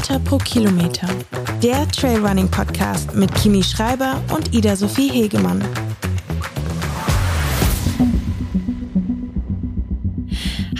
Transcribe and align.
Meter 0.00 0.18
pro 0.20 0.38
Kilometer. 0.38 1.06
Der 1.62 1.86
Trailrunning 1.88 2.50
Podcast 2.50 3.14
mit 3.14 3.34
Kimi 3.34 3.62
Schreiber 3.62 4.18
und 4.34 4.54
Ida 4.54 4.74
Sophie 4.74 5.10
Hegemann. 5.10 5.62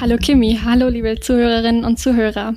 Hallo 0.00 0.16
Kimi, 0.16 0.58
hallo 0.64 0.88
liebe 0.88 1.20
Zuhörerinnen 1.20 1.84
und 1.84 1.98
Zuhörer. 1.98 2.54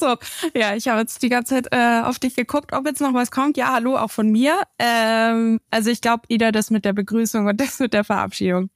So, 0.00 0.16
ja, 0.54 0.74
ich 0.74 0.88
habe 0.88 1.00
jetzt 1.00 1.22
die 1.22 1.28
ganze 1.28 1.54
Zeit 1.54 1.68
äh, 1.70 2.00
auf 2.02 2.18
dich 2.18 2.34
geguckt, 2.34 2.72
ob 2.72 2.86
jetzt 2.86 3.00
noch 3.00 3.14
was 3.14 3.30
kommt. 3.30 3.56
Ja, 3.56 3.74
hallo, 3.74 3.96
auch 3.96 4.10
von 4.10 4.30
mir. 4.30 4.62
Ähm, 4.78 5.60
also 5.70 5.90
ich 5.90 6.00
glaube, 6.00 6.22
Ida, 6.28 6.50
das 6.50 6.70
mit 6.70 6.84
der 6.84 6.94
Begrüßung 6.94 7.46
und 7.46 7.60
das 7.60 7.78
mit 7.78 7.92
der 7.92 8.04
Verabschiedung, 8.04 8.70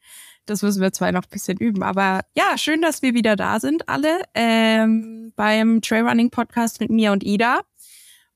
das 0.47 0.63
müssen 0.63 0.83
wir 0.83 0.93
zwar 0.93 1.13
noch 1.13 1.25
ein 1.25 1.31
bisschen 1.31 1.59
üben. 1.59 1.83
Aber 1.83 2.23
ja, 2.37 2.57
schön, 2.59 2.83
dass 2.83 3.03
wir 3.03 3.15
wieder 3.15 3.37
da 3.37 3.61
sind, 3.61 3.89
alle, 3.89 4.23
ähm, 4.35 5.33
beim 5.37 5.81
Trailrunning 5.81 6.31
Podcast 6.31 6.81
mit 6.81 6.91
mir 6.91 7.13
und 7.13 7.25
Ida. 7.25 7.63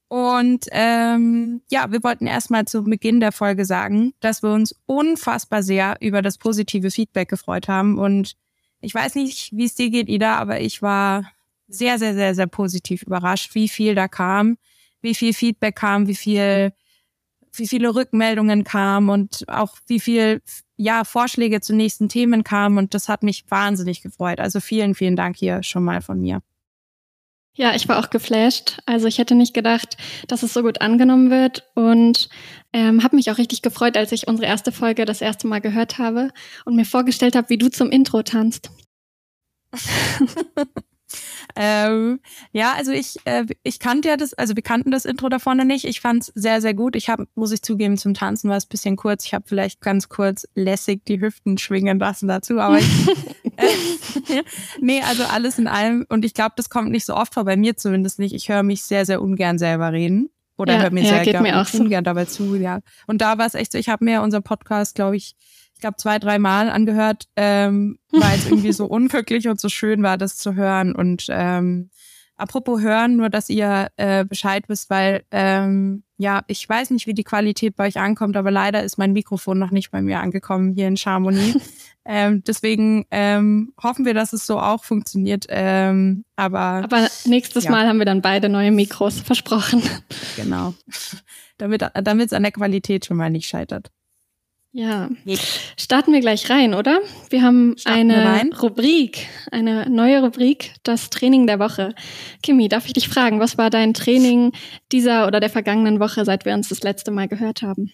Und 0.09 0.66
ähm, 0.71 1.63
ja, 1.69 1.91
wir 1.91 2.03
wollten 2.05 2.27
erstmal 2.27 2.65
zu 2.66 2.85
Beginn 2.85 3.19
der 3.19 3.33
Folge 3.33 3.65
sagen, 3.65 4.15
dass 4.21 4.43
wir 4.43 4.51
uns 4.51 4.75
unfassbar 4.87 5.63
sehr 5.63 5.97
über 6.01 6.23
das 6.23 6.39
positive 6.39 6.91
Feedback 6.93 7.29
gefreut 7.29 7.66
haben. 7.66 7.99
Und 7.99 8.37
ich 8.80 8.95
weiß 8.95 9.16
nicht, 9.16 9.51
wie 9.52 9.65
es 9.65 9.75
dir 9.75 9.91
geht, 9.91 10.09
Ida, 10.09 10.37
aber 10.37 10.61
ich 10.61 10.80
war 10.80 11.33
sehr, 11.66 11.99
sehr, 11.99 12.15
sehr, 12.15 12.37
sehr 12.37 12.47
positiv 12.47 13.02
überrascht, 13.02 13.55
wie 13.57 13.69
viel 13.69 13.97
da 13.97 14.07
kam, 14.07 14.59
wie 15.01 15.15
viel 15.15 15.35
Feedback 15.35 15.75
kam, 15.75 16.07
wie 16.07 16.15
viel, 16.15 16.73
wie 17.52 17.66
viele 17.66 17.93
Rückmeldungen 17.93 18.63
kamen 18.63 19.09
und 19.09 19.49
auch 19.49 19.77
wie 19.88 19.99
viel, 19.99 20.41
ja, 20.77 21.05
Vorschläge 21.05 21.61
zu 21.61 21.75
nächsten 21.75 22.09
Themen 22.09 22.45
kamen. 22.45 22.79
Und 22.79 22.95
das 22.95 23.09
hat 23.09 23.23
mich 23.23 23.45
wahnsinnig 23.48 24.03
gefreut. 24.03 24.41
Also 24.41 24.61
vielen, 24.61 24.95
vielen 24.95 25.16
Dank 25.16 25.37
hier 25.37 25.62
schon 25.62 25.85
mal 25.85 26.01
von 26.01 26.21
mir. 26.21 26.43
Ja, 27.55 27.74
ich 27.74 27.88
war 27.88 27.99
auch 27.99 28.10
geflasht. 28.10 28.79
Also 28.85 29.07
ich 29.07 29.16
hätte 29.16 29.35
nicht 29.35 29.54
gedacht, 29.54 29.97
dass 30.29 30.43
es 30.43 30.52
so 30.52 30.63
gut 30.63 30.82
angenommen 30.82 31.30
wird 31.30 31.65
und 31.74 32.29
ähm, 32.74 33.02
habe 33.02 33.16
mich 33.16 33.30
auch 33.30 33.38
richtig 33.38 33.63
gefreut, 33.63 33.97
als 33.97 34.13
ich 34.13 34.29
unsere 34.29 34.47
erste 34.47 34.73
Folge 34.73 35.07
das 35.07 35.23
erste 35.23 35.47
Mal 35.47 35.63
gehört 35.63 35.97
habe 35.97 36.32
und 36.66 36.77
mir 36.77 36.85
vorgestellt 36.85 37.35
habe, 37.35 37.49
wie 37.49 37.57
du 37.57 37.71
zum 37.71 37.91
Intro 37.91 38.23
tanzt. 38.23 38.71
ähm, 41.57 42.21
ja, 42.52 42.74
also 42.76 42.93
ich, 42.93 43.16
äh, 43.24 43.46
ich 43.62 43.79
kannte 43.79 44.09
ja 44.09 44.16
das, 44.16 44.35
also 44.35 44.54
wir 44.54 44.62
kannten 44.62 44.90
das 44.90 45.04
Intro 45.07 45.29
da 45.29 45.38
vorne 45.38 45.65
nicht. 45.65 45.87
Ich 45.87 46.01
fand 46.01 46.23
es 46.23 46.32
sehr, 46.35 46.60
sehr 46.60 46.74
gut. 46.74 46.95
Ich 46.96 47.09
habe, 47.09 47.26
muss 47.35 47.51
ich 47.51 47.63
zugeben, 47.63 47.96
zum 47.96 48.15
Tanzen 48.15 48.51
war 48.51 48.57
es 48.57 48.66
bisschen 48.66 48.96
kurz. 48.96 49.24
Ich 49.24 49.32
habe 49.32 49.45
vielleicht 49.46 49.80
ganz 49.80 50.09
kurz 50.09 50.46
lässig 50.54 51.04
die 51.07 51.21
Hüften 51.21 51.57
schwingen 51.57 51.98
lassen 51.98 52.29
dazu, 52.29 52.60
aber 52.60 52.79
ich, 52.79 53.09
äh, 53.57 54.43
nee, 54.80 55.01
also 55.02 55.24
alles 55.24 55.59
in 55.59 55.66
allem. 55.66 56.04
Und 56.09 56.24
ich 56.24 56.35
glaube, 56.35 56.52
das 56.57 56.68
kommt 56.68 56.90
nicht 56.90 57.07
so 57.07 57.15
oft 57.15 57.35
vor, 57.35 57.45
bei 57.45 57.57
mir 57.57 57.76
zumindest 57.76 58.18
nicht. 58.18 58.35
Ich 58.35 58.48
höre 58.48 58.63
mich 58.63 58.82
sehr, 58.82 59.07
sehr 59.07 59.23
ungern 59.23 59.59
selber 59.59 59.93
reden. 59.93 60.30
Oder 60.59 60.74
Ja, 60.74 60.82
höre 60.82 60.91
mir 60.91 61.02
ja, 61.02 61.09
sehr 61.09 61.23
geht 61.23 61.32
gern, 61.32 61.43
mir 61.43 61.60
auch 61.60 61.66
so. 61.66 61.82
ungern 61.82 62.04
dabei 62.04 62.24
zu, 62.24 62.54
ja. 62.57 62.80
Und 63.07 63.20
da 63.20 63.38
war 63.38 63.46
es 63.46 63.54
echt 63.54 63.73
so, 63.73 63.79
ich 63.79 63.88
habe 63.88 64.04
mir 64.04 64.22
unseren 64.22 64.43
Podcast, 64.43 64.94
glaube 64.94 65.16
ich, 65.16 65.34
ich 65.77 65.81
glaube, 65.81 65.97
zwei, 65.99 66.19
drei 66.19 66.38
Mal 66.38 66.71
angehört, 66.71 67.28
ähm, 67.37 67.99
weil 68.10 68.38
es 68.38 68.47
irgendwie 68.47 68.72
so 68.72 68.87
unwirklich 68.87 69.47
und 69.47 69.60
so 69.60 69.69
schön 69.69 70.03
war, 70.03 70.16
das 70.16 70.38
zu 70.38 70.55
hören. 70.55 70.94
Und 70.94 71.27
ähm, 71.28 71.91
apropos 72.34 72.81
hören, 72.81 73.16
nur 73.19 73.28
dass 73.28 73.50
ihr 73.50 73.88
äh, 73.99 74.25
Bescheid 74.25 74.65
wisst, 74.69 74.88
weil 74.88 75.25
ähm, 75.31 76.03
ja, 76.16 76.43
ich 76.47 76.66
weiß 76.66 76.91
nicht, 76.91 77.06
wie 77.06 77.12
die 77.12 77.25
Qualität 77.25 77.77
bei 77.77 77.88
euch 77.88 77.99
ankommt, 77.99 78.38
aber 78.38 78.50
leider 78.50 78.82
ist 78.82 78.97
mein 78.97 79.12
Mikrofon 79.12 79.59
noch 79.59 79.71
nicht 79.71 79.91
bei 79.91 80.00
mir 80.00 80.21
angekommen 80.21 80.72
hier 80.72 80.88
in 80.88 80.97
Chamonix. 80.97 81.59
ähm, 82.06 82.43
deswegen 82.47 83.04
ähm, 83.10 83.75
hoffen 83.82 84.06
wir, 84.06 84.15
dass 84.15 84.32
es 84.32 84.47
so 84.47 84.59
auch 84.59 84.82
funktioniert. 84.82 85.44
Ähm, 85.50 86.25
aber, 86.37 86.84
Aber 86.84 87.06
nächstes 87.27 87.65
Ja. 87.65 87.71
Mal 87.71 87.87
haben 87.87 87.99
wir 87.99 88.06
dann 88.06 88.22
beide 88.22 88.49
neue 88.49 88.71
Mikros 88.71 89.21
versprochen. 89.21 89.82
genau, 90.37 90.72
damit 91.58 91.84
damit 92.03 92.28
es 92.28 92.32
an 92.32 92.44
der 92.44 92.53
Qualität 92.53 93.04
schon 93.04 93.19
mal 93.19 93.28
nicht 93.28 93.47
scheitert. 93.47 93.91
Ja, 94.78 95.09
starten 95.78 96.12
wir 96.12 96.20
gleich 96.20 96.50
rein, 96.50 96.75
oder? 96.75 97.00
Wir 97.31 97.41
haben 97.41 97.78
Starten 97.78 98.10
wir 98.10 98.16
eine 98.19 98.28
rein. 98.28 98.53
Rubrik, 98.53 99.26
eine 99.50 99.88
neue 99.88 100.22
Rubrik, 100.22 100.75
das 100.82 101.09
Training 101.09 101.47
der 101.47 101.59
Woche. 101.59 101.94
Kimi, 102.42 102.69
darf 102.69 102.84
ich 102.84 102.92
dich 102.92 103.09
fragen, 103.09 103.41
was 103.41 103.56
war 103.56 103.70
dein 103.70 103.94
Training 103.94 104.53
dieser 104.92 105.28
oder 105.28 105.41
der 105.41 105.48
vergangenen 105.48 105.98
Woche, 105.98 106.26
seit 106.26 106.44
wir 106.44 106.53
uns 106.53 106.69
das 106.69 106.82
letzte 106.82 107.10
Mal 107.10 107.26
gehört 107.26 107.62
haben? 107.62 107.91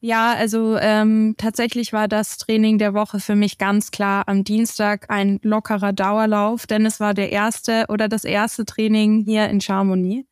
Ja, 0.00 0.34
also 0.34 0.76
ähm, 0.80 1.36
tatsächlich 1.38 1.92
war 1.92 2.08
das 2.08 2.38
Training 2.38 2.78
der 2.78 2.92
Woche 2.92 3.20
für 3.20 3.36
mich 3.36 3.56
ganz 3.56 3.92
klar 3.92 4.24
am 4.26 4.42
Dienstag 4.42 5.10
ein 5.10 5.38
lockerer 5.44 5.92
Dauerlauf, 5.92 6.66
denn 6.66 6.84
es 6.86 6.98
war 6.98 7.14
der 7.14 7.30
erste 7.30 7.84
oder 7.88 8.08
das 8.08 8.24
erste 8.24 8.64
Training 8.64 9.22
hier 9.24 9.48
in 9.48 9.60
Chamonix. 9.60 10.26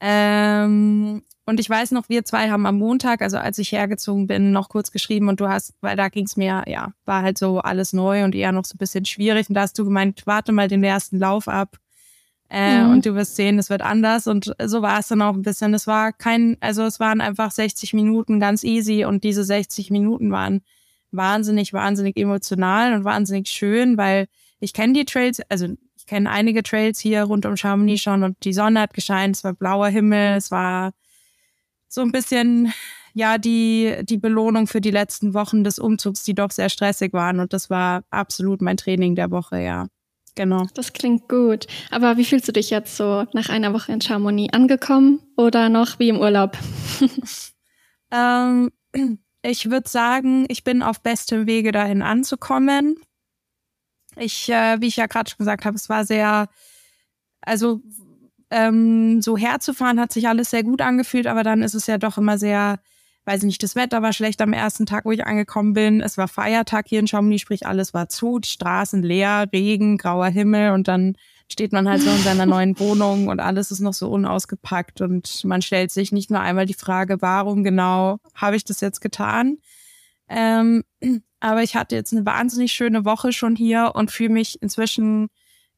Ähm, 0.00 1.22
und 1.46 1.60
ich 1.60 1.68
weiß 1.68 1.90
noch, 1.90 2.08
wir 2.08 2.24
zwei 2.24 2.50
haben 2.50 2.64
am 2.66 2.78
Montag, 2.78 3.20
also 3.20 3.36
als 3.36 3.58
ich 3.58 3.72
hergezogen 3.72 4.26
bin, 4.26 4.50
noch 4.50 4.68
kurz 4.68 4.90
geschrieben 4.90 5.28
und 5.28 5.40
du 5.40 5.48
hast, 5.48 5.74
weil 5.80 5.96
da 5.96 6.08
ging's 6.08 6.36
mir, 6.36 6.64
ja, 6.66 6.92
war 7.04 7.22
halt 7.22 7.36
so 7.36 7.58
alles 7.58 7.92
neu 7.92 8.24
und 8.24 8.34
eher 8.34 8.52
noch 8.52 8.64
so 8.64 8.74
ein 8.74 8.78
bisschen 8.78 9.04
schwierig. 9.04 9.48
Und 9.48 9.54
da 9.54 9.62
hast 9.62 9.78
du 9.78 9.84
gemeint, 9.84 10.22
warte 10.26 10.52
mal 10.52 10.68
den 10.68 10.82
ersten 10.82 11.18
Lauf 11.18 11.48
ab. 11.48 11.76
Äh, 12.48 12.84
Mhm. 12.84 12.90
Und 12.92 13.06
du 13.06 13.14
wirst 13.14 13.36
sehen, 13.36 13.58
es 13.58 13.68
wird 13.68 13.82
anders. 13.82 14.26
Und 14.26 14.54
so 14.64 14.80
war 14.80 15.00
es 15.00 15.08
dann 15.08 15.22
auch 15.22 15.34
ein 15.34 15.42
bisschen. 15.42 15.74
Es 15.74 15.86
war 15.86 16.12
kein, 16.12 16.56
also 16.60 16.82
es 16.84 16.98
waren 17.00 17.20
einfach 17.20 17.50
60 17.50 17.92
Minuten 17.94 18.40
ganz 18.40 18.64
easy 18.64 19.04
und 19.04 19.24
diese 19.24 19.44
60 19.44 19.90
Minuten 19.90 20.30
waren 20.30 20.62
wahnsinnig, 21.10 21.72
wahnsinnig 21.72 22.16
emotional 22.16 22.94
und 22.94 23.04
wahnsinnig 23.04 23.48
schön, 23.48 23.96
weil 23.96 24.26
ich 24.60 24.72
kenne 24.72 24.94
die 24.94 25.04
Trails, 25.04 25.40
also 25.48 25.68
ich 25.96 26.06
kenne 26.06 26.30
einige 26.30 26.62
Trails 26.62 26.98
hier 26.98 27.22
rund 27.24 27.46
um 27.46 27.56
Chamonix 27.56 28.02
schon 28.02 28.22
und 28.24 28.44
die 28.44 28.52
Sonne 28.52 28.80
hat 28.80 28.94
gescheint, 28.94 29.36
es 29.36 29.44
war 29.44 29.52
blauer 29.52 29.88
Himmel, 29.88 30.36
es 30.36 30.50
war 30.50 30.92
so 31.94 32.02
ein 32.02 32.12
bisschen 32.12 32.72
ja 33.14 33.38
die 33.38 33.96
die 34.02 34.18
Belohnung 34.18 34.66
für 34.66 34.80
die 34.80 34.90
letzten 34.90 35.34
Wochen 35.34 35.64
des 35.64 35.78
Umzugs, 35.78 36.24
die 36.24 36.34
doch 36.34 36.50
sehr 36.50 36.68
stressig 36.68 37.12
waren 37.12 37.40
und 37.40 37.52
das 37.52 37.70
war 37.70 38.02
absolut 38.10 38.60
mein 38.60 38.76
Training 38.76 39.14
der 39.14 39.30
Woche, 39.30 39.60
ja. 39.60 39.86
Genau. 40.36 40.66
Das 40.74 40.92
klingt 40.92 41.28
gut. 41.28 41.68
Aber 41.92 42.16
wie 42.16 42.24
fühlst 42.24 42.48
du 42.48 42.52
dich 42.52 42.70
jetzt 42.70 42.96
so 42.96 43.24
nach 43.34 43.50
einer 43.50 43.72
Woche 43.72 43.92
in 43.92 44.00
Chamonix 44.00 44.52
angekommen 44.52 45.20
oder 45.36 45.68
noch 45.68 46.00
wie 46.00 46.08
im 46.08 46.18
Urlaub? 46.18 46.58
Ähm, 48.14 48.70
ich 49.42 49.70
würde 49.70 49.88
sagen, 49.88 50.46
ich 50.48 50.62
bin 50.62 50.82
auf 50.82 51.02
bestem 51.02 51.46
Wege 51.46 51.72
dahin 51.72 52.00
anzukommen. 52.00 52.96
Ich, 54.16 54.48
äh, 54.48 54.80
wie 54.80 54.86
ich 54.86 54.96
ja 54.96 55.06
gerade 55.06 55.28
schon 55.28 55.38
gesagt 55.38 55.64
habe, 55.64 55.76
es 55.76 55.88
war 55.88 56.04
sehr, 56.04 56.48
also 57.40 57.80
ähm, 58.54 59.20
so 59.20 59.36
herzufahren 59.36 59.98
hat 59.98 60.12
sich 60.12 60.28
alles 60.28 60.50
sehr 60.50 60.62
gut 60.62 60.80
angefühlt, 60.80 61.26
aber 61.26 61.42
dann 61.42 61.62
ist 61.62 61.74
es 61.74 61.88
ja 61.88 61.98
doch 61.98 62.18
immer 62.18 62.38
sehr, 62.38 62.78
weiß 63.24 63.40
ich 63.40 63.46
nicht, 63.46 63.62
das 63.64 63.74
Wetter 63.74 64.00
war 64.00 64.12
schlecht 64.12 64.40
am 64.40 64.52
ersten 64.52 64.86
Tag, 64.86 65.04
wo 65.04 65.10
ich 65.10 65.26
angekommen 65.26 65.72
bin. 65.72 66.00
Es 66.00 66.16
war 66.16 66.28
Feiertag 66.28 66.86
hier 66.88 67.00
in 67.00 67.08
Chamonix, 67.08 67.42
sprich 67.42 67.66
alles 67.66 67.94
war 67.94 68.08
zu, 68.08 68.38
die 68.38 68.48
Straßen 68.48 69.02
leer, 69.02 69.48
Regen, 69.52 69.98
grauer 69.98 70.28
Himmel 70.28 70.70
und 70.70 70.86
dann 70.86 71.16
steht 71.50 71.72
man 71.72 71.88
halt 71.88 72.02
so 72.02 72.10
in 72.10 72.22
seiner 72.22 72.46
neuen 72.54 72.78
Wohnung 72.78 73.26
und 73.26 73.40
alles 73.40 73.72
ist 73.72 73.80
noch 73.80 73.92
so 73.92 74.08
unausgepackt 74.08 75.00
und 75.00 75.44
man 75.44 75.60
stellt 75.60 75.90
sich 75.90 76.12
nicht 76.12 76.30
nur 76.30 76.40
einmal 76.40 76.66
die 76.66 76.74
Frage, 76.74 77.20
warum 77.20 77.64
genau 77.64 78.18
habe 78.36 78.54
ich 78.54 78.64
das 78.64 78.80
jetzt 78.80 79.00
getan? 79.00 79.58
Ähm, 80.28 80.84
aber 81.40 81.64
ich 81.64 81.74
hatte 81.74 81.96
jetzt 81.96 82.12
eine 82.12 82.24
wahnsinnig 82.24 82.72
schöne 82.72 83.04
Woche 83.04 83.32
schon 83.32 83.56
hier 83.56 83.92
und 83.94 84.12
fühle 84.12 84.30
mich 84.30 84.62
inzwischen 84.62 85.28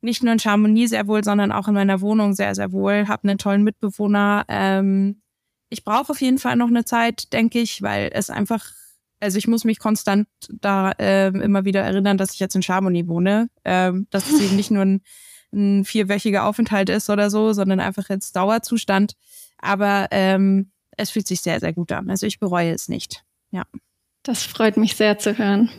nicht 0.07 0.23
nur 0.23 0.33
in 0.33 0.39
Chamonix 0.39 0.91
sehr 0.91 1.07
wohl, 1.07 1.23
sondern 1.23 1.53
auch 1.53 1.69
in 1.69 1.75
meiner 1.75 2.01
Wohnung 2.01 2.33
sehr, 2.33 2.55
sehr 2.55 2.73
wohl. 2.73 3.09
Habe 3.09 3.29
einen 3.29 3.39
tollen 3.39 3.63
Mitbewohner. 3.63 4.45
Ähm, 4.49 5.21
ich 5.69 5.85
brauche 5.85 6.11
auf 6.11 6.21
jeden 6.21 6.39
Fall 6.39 6.57
noch 6.57 6.69
eine 6.69 6.85
Zeit, 6.85 7.33
denke 7.35 7.59
ich, 7.59 7.83
weil 7.83 8.11
es 8.15 8.31
einfach, 8.31 8.71
also 9.21 9.37
ich 9.37 9.49
muss 9.49 9.65
mich 9.65 9.79
konstant 9.79 10.29
da 10.49 10.93
ähm, 10.99 11.43
immer 11.43 11.65
wieder 11.65 11.83
erinnern, 11.83 12.17
dass 12.17 12.33
ich 12.33 12.41
jetzt 12.41 12.55
in 12.55 12.63
Chamonix 12.63 13.09
wohne. 13.09 13.51
Ähm, 13.65 14.07
dass 14.11 14.31
es 14.31 14.41
eben 14.41 14.57
nicht 14.57 14.71
nur 14.71 14.85
ein, 14.85 15.03
ein 15.53 15.85
vierwöchiger 15.85 16.45
Aufenthalt 16.45 16.89
ist 16.89 17.11
oder 17.11 17.29
so, 17.29 17.53
sondern 17.53 17.81
einfach 17.81 18.09
jetzt 18.09 18.35
Dauerzustand. 18.37 19.15
Aber 19.59 20.07
ähm, 20.13 20.71
es 20.97 21.11
fühlt 21.11 21.27
sich 21.27 21.41
sehr, 21.41 21.61
sehr 21.61 21.73
gut 21.73 21.93
an. 21.93 22.09
Also 22.09 22.27
ich 22.27 22.41
bereue 22.41 22.73
es 22.73 22.89
nicht. 22.89 23.25
Ja. 23.51 23.65
Das 24.23 24.43
freut 24.43 24.77
mich 24.77 24.97
sehr 24.97 25.19
zu 25.19 25.37
hören. 25.37 25.71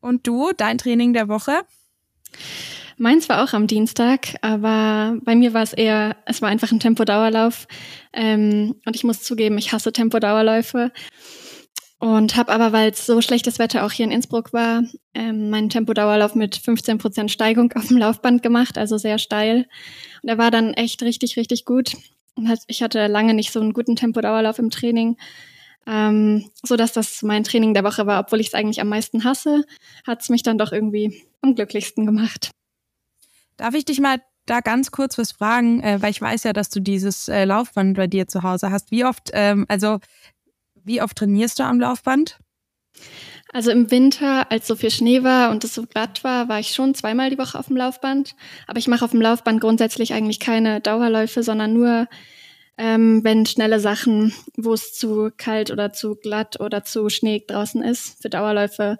Und 0.00 0.26
du, 0.26 0.52
dein 0.56 0.78
Training 0.78 1.12
der 1.12 1.28
Woche? 1.28 1.62
Meins 3.00 3.30
war 3.30 3.42
auch 3.42 3.54
am 3.54 3.66
Dienstag, 3.66 4.36
aber 4.42 5.16
bei 5.24 5.34
mir 5.34 5.54
war 5.54 5.62
es 5.62 5.72
eher, 5.72 6.18
es 6.26 6.42
war 6.42 6.50
einfach 6.50 6.70
ein 6.70 6.80
Tempodauerlauf. 6.80 7.66
Ähm, 8.12 8.74
und 8.84 8.94
ich 8.94 9.04
muss 9.04 9.22
zugeben, 9.22 9.56
ich 9.56 9.72
hasse 9.72 9.90
Tempodauerläufe. 9.90 10.92
Und 11.98 12.36
habe 12.36 12.52
aber, 12.52 12.72
weil 12.72 12.90
es 12.90 13.06
so 13.06 13.22
schlechtes 13.22 13.58
Wetter 13.58 13.86
auch 13.86 13.92
hier 13.92 14.04
in 14.04 14.10
Innsbruck 14.10 14.52
war, 14.52 14.82
ähm, 15.14 15.48
meinen 15.48 15.70
Tempodauerlauf 15.70 16.34
mit 16.34 16.54
15% 16.58 17.30
Steigung 17.30 17.72
auf 17.72 17.88
dem 17.88 17.96
Laufband 17.96 18.42
gemacht, 18.42 18.76
also 18.76 18.98
sehr 18.98 19.16
steil. 19.16 19.66
Und 20.22 20.28
er 20.28 20.36
war 20.36 20.50
dann 20.50 20.74
echt 20.74 21.02
richtig, 21.02 21.38
richtig 21.38 21.64
gut. 21.64 21.94
Und 22.34 22.50
hat, 22.50 22.58
ich 22.66 22.82
hatte 22.82 23.06
lange 23.06 23.32
nicht 23.32 23.50
so 23.50 23.62
einen 23.62 23.72
guten 23.72 23.96
Tempodauerlauf 23.96 24.58
im 24.58 24.68
Training. 24.68 25.16
Ähm, 25.86 26.50
so 26.62 26.76
dass 26.76 26.92
das 26.92 27.22
mein 27.22 27.44
Training 27.44 27.72
der 27.72 27.84
Woche 27.84 28.06
war, 28.06 28.20
obwohl 28.20 28.40
ich 28.40 28.48
es 28.48 28.54
eigentlich 28.54 28.82
am 28.82 28.88
meisten 28.88 29.24
hasse, 29.24 29.64
hat 30.06 30.20
es 30.20 30.28
mich 30.28 30.42
dann 30.42 30.58
doch 30.58 30.72
irgendwie 30.72 31.24
am 31.40 31.54
glücklichsten 31.54 32.04
gemacht. 32.04 32.50
Darf 33.60 33.74
ich 33.74 33.84
dich 33.84 34.00
mal 34.00 34.16
da 34.46 34.60
ganz 34.60 34.90
kurz 34.90 35.18
was 35.18 35.32
fragen, 35.32 35.82
äh, 35.82 36.00
weil 36.00 36.10
ich 36.10 36.20
weiß 36.22 36.44
ja, 36.44 36.54
dass 36.54 36.70
du 36.70 36.80
dieses 36.80 37.28
äh, 37.28 37.44
Laufband 37.44 37.94
bei 37.94 38.06
dir 38.06 38.26
zu 38.26 38.42
Hause 38.42 38.70
hast. 38.70 38.90
Wie 38.90 39.04
oft, 39.04 39.30
ähm, 39.34 39.66
also 39.68 39.98
wie 40.82 41.02
oft 41.02 41.14
trainierst 41.14 41.58
du 41.58 41.64
am 41.64 41.78
Laufband? 41.78 42.38
Also 43.52 43.70
im 43.70 43.90
Winter, 43.90 44.50
als 44.50 44.66
so 44.66 44.76
viel 44.76 44.90
Schnee 44.90 45.22
war 45.24 45.50
und 45.50 45.62
es 45.62 45.74
so 45.74 45.84
glatt 45.84 46.24
war, 46.24 46.48
war 46.48 46.58
ich 46.58 46.70
schon 46.70 46.94
zweimal 46.94 47.28
die 47.28 47.36
Woche 47.36 47.58
auf 47.58 47.66
dem 47.66 47.76
Laufband. 47.76 48.34
Aber 48.66 48.78
ich 48.78 48.88
mache 48.88 49.04
auf 49.04 49.10
dem 49.10 49.20
Laufband 49.20 49.60
grundsätzlich 49.60 50.14
eigentlich 50.14 50.40
keine 50.40 50.80
Dauerläufe, 50.80 51.42
sondern 51.42 51.74
nur 51.74 52.08
ähm, 52.80 53.22
wenn 53.24 53.44
schnelle 53.44 53.78
Sachen, 53.78 54.32
wo 54.56 54.72
es 54.72 54.94
zu 54.94 55.30
kalt 55.36 55.70
oder 55.70 55.92
zu 55.92 56.14
glatt 56.14 56.60
oder 56.60 56.82
zu 56.82 57.10
schneeig 57.10 57.46
draußen 57.46 57.82
ist. 57.82 58.22
Für 58.22 58.30
Dauerläufe 58.30 58.96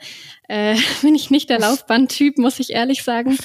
äh, 0.49 0.77
bin 1.03 1.15
ich 1.15 1.31
nicht 1.31 1.49
der 1.49 1.61
Laufbandtyp, 1.61 2.37
muss 2.37 2.61
ich 2.61 2.71
ehrlich 2.71 3.03
sagen. 3.03 3.39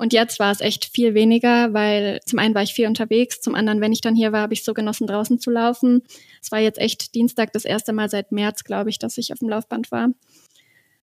Und 0.00 0.14
jetzt 0.14 0.38
war 0.38 0.50
es 0.50 0.62
echt 0.62 0.86
viel 0.86 1.12
weniger, 1.12 1.74
weil 1.74 2.20
zum 2.24 2.38
einen 2.38 2.54
war 2.54 2.62
ich 2.62 2.72
viel 2.72 2.86
unterwegs, 2.86 3.42
zum 3.42 3.54
anderen, 3.54 3.82
wenn 3.82 3.92
ich 3.92 4.00
dann 4.00 4.16
hier 4.16 4.32
war, 4.32 4.40
habe 4.40 4.54
ich 4.54 4.64
so 4.64 4.72
genossen, 4.72 5.06
draußen 5.06 5.38
zu 5.38 5.50
laufen. 5.50 6.00
Es 6.40 6.50
war 6.50 6.58
jetzt 6.58 6.78
echt 6.78 7.14
Dienstag 7.14 7.52
das 7.52 7.66
erste 7.66 7.92
Mal 7.92 8.08
seit 8.08 8.32
März, 8.32 8.64
glaube 8.64 8.88
ich, 8.88 8.98
dass 8.98 9.18
ich 9.18 9.30
auf 9.30 9.40
dem 9.40 9.50
Laufband 9.50 9.92
war. 9.92 10.08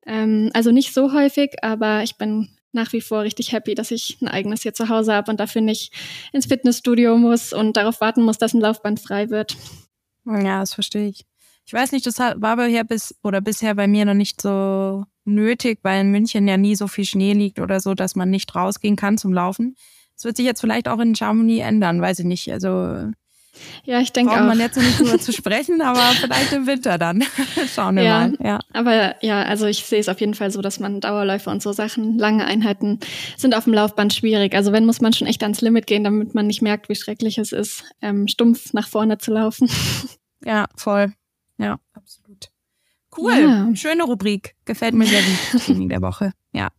Ähm, 0.06 0.48
also 0.54 0.70
nicht 0.70 0.94
so 0.94 1.12
häufig, 1.12 1.62
aber 1.62 2.04
ich 2.04 2.16
bin 2.16 2.48
nach 2.72 2.94
wie 2.94 3.02
vor 3.02 3.20
richtig 3.20 3.52
happy, 3.52 3.74
dass 3.74 3.90
ich 3.90 4.16
ein 4.22 4.28
eigenes 4.28 4.62
hier 4.62 4.72
zu 4.72 4.88
Hause 4.88 5.12
habe 5.12 5.30
und 5.30 5.40
dafür 5.40 5.60
nicht 5.60 5.92
ins 6.32 6.46
Fitnessstudio 6.46 7.18
muss 7.18 7.52
und 7.52 7.76
darauf 7.76 8.00
warten 8.00 8.22
muss, 8.22 8.38
dass 8.38 8.54
ein 8.54 8.62
Laufband 8.62 8.98
frei 8.98 9.28
wird. 9.28 9.58
Ja, 10.24 10.60
das 10.60 10.72
verstehe 10.72 11.08
ich. 11.08 11.26
Ich 11.66 11.72
weiß 11.74 11.92
nicht, 11.92 12.06
das 12.06 12.18
war 12.18 12.42
aber 12.42 12.64
hier 12.64 12.84
bis 12.84 13.14
oder 13.22 13.42
bisher 13.42 13.74
bei 13.74 13.88
mir 13.88 14.06
noch 14.06 14.14
nicht 14.14 14.40
so 14.40 15.04
nötig, 15.26 15.80
weil 15.82 16.02
in 16.02 16.10
München 16.10 16.48
ja 16.48 16.56
nie 16.56 16.76
so 16.76 16.88
viel 16.88 17.04
Schnee 17.04 17.32
liegt 17.32 17.58
oder 17.60 17.80
so, 17.80 17.94
dass 17.94 18.16
man 18.16 18.30
nicht 18.30 18.54
rausgehen 18.54 18.96
kann 18.96 19.18
zum 19.18 19.32
Laufen. 19.32 19.76
Das 20.14 20.24
wird 20.24 20.36
sich 20.36 20.46
jetzt 20.46 20.60
vielleicht 20.60 20.88
auch 20.88 20.98
in 20.98 21.14
Chamonix 21.14 21.66
ändern, 21.66 22.00
weiß 22.00 22.20
ich 22.20 22.24
nicht. 22.24 22.50
Also 22.50 23.10
ja, 23.84 24.00
ich 24.00 24.12
denke 24.12 24.32
auch. 24.32 24.40
Man 24.40 24.58
jetzt 24.58 24.76
nicht 24.76 24.98
drüber 24.98 25.18
zu 25.18 25.32
sprechen, 25.32 25.80
aber 25.80 26.00
vielleicht 26.20 26.52
im 26.52 26.66
Winter 26.66 26.98
dann. 26.98 27.24
Schauen 27.74 27.96
wir 27.96 28.02
ja, 28.02 28.28
mal. 28.28 28.38
Ja. 28.42 28.60
Aber 28.72 29.14
ja, 29.24 29.42
also 29.42 29.66
ich 29.66 29.84
sehe 29.84 30.00
es 30.00 30.08
auf 30.08 30.20
jeden 30.20 30.34
Fall 30.34 30.50
so, 30.50 30.60
dass 30.60 30.80
man 30.80 31.00
Dauerläufe 31.00 31.50
und 31.50 31.62
so 31.62 31.72
Sachen, 31.72 32.18
lange 32.18 32.44
Einheiten 32.44 33.00
sind 33.36 33.54
auf 33.54 33.64
dem 33.64 33.74
Laufband 33.74 34.12
schwierig. 34.12 34.54
Also 34.54 34.72
wenn 34.72 34.86
muss 34.86 35.00
man 35.00 35.12
schon 35.12 35.26
echt 35.26 35.42
ans 35.42 35.60
Limit 35.60 35.86
gehen, 35.86 36.04
damit 36.04 36.34
man 36.34 36.46
nicht 36.46 36.62
merkt, 36.62 36.88
wie 36.88 36.94
schrecklich 36.94 37.38
es 37.38 37.52
ist, 37.52 37.84
ähm, 38.02 38.28
stumpf 38.28 38.72
nach 38.72 38.88
vorne 38.88 39.18
zu 39.18 39.32
laufen. 39.32 39.68
Ja, 40.44 40.66
voll. 40.76 41.12
Ja, 41.58 41.78
absolut. 41.94 42.25
Cool. 43.16 43.32
Ja. 43.32 43.74
Schöne 43.74 44.04
Rubrik. 44.04 44.54
Gefällt 44.64 44.94
mir 44.94 45.06
sehr 45.06 45.22
gut. 45.22 45.62
Training 45.66 45.88
der 45.88 46.02
Woche. 46.02 46.32
Ja. 46.52 46.70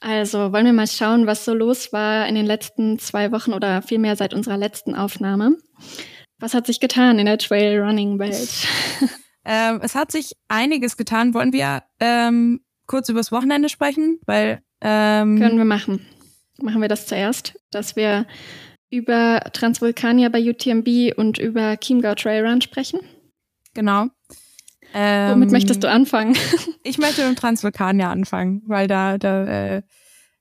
Also 0.00 0.52
wollen 0.52 0.66
wir 0.66 0.72
mal 0.72 0.86
schauen, 0.86 1.26
was 1.26 1.44
so 1.44 1.54
los 1.54 1.92
war 1.92 2.26
in 2.26 2.34
den 2.34 2.46
letzten 2.46 2.98
zwei 2.98 3.32
Wochen 3.32 3.52
oder 3.52 3.82
vielmehr 3.82 4.16
seit 4.16 4.32
unserer 4.32 4.56
letzten 4.56 4.94
Aufnahme. 4.94 5.56
Was 6.38 6.54
hat 6.54 6.66
sich 6.66 6.78
getan 6.78 7.18
in 7.18 7.26
der 7.26 7.38
Trailrunning-Welt? 7.38 8.68
ähm, 9.44 9.80
es 9.82 9.94
hat 9.94 10.12
sich 10.12 10.36
einiges 10.46 10.96
getan. 10.96 11.34
Wollen 11.34 11.52
wir 11.52 11.82
ähm, 11.98 12.60
kurz 12.86 13.08
übers 13.08 13.32
Wochenende 13.32 13.68
sprechen? 13.68 14.20
Weil 14.26 14.62
ähm, 14.80 15.38
können 15.38 15.58
wir 15.58 15.64
machen. 15.64 16.06
Machen 16.60 16.80
wir 16.80 16.88
das 16.88 17.06
zuerst, 17.06 17.58
dass 17.70 17.96
wir 17.96 18.26
über 18.90 19.40
Transvulkania 19.52 20.28
bei 20.28 20.48
UTMB 20.48 21.16
und 21.18 21.38
über 21.38 21.76
Chiemgau 21.76 22.14
Trailrun 22.14 22.60
sprechen. 22.60 23.00
Genau. 23.74 24.06
Ähm, 25.00 25.34
Womit 25.34 25.52
möchtest 25.52 25.84
du 25.84 25.88
anfangen? 25.88 26.36
ich 26.82 26.98
möchte 26.98 27.26
mit 27.28 27.38
Transvulkania 27.38 28.10
anfangen, 28.10 28.62
weil 28.66 28.88
da, 28.88 29.16
da 29.16 29.44
äh, 29.44 29.82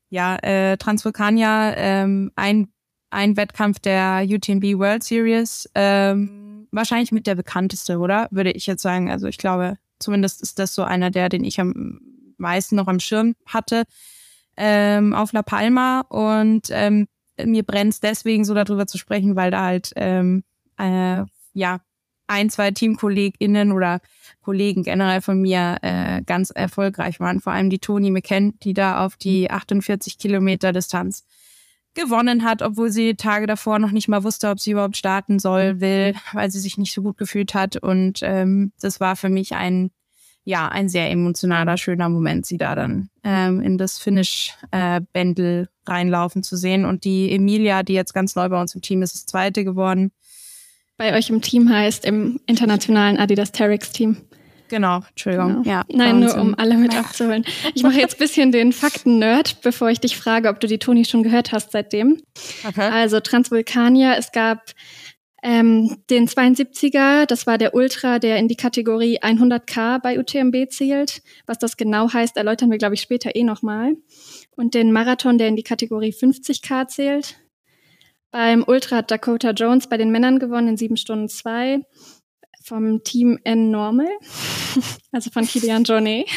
ja, 0.09 0.35
äh, 0.37 0.77
Transvulkania, 0.77 1.75
ähm, 1.75 2.31
ein, 2.35 2.69
ein 3.11 3.37
Wettkampf 3.37 3.77
der 3.77 4.25
UTMB 4.27 4.79
World 4.79 5.03
Series, 5.03 5.69
ähm, 5.75 6.67
wahrscheinlich 6.71 7.11
mit 7.11 7.27
der 7.27 7.35
bekannteste, 7.35 7.99
oder? 7.99 8.27
Würde 8.31 8.51
ich 8.51 8.65
jetzt 8.65 8.81
sagen. 8.81 9.11
Also 9.11 9.27
ich 9.27 9.37
glaube, 9.37 9.77
zumindest 9.99 10.41
ist 10.41 10.57
das 10.57 10.73
so 10.73 10.83
einer 10.83 11.11
der, 11.11 11.29
den 11.29 11.43
ich 11.43 11.59
am 11.59 11.99
meisten 12.37 12.75
noch 12.75 12.87
am 12.87 12.99
Schirm 12.99 13.35
hatte, 13.45 13.83
ähm, 14.55 15.13
auf 15.13 15.33
La 15.33 15.43
Palma. 15.43 16.01
Und 16.09 16.69
ähm, 16.71 17.07
mir 17.43 17.61
brennt 17.61 17.93
es 17.93 17.99
deswegen 17.99 18.43
so 18.43 18.55
darüber 18.55 18.87
zu 18.87 18.97
sprechen, 18.97 19.35
weil 19.35 19.51
da 19.51 19.61
halt 19.61 19.91
ähm, 19.95 20.43
äh, 20.79 21.25
ja 21.53 21.79
ein, 22.27 22.49
zwei 22.49 22.71
TeamkollegInnen 22.71 23.71
oder 23.71 24.01
Kollegen 24.41 24.83
generell 24.83 25.21
von 25.21 25.41
mir 25.41 25.77
äh, 25.81 26.21
ganz 26.23 26.51
erfolgreich 26.51 27.19
waren. 27.19 27.41
Vor 27.41 27.53
allem 27.53 27.69
die 27.69 27.79
Toni 27.79 28.11
McKen, 28.11 28.57
die 28.63 28.73
da 28.73 29.05
auf 29.05 29.17
die 29.17 29.49
48 29.49 30.17
Kilometer 30.17 30.71
Distanz 30.71 31.25
gewonnen 31.93 32.43
hat, 32.43 32.61
obwohl 32.61 32.91
sie 32.91 33.15
Tage 33.15 33.47
davor 33.47 33.79
noch 33.79 33.91
nicht 33.91 34.07
mal 34.07 34.23
wusste, 34.23 34.49
ob 34.49 34.59
sie 34.59 34.71
überhaupt 34.71 34.97
starten 34.97 35.39
soll, 35.39 35.81
will, 35.81 36.13
weil 36.33 36.51
sie 36.51 36.59
sich 36.59 36.77
nicht 36.77 36.93
so 36.93 37.01
gut 37.01 37.17
gefühlt 37.17 37.53
hat. 37.53 37.75
Und 37.75 38.19
ähm, 38.21 38.71
das 38.79 38.99
war 38.99 39.15
für 39.15 39.29
mich 39.29 39.55
ein, 39.55 39.91
ja, 40.43 40.67
ein 40.69 40.89
sehr 40.89 41.09
emotionaler, 41.09 41.75
schöner 41.75 42.07
Moment, 42.07 42.45
sie 42.45 42.57
da 42.57 42.75
dann 42.75 43.09
ähm, 43.23 43.61
in 43.61 43.77
das 43.77 43.97
Finish-Bändel 43.97 45.63
äh, 45.63 45.89
reinlaufen 45.91 46.43
zu 46.43 46.55
sehen. 46.55 46.85
Und 46.85 47.03
die 47.03 47.31
Emilia, 47.31 47.83
die 47.83 47.93
jetzt 47.93 48.13
ganz 48.13 48.35
neu 48.35 48.47
bei 48.47 48.61
uns 48.61 48.75
im 48.75 48.81
Team 48.81 49.01
ist, 49.01 49.15
ist 49.15 49.29
Zweite 49.29 49.63
geworden 49.63 50.11
bei 50.97 51.15
euch 51.15 51.29
im 51.29 51.41
Team 51.41 51.69
heißt, 51.69 52.05
im 52.05 52.39
internationalen 52.45 53.17
Adidas 53.17 53.51
Terex 53.51 53.91
Team. 53.91 54.17
Genau, 54.69 55.01
Entschuldigung. 55.09 55.63
Genau. 55.63 55.69
Ja, 55.69 55.85
Nein, 55.89 56.19
nur 56.19 56.35
um 56.37 56.55
alle 56.55 56.75
mit 56.75 56.93
abzuholen. 56.95 57.45
Ich 57.73 57.83
mache 57.83 57.99
jetzt 57.99 58.17
bisschen 58.17 58.51
den 58.51 58.73
Fakten-Nerd, 58.73 59.61
bevor 59.61 59.89
ich 59.89 59.99
dich 59.99 60.17
frage, 60.17 60.49
ob 60.49 60.59
du 60.59 60.67
die 60.67 60.77
Toni 60.77 61.05
schon 61.05 61.23
gehört 61.23 61.51
hast 61.51 61.71
seitdem. 61.71 62.21
Okay. 62.67 62.81
Also 62.81 63.19
Transvulkania, 63.19 64.15
es 64.15 64.31
gab 64.31 64.73
ähm, 65.43 65.97
den 66.09 66.27
72er, 66.27 67.25
das 67.25 67.47
war 67.47 67.57
der 67.57 67.75
Ultra, 67.75 68.19
der 68.19 68.37
in 68.37 68.47
die 68.47 68.55
Kategorie 68.55 69.19
100k 69.21 69.99
bei 70.01 70.19
UTMB 70.19 70.69
zählt. 70.69 71.21
Was 71.45 71.59
das 71.59 71.77
genau 71.77 72.11
heißt, 72.11 72.35
erläutern 72.35 72.71
wir, 72.71 72.77
glaube 72.77 72.95
ich, 72.95 73.01
später 73.01 73.35
eh 73.35 73.43
nochmal. 73.43 73.95
Und 74.55 74.73
den 74.73 74.91
Marathon, 74.91 75.37
der 75.37 75.47
in 75.47 75.55
die 75.55 75.63
Kategorie 75.63 76.11
50k 76.11 76.87
zählt. 76.87 77.35
Beim 78.31 78.63
Ultra 78.67 78.97
hat 78.97 79.11
Dakota 79.11 79.51
Jones 79.51 79.87
bei 79.87 79.97
den 79.97 80.11
Männern 80.11 80.39
gewonnen 80.39 80.69
in 80.69 80.77
7 80.77 80.97
Stunden 80.97 81.29
2 81.29 81.81
vom 82.63 83.03
Team 83.03 83.39
N 83.43 83.71
Normal, 83.71 84.09
also 85.11 85.29
von 85.31 85.47
Kilian 85.47 85.85
Jornet. 85.85 86.27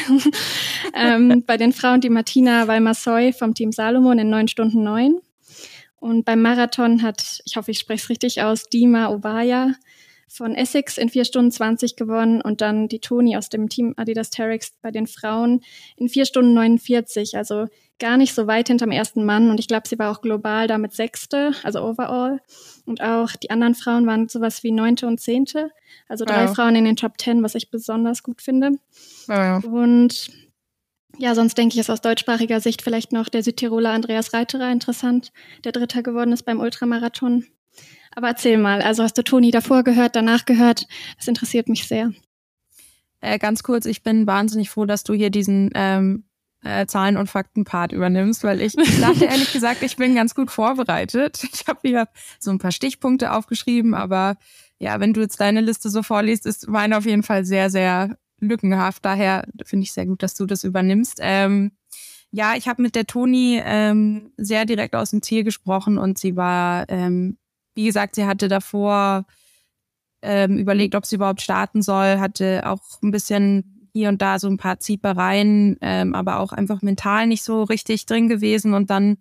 ähm, 0.95 1.43
bei 1.45 1.57
den 1.57 1.73
Frauen 1.73 1.99
die 1.99 2.09
Martina 2.09 2.67
Valmasoy 2.67 3.33
vom 3.33 3.53
Team 3.53 3.71
Salomon 3.71 4.17
in 4.19 4.29
9 4.29 4.47
Stunden 4.47 4.83
9. 4.83 5.19
Und 5.97 6.25
beim 6.25 6.41
Marathon 6.41 7.03
hat, 7.03 7.41
ich 7.45 7.57
hoffe, 7.57 7.71
ich 7.71 7.79
spreche 7.79 8.03
es 8.03 8.09
richtig 8.09 8.41
aus, 8.41 8.63
Dima 8.69 9.09
Obaya 9.09 9.75
von 10.33 10.55
Essex 10.55 10.97
in 10.97 11.09
4 11.09 11.25
Stunden 11.25 11.51
20 11.51 11.97
gewonnen 11.97 12.41
und 12.41 12.61
dann 12.61 12.87
die 12.87 12.99
Toni 12.99 13.35
aus 13.35 13.49
dem 13.49 13.67
Team 13.67 13.93
Adidas 13.97 14.29
Terex 14.29 14.71
bei 14.81 14.89
den 14.89 15.05
Frauen 15.05 15.61
in 15.97 16.07
4 16.07 16.25
Stunden 16.25 16.53
49. 16.53 17.35
Also 17.35 17.67
gar 17.99 18.15
nicht 18.15 18.33
so 18.33 18.47
weit 18.47 18.69
hinterm 18.69 18.91
ersten 18.91 19.25
Mann 19.25 19.49
und 19.49 19.59
ich 19.59 19.67
glaube, 19.67 19.87
sie 19.87 19.99
war 19.99 20.09
auch 20.09 20.21
global 20.21 20.67
damit 20.67 20.93
Sechste, 20.93 21.51
also 21.63 21.81
overall. 21.81 22.39
Und 22.85 23.01
auch 23.01 23.31
die 23.31 23.49
anderen 23.49 23.75
Frauen 23.75 24.07
waren 24.07 24.29
sowas 24.29 24.63
wie 24.63 24.71
Neunte 24.71 25.05
und 25.05 25.19
Zehnte, 25.19 25.69
also 26.07 26.23
drei 26.23 26.45
ja. 26.45 26.53
Frauen 26.53 26.75
in 26.75 26.85
den 26.85 26.95
Top 26.95 27.17
Ten, 27.17 27.43
was 27.43 27.53
ich 27.53 27.69
besonders 27.69 28.23
gut 28.23 28.41
finde. 28.41 28.71
Ja. 29.27 29.57
Und 29.57 30.31
ja, 31.17 31.35
sonst 31.35 31.57
denke 31.57 31.73
ich, 31.73 31.79
ist 31.79 31.89
aus 31.89 32.01
deutschsprachiger 32.01 32.61
Sicht 32.61 32.81
vielleicht 32.81 33.11
noch 33.11 33.27
der 33.27 33.43
Südtiroler 33.43 33.91
Andreas 33.91 34.33
Reiterer 34.33 34.71
interessant, 34.71 35.33
der 35.65 35.73
Dritter 35.73 36.01
geworden 36.01 36.31
ist 36.31 36.43
beim 36.43 36.61
Ultramarathon. 36.61 37.45
Aber 38.15 38.27
erzähl 38.27 38.57
mal, 38.57 38.81
also 38.81 39.03
hast 39.03 39.17
du 39.17 39.23
Toni 39.23 39.51
davor 39.51 39.83
gehört, 39.83 40.15
danach 40.15 40.45
gehört? 40.45 40.85
Das 41.17 41.27
interessiert 41.27 41.69
mich 41.69 41.87
sehr. 41.87 42.11
Äh, 43.21 43.39
ganz 43.39 43.63
kurz, 43.63 43.85
ich 43.85 44.03
bin 44.03 44.27
wahnsinnig 44.27 44.69
froh, 44.69 44.85
dass 44.85 45.03
du 45.03 45.13
hier 45.13 45.29
diesen 45.29 45.69
ähm, 45.75 46.25
äh, 46.63 46.85
Zahlen- 46.87 47.17
und 47.17 47.29
Fakten-Part 47.29 47.91
übernimmst, 47.91 48.43
weil 48.43 48.61
ich, 48.61 48.77
ich 48.77 48.99
dachte 49.01 49.25
ehrlich 49.25 49.53
gesagt, 49.53 49.83
ich 49.83 49.95
bin 49.95 50.15
ganz 50.15 50.35
gut 50.35 50.51
vorbereitet. 50.51 51.43
Ich 51.53 51.67
habe 51.67 51.79
hier 51.83 52.07
so 52.39 52.51
ein 52.51 52.59
paar 52.59 52.71
Stichpunkte 52.71 53.31
aufgeschrieben, 53.31 53.93
aber 53.93 54.37
ja, 54.79 54.99
wenn 54.99 55.13
du 55.13 55.21
jetzt 55.21 55.39
deine 55.39 55.61
Liste 55.61 55.89
so 55.89 56.01
vorliest, 56.03 56.45
ist 56.45 56.67
meine 56.67 56.97
auf 56.97 57.05
jeden 57.05 57.23
Fall 57.23 57.45
sehr, 57.45 57.69
sehr 57.69 58.17
lückenhaft. 58.39 59.05
Daher 59.05 59.45
finde 59.63 59.83
ich 59.83 59.93
sehr 59.93 60.07
gut, 60.07 60.23
dass 60.23 60.33
du 60.33 60.45
das 60.45 60.63
übernimmst. 60.63 61.19
Ähm, 61.21 61.71
ja, 62.31 62.55
ich 62.55 62.67
habe 62.67 62.81
mit 62.81 62.95
der 62.95 63.05
Toni 63.05 63.61
ähm, 63.63 64.31
sehr 64.37 64.65
direkt 64.65 64.95
aus 64.95 65.11
dem 65.11 65.21
Ziel 65.21 65.43
gesprochen 65.43 65.97
und 65.97 66.17
sie 66.17 66.35
war, 66.35 66.89
ähm, 66.89 67.37
wie 67.75 67.85
gesagt, 67.85 68.15
sie 68.15 68.25
hatte 68.25 68.47
davor 68.47 69.25
ähm, 70.21 70.57
überlegt, 70.57 70.95
ob 70.95 71.05
sie 71.05 71.15
überhaupt 71.15 71.41
starten 71.41 71.81
soll, 71.81 72.19
hatte 72.19 72.63
auch 72.65 73.01
ein 73.01 73.11
bisschen 73.11 73.89
hier 73.93 74.09
und 74.09 74.21
da 74.21 74.39
so 74.39 74.47
ein 74.47 74.57
paar 74.57 74.79
Ziepereien, 74.79 75.77
ähm, 75.81 76.15
aber 76.15 76.39
auch 76.39 76.53
einfach 76.53 76.81
mental 76.81 77.27
nicht 77.27 77.43
so 77.43 77.63
richtig 77.63 78.05
drin 78.05 78.29
gewesen. 78.29 78.73
Und 78.73 78.89
dann, 78.89 79.17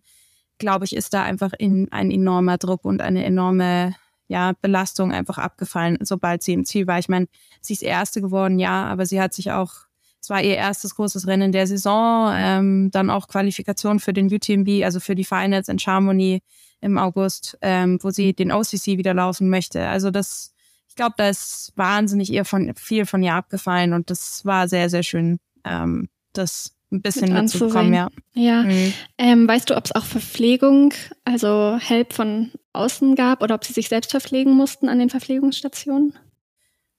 glaube 0.59 0.85
ich, 0.85 0.95
ist 0.95 1.13
da 1.13 1.23
einfach 1.23 1.53
in, 1.59 1.91
ein 1.91 2.11
enormer 2.11 2.59
Druck 2.59 2.85
und 2.85 3.03
eine 3.03 3.25
enorme 3.25 3.95
ja, 4.29 4.53
Belastung 4.61 5.13
einfach 5.13 5.39
abgefallen, 5.39 5.99
sobald 6.03 6.43
sie 6.45 6.53
im 6.53 6.65
Ziel 6.65 6.87
war. 6.87 7.01
Ich 7.01 7.09
meine, 7.09 7.27
sie 7.61 7.73
ist 7.73 7.83
Erste 7.83 8.21
geworden, 8.21 8.61
ja, 8.61 8.85
aber 8.85 9.07
sie 9.07 9.21
hat 9.21 9.35
sich 9.35 9.51
auch 9.51 9.91
es 10.23 10.29
war 10.29 10.43
ihr 10.43 10.57
erstes 10.57 10.95
großes 10.95 11.27
Rennen 11.27 11.51
der 11.51 11.67
Saison, 11.67 12.31
ähm, 12.37 12.91
dann 12.91 13.09
auch 13.09 13.27
Qualifikation 13.27 14.01
für 14.01 14.13
den 14.13 14.33
UTMB, 14.33 14.85
also 14.85 15.01
für 15.01 15.15
die 15.15 15.25
Finals 15.25 15.69
in 15.69 15.79
Chamonix 15.79 16.45
im 16.81 16.99
August, 16.99 17.59
ähm, 17.63 17.99
wo 18.03 18.11
sie 18.11 18.33
den 18.33 18.53
OCC 18.53 18.99
wieder 18.99 19.15
laufen 19.15 19.49
möchte. 19.51 19.89
Also 19.89 20.11
das, 20.11 20.55
ich 20.89 20.95
glaube, 20.95 21.15
da 21.17 21.29
ist 21.29 21.73
wahnsinnig 21.77 22.33
ihr 22.33 22.45
von 22.45 22.75
viel 22.75 23.07
von 23.07 23.23
ihr 23.23 23.35
abgefallen 23.35 23.93
und 23.93 24.11
das 24.11 24.45
war 24.45 24.69
sehr, 24.69 24.89
sehr 24.91 25.03
schön, 25.03 25.39
ähm, 25.65 26.09
das 26.33 26.75
ein 26.93 27.03
bisschen 27.03 27.33
Mit 27.33 27.43
mitzubekommen, 27.43 27.95
ja. 27.95 28.09
Ja. 28.35 28.63
Mhm. 28.65 28.93
Ähm, 29.19 29.49
weißt 29.49 29.71
du, 29.71 29.77
ob 29.77 29.85
es 29.85 29.95
auch 29.95 30.05
Verpflegung, 30.05 30.93
also 31.25 31.79
Help 31.81 32.13
von 32.13 32.51
außen 32.73 33.15
gab 33.15 33.43
oder 33.43 33.55
ob 33.55 33.65
sie 33.65 33.73
sich 33.73 33.89
selbst 33.89 34.11
verpflegen 34.11 34.55
mussten 34.55 34.89
an 34.89 34.99
den 34.99 35.11
Verpflegungsstationen? 35.11 36.19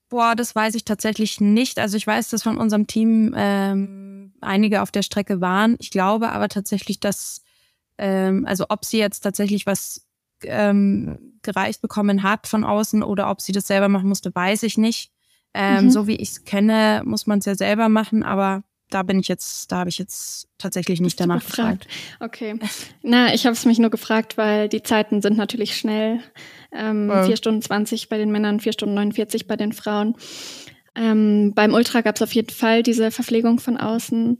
Boah, 0.09 0.35
das 0.35 0.55
weiß 0.55 0.75
ich 0.75 0.83
tatsächlich 0.83 1.39
nicht. 1.39 1.79
Also 1.79 1.95
ich 1.97 2.05
weiß, 2.05 2.29
dass 2.29 2.43
von 2.43 2.57
unserem 2.57 2.87
Team 2.87 3.33
ähm, 3.35 4.33
einige 4.41 4.81
auf 4.81 4.91
der 4.91 5.03
Strecke 5.03 5.39
waren. 5.39 5.77
Ich 5.79 5.89
glaube 5.89 6.31
aber 6.31 6.49
tatsächlich, 6.49 6.99
dass, 6.99 7.43
ähm, 8.01 8.45
also 8.47 8.65
ob 8.69 8.83
sie 8.83 8.97
jetzt 8.97 9.19
tatsächlich 9.19 9.67
was 9.67 10.07
ähm, 10.43 11.37
gereicht 11.43 11.81
bekommen 11.81 12.23
hat 12.23 12.47
von 12.47 12.63
außen 12.63 13.03
oder 13.03 13.29
ob 13.29 13.41
sie 13.41 13.51
das 13.51 13.67
selber 13.67 13.89
machen 13.89 14.09
musste, 14.09 14.33
weiß 14.33 14.63
ich 14.63 14.77
nicht. 14.77 15.11
Ähm, 15.53 15.85
mhm. 15.85 15.91
So 15.91 16.07
wie 16.07 16.15
ich 16.15 16.29
es 16.29 16.43
kenne, 16.43 17.03
muss 17.05 17.27
man 17.27 17.39
es 17.39 17.45
ja 17.45 17.53
selber 17.53 17.89
machen, 17.89 18.23
aber 18.23 18.63
da 18.89 19.03
bin 19.03 19.19
ich 19.19 19.27
jetzt, 19.27 19.71
da 19.71 19.77
habe 19.77 19.89
ich 19.89 19.99
jetzt 19.99 20.47
tatsächlich 20.57 20.99
nicht 20.99 21.19
danach 21.19 21.45
gefragt. 21.45 21.87
Okay. 22.19 22.57
Na, 23.03 23.33
ich 23.33 23.45
habe 23.45 23.53
es 23.53 23.65
mich 23.65 23.77
nur 23.77 23.91
gefragt, 23.91 24.35
weil 24.35 24.67
die 24.67 24.81
Zeiten 24.81 25.21
sind 25.21 25.37
natürlich 25.37 25.77
schnell. 25.77 26.21
Ähm, 26.71 27.07
ja. 27.07 27.25
4 27.25 27.37
Stunden 27.37 27.61
20 27.61 28.09
bei 28.09 28.17
den 28.17 28.31
Männern, 28.31 28.59
4 28.59 28.73
Stunden 28.73 28.95
49 28.95 29.45
bei 29.45 29.57
den 29.57 29.73
Frauen. 29.73 30.15
Ähm, 30.95 31.53
beim 31.53 31.73
Ultra 31.73 32.01
gab 32.01 32.15
es 32.15 32.21
auf 32.21 32.33
jeden 32.33 32.53
Fall 32.53 32.81
diese 32.81 33.11
Verpflegung 33.11 33.59
von 33.59 33.77
außen. 33.77 34.39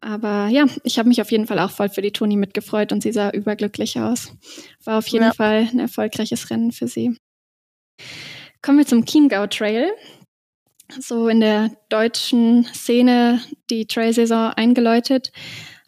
Aber 0.00 0.48
ja, 0.48 0.66
ich 0.82 0.98
habe 0.98 1.08
mich 1.08 1.20
auf 1.20 1.30
jeden 1.30 1.46
Fall 1.46 1.58
auch 1.58 1.70
voll 1.70 1.90
für 1.90 2.00
die 2.00 2.12
Toni 2.12 2.36
mitgefreut 2.36 2.92
und 2.92 3.02
sie 3.02 3.12
sah 3.12 3.30
überglücklich 3.30 4.00
aus. 4.00 4.32
War 4.84 4.98
auf 4.98 5.06
jeden 5.08 5.26
ja. 5.26 5.32
Fall 5.32 5.68
ein 5.70 5.78
erfolgreiches 5.78 6.50
Rennen 6.50 6.72
für 6.72 6.88
sie. 6.88 7.18
Kommen 8.62 8.78
wir 8.78 8.86
zum 8.86 9.04
Chiemgau 9.04 9.46
Trail 9.46 9.90
so 10.98 11.28
in 11.28 11.40
der 11.40 11.70
deutschen 11.88 12.64
Szene 12.64 13.40
die 13.70 13.86
Trail-Saison 13.86 14.52
eingeläutet. 14.56 15.32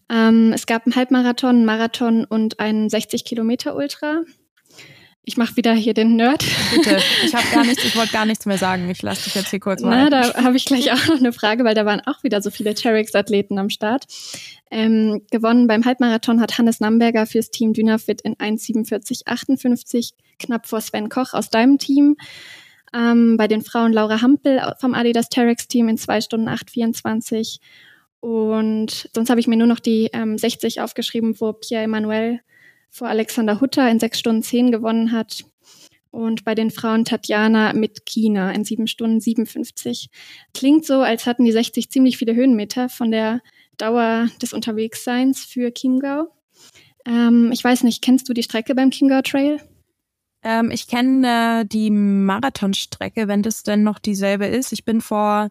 Ähm, 0.09 0.52
es 0.52 0.66
gab 0.66 0.87
einen 0.87 0.95
Halbmarathon, 0.95 1.57
einen 1.57 1.64
Marathon 1.64 2.25
und 2.25 2.61
einen 2.61 2.88
60-Kilometer-Ultra. 2.88 4.23
Ich 5.25 5.37
mache 5.37 5.57
wieder 5.57 5.73
hier 5.73 5.95
den 5.95 6.17
Nerd. 6.17 6.45
Bitte, 6.75 6.99
ich 7.25 7.33
habe 7.33 7.47
gar 7.52 7.64
nichts, 7.64 7.85
ich 7.85 7.95
wollte 7.97 8.12
gar 8.12 8.26
nichts 8.26 8.45
mehr 8.45 8.59
sagen. 8.59 8.91
Ich 8.91 9.02
lasse 9.02 9.25
dich 9.25 9.37
jetzt 9.37 9.50
hier 9.50 9.61
kurz 9.61 9.81
mal. 9.81 10.09
Na, 10.09 10.11
da 10.11 10.43
habe 10.43 10.57
ich 10.57 10.64
gleich 10.64 10.93
auch 10.93 11.07
noch 11.07 11.19
eine 11.19 11.33
Frage, 11.33 11.62
weil 11.64 11.76
da 11.76 11.87
waren 11.87 12.00
auch 12.00 12.25
wieder 12.25 12.43
so 12.43 12.50
viele 12.50 12.75
Terex-Athleten 12.75 13.57
am 13.59 13.71
Start. 13.71 14.07
Ähm, 14.73 15.23
gewonnen 15.31 15.69
beim 15.69 15.85
Halbmarathon 15.85 16.41
hat 16.41 16.59
Hannes 16.59 16.81
Namberger 16.81 17.26
fürs 17.26 17.50
Team 17.50 17.73
Dynafit 17.73 18.21
in 18.23 18.35
1,47,58, 18.35 20.14
knapp 20.41 20.67
vor 20.67 20.81
Sven 20.81 21.09
Koch 21.09 21.35
aus 21.35 21.50
deinem 21.50 21.79
Team. 21.79 22.17
Ähm, 22.93 23.37
bei 23.37 23.47
den 23.47 23.62
Frauen 23.62 23.93
Laura 23.93 24.23
Hampel 24.23 24.61
vom 24.81 24.93
Adidas 24.93 25.29
Terex 25.29 25.69
Team 25.69 25.88
in 25.88 25.99
zwei 25.99 26.21
Stunden 26.21 26.49
8,24. 26.49 27.61
Und 28.19 29.09
sonst 29.14 29.31
habe 29.31 29.38
ich 29.38 29.47
mir 29.47 29.57
nur 29.57 29.69
noch 29.69 29.81
die 29.81 30.11
ähm, 30.12 30.37
60 30.37 30.81
aufgeschrieben, 30.81 31.41
wo 31.41 31.52
Pierre 31.52 31.85
Emmanuel 31.85 32.41
vor 32.93 33.09
Alexander 33.09 33.61
Hutter 33.61 33.91
in 33.91 33.99
sechs 33.99 34.19
Stunden 34.21 34.43
10 34.43 34.71
gewonnen 34.71 35.13
hat. 35.13 35.45
Und 36.11 36.45
bei 36.45 36.55
den 36.55 36.71
Frauen 36.71 37.07
Tatjana 37.07 37.73
mit 37.73 38.05
China 38.05 38.53
in 38.53 38.65
sieben 38.65 38.87
Stunden 38.87 39.19
57. 39.19 40.11
Klingt 40.53 40.85
so, 40.85 41.01
als 41.01 41.25
hatten 41.25 41.45
die 41.45 41.53
60 41.53 41.91
ziemlich 41.91 42.19
viele 42.19 42.35
Höhenmeter 42.35 42.91
von 42.91 43.11
der 43.11 43.41
Dauer 43.79 44.29
des 44.43 44.53
Unterwegsseins 44.53 45.43
für 45.43 45.73
Chiemgau. 45.73 46.27
Ähm, 47.07 47.51
ich 47.51 47.65
weiß 47.65 47.83
nicht, 47.85 48.03
kennst 48.03 48.29
du 48.29 48.35
die 48.35 48.43
Strecke 48.43 48.75
beim 48.75 48.91
Chiemgau 48.91 49.23
Trail? 49.23 49.59
Ähm, 50.43 50.71
ich 50.71 50.87
kenne 50.87 51.63
äh, 51.63 51.65
die 51.65 51.91
Marathonstrecke, 51.91 53.27
wenn 53.27 53.43
das 53.43 53.63
denn 53.63 53.83
noch 53.83 53.99
dieselbe 53.99 54.47
ist. 54.47 54.73
Ich 54.73 54.85
bin 54.85 55.01
vor 55.01 55.51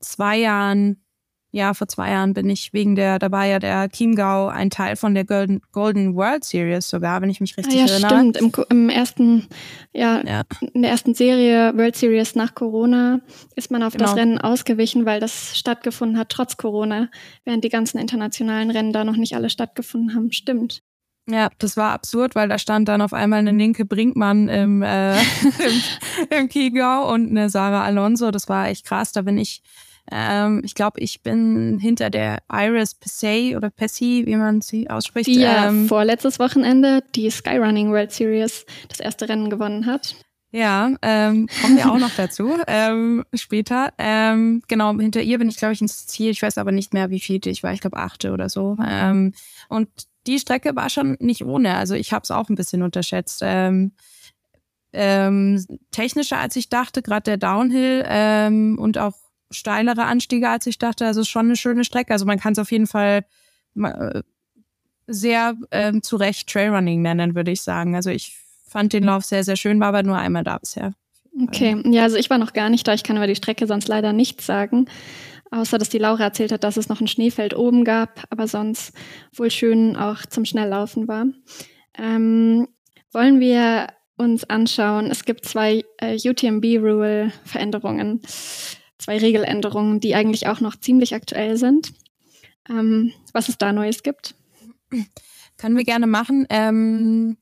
zwei 0.00 0.38
Jahren, 0.38 1.04
ja, 1.50 1.72
vor 1.72 1.88
zwei 1.88 2.10
Jahren 2.10 2.34
bin 2.34 2.50
ich 2.50 2.72
wegen 2.72 2.94
der, 2.94 3.18
da 3.18 3.30
war 3.30 3.46
ja 3.46 3.58
der 3.58 3.88
Chiemgau 3.88 4.48
ein 4.48 4.68
Teil 4.68 4.96
von 4.96 5.14
der 5.14 5.24
Golden, 5.24 5.62
Golden 5.72 6.14
World 6.14 6.44
Series 6.44 6.88
sogar, 6.88 7.22
wenn 7.22 7.30
ich 7.30 7.40
mich 7.40 7.56
richtig 7.56 7.80
ah, 7.80 7.86
ja, 7.86 7.92
erinnere. 7.92 8.32
Stimmt, 8.34 8.36
Im, 8.36 8.64
im 8.68 8.88
ersten, 8.90 9.46
ja, 9.92 10.22
ja, 10.26 10.42
in 10.74 10.82
der 10.82 10.90
ersten 10.90 11.14
Serie 11.14 11.76
World 11.76 11.96
Series 11.96 12.34
nach 12.34 12.54
Corona 12.54 13.20
ist 13.56 13.70
man 13.70 13.82
auf 13.82 13.94
genau. 13.94 14.04
das 14.04 14.16
Rennen 14.16 14.38
ausgewichen, 14.38 15.06
weil 15.06 15.20
das 15.20 15.56
stattgefunden 15.56 16.18
hat 16.18 16.28
trotz 16.28 16.58
Corona, 16.58 17.08
während 17.44 17.64
die 17.64 17.70
ganzen 17.70 17.98
internationalen 17.98 18.70
Rennen 18.70 18.92
da 18.92 19.04
noch 19.04 19.16
nicht 19.16 19.34
alle 19.34 19.48
stattgefunden 19.48 20.14
haben. 20.14 20.32
Stimmt. 20.32 20.82
Ja, 21.30 21.50
das 21.58 21.76
war 21.76 21.92
absurd, 21.92 22.34
weil 22.34 22.48
da 22.48 22.58
stand 22.58 22.88
dann 22.88 23.02
auf 23.02 23.12
einmal 23.12 23.40
eine 23.40 23.52
Linke 23.52 23.84
Brinkmann 23.84 24.48
im, 24.48 24.82
äh, 24.82 25.18
im, 25.20 25.82
im 26.30 26.48
Kiegau 26.48 27.12
und 27.12 27.28
eine 27.28 27.50
Sarah 27.50 27.84
Alonso. 27.84 28.30
Das 28.30 28.48
war 28.48 28.68
echt 28.68 28.86
krass. 28.86 29.12
Da 29.12 29.22
bin 29.22 29.36
ich, 29.36 29.62
ähm, 30.10 30.62
ich 30.64 30.74
glaube, 30.74 31.00
ich 31.00 31.22
bin 31.22 31.78
hinter 31.78 32.10
der 32.10 32.38
Iris 32.50 32.94
Pessay 32.94 33.56
oder 33.56 33.70
Pessy, 33.70 34.24
wie 34.26 34.36
man 34.36 34.60
sie 34.60 34.88
ausspricht. 34.90 35.28
Die 35.28 35.40
ja 35.40 35.68
ähm, 35.68 35.88
vorletztes 35.88 36.38
Wochenende 36.38 37.02
die 37.14 37.30
Skyrunning 37.30 37.90
World 37.90 38.12
Series 38.12 38.66
das 38.88 39.00
erste 39.00 39.28
Rennen 39.28 39.50
gewonnen 39.50 39.86
hat. 39.86 40.16
Ja, 40.50 40.94
ähm, 41.02 41.46
kommen 41.60 41.76
wir 41.76 41.92
auch 41.92 41.98
noch 41.98 42.14
dazu 42.16 42.56
ähm, 42.66 43.24
später. 43.34 43.92
Ähm, 43.98 44.62
genau, 44.66 44.98
hinter 44.98 45.20
ihr 45.20 45.38
bin 45.38 45.48
ich, 45.48 45.56
glaube 45.56 45.74
ich, 45.74 45.82
ins 45.82 46.06
Ziel. 46.06 46.30
Ich 46.30 46.40
weiß 46.40 46.56
aber 46.56 46.72
nicht 46.72 46.94
mehr, 46.94 47.10
wie 47.10 47.20
viel 47.20 47.46
ich 47.46 47.62
war. 47.62 47.72
Ich 47.74 47.82
glaube, 47.82 47.98
achte 47.98 48.32
oder 48.32 48.48
so. 48.48 48.76
Ähm, 48.86 49.34
und 49.68 49.88
die 50.26 50.38
Strecke 50.38 50.74
war 50.74 50.88
schon 50.88 51.16
nicht 51.20 51.44
ohne. 51.44 51.76
Also 51.76 51.94
ich 51.94 52.12
habe 52.12 52.22
es 52.22 52.30
auch 52.30 52.48
ein 52.48 52.54
bisschen 52.54 52.82
unterschätzt. 52.82 53.40
Ähm, 53.42 53.92
ähm, 54.94 55.64
technischer 55.90 56.38
als 56.38 56.56
ich 56.56 56.70
dachte, 56.70 57.02
gerade 57.02 57.24
der 57.24 57.36
Downhill 57.36 58.04
ähm, 58.06 58.78
und 58.78 58.96
auch 58.96 59.14
steilere 59.50 60.04
Anstiege 60.04 60.48
als 60.48 60.66
ich 60.66 60.78
dachte. 60.78 61.06
Also 61.06 61.24
schon 61.24 61.46
eine 61.46 61.56
schöne 61.56 61.84
Strecke. 61.84 62.12
Also 62.12 62.26
man 62.26 62.38
kann 62.38 62.52
es 62.52 62.58
auf 62.58 62.70
jeden 62.70 62.86
Fall 62.86 63.24
äh, 63.76 64.22
sehr 65.06 65.54
ähm, 65.70 66.02
zu 66.02 66.16
Recht 66.16 66.48
Trailrunning 66.48 67.02
nennen, 67.02 67.34
würde 67.34 67.50
ich 67.50 67.62
sagen. 67.62 67.94
Also 67.94 68.10
ich 68.10 68.36
fand 68.66 68.92
den 68.92 69.04
Lauf 69.04 69.24
sehr, 69.24 69.44
sehr 69.44 69.56
schön, 69.56 69.80
war 69.80 69.88
aber 69.88 70.02
nur 70.02 70.18
einmal 70.18 70.44
da 70.44 70.58
bisher. 70.58 70.92
Okay, 71.42 71.80
ja, 71.86 72.02
also 72.02 72.16
ich 72.16 72.30
war 72.30 72.38
noch 72.38 72.52
gar 72.52 72.68
nicht 72.68 72.86
da. 72.86 72.94
Ich 72.94 73.04
kann 73.04 73.16
über 73.16 73.26
die 73.26 73.36
Strecke 73.36 73.66
sonst 73.66 73.88
leider 73.88 74.12
nichts 74.12 74.44
sagen. 74.46 74.86
Außer, 75.50 75.78
dass 75.78 75.88
die 75.88 75.98
Laura 75.98 76.24
erzählt 76.24 76.52
hat, 76.52 76.62
dass 76.62 76.76
es 76.76 76.90
noch 76.90 77.00
ein 77.00 77.08
Schneefeld 77.08 77.56
oben 77.56 77.84
gab, 77.84 78.24
aber 78.28 78.46
sonst 78.46 78.92
wohl 79.34 79.50
schön 79.50 79.96
auch 79.96 80.26
zum 80.26 80.44
Schnelllaufen 80.44 81.08
war. 81.08 81.24
Ähm, 81.96 82.68
wollen 83.12 83.40
wir 83.40 83.86
uns 84.18 84.44
anschauen, 84.44 85.10
es 85.10 85.24
gibt 85.24 85.46
zwei 85.46 85.84
äh, 85.98 86.18
UTMB-Rule-Veränderungen, 86.22 88.20
zwei 88.98 89.18
Regeländerungen, 89.18 90.00
die 90.00 90.14
eigentlich 90.14 90.46
auch 90.46 90.60
noch 90.60 90.76
ziemlich 90.76 91.14
aktuell 91.14 91.56
sind. 91.56 91.92
Ähm, 92.68 93.12
was 93.32 93.48
es 93.48 93.58
da 93.58 93.72
Neues 93.72 94.02
gibt? 94.02 94.34
Können 95.56 95.76
wir 95.76 95.84
gerne 95.84 96.06
machen. 96.06 96.46
Ähm 96.50 97.36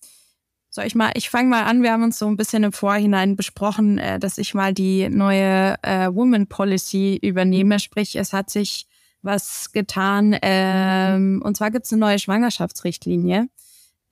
soll 0.76 0.84
ich 0.84 0.94
mal, 0.94 1.10
ich 1.14 1.30
fange 1.30 1.48
mal 1.48 1.64
an, 1.64 1.82
wir 1.82 1.90
haben 1.90 2.02
uns 2.02 2.18
so 2.18 2.26
ein 2.26 2.36
bisschen 2.36 2.62
im 2.62 2.72
Vorhinein 2.72 3.34
besprochen, 3.34 3.96
äh, 3.96 4.20
dass 4.20 4.36
ich 4.36 4.52
mal 4.52 4.74
die 4.74 5.08
neue 5.08 5.74
äh, 5.82 6.08
Woman 6.12 6.46
Policy 6.46 7.18
übernehme. 7.20 7.78
Sprich, 7.80 8.14
es 8.14 8.34
hat 8.34 8.50
sich 8.50 8.86
was 9.22 9.72
getan. 9.72 10.36
Ähm, 10.42 11.40
und 11.42 11.56
zwar 11.56 11.70
gibt 11.70 11.86
es 11.86 11.92
eine 11.92 12.00
neue 12.00 12.18
Schwangerschaftsrichtlinie. 12.18 13.48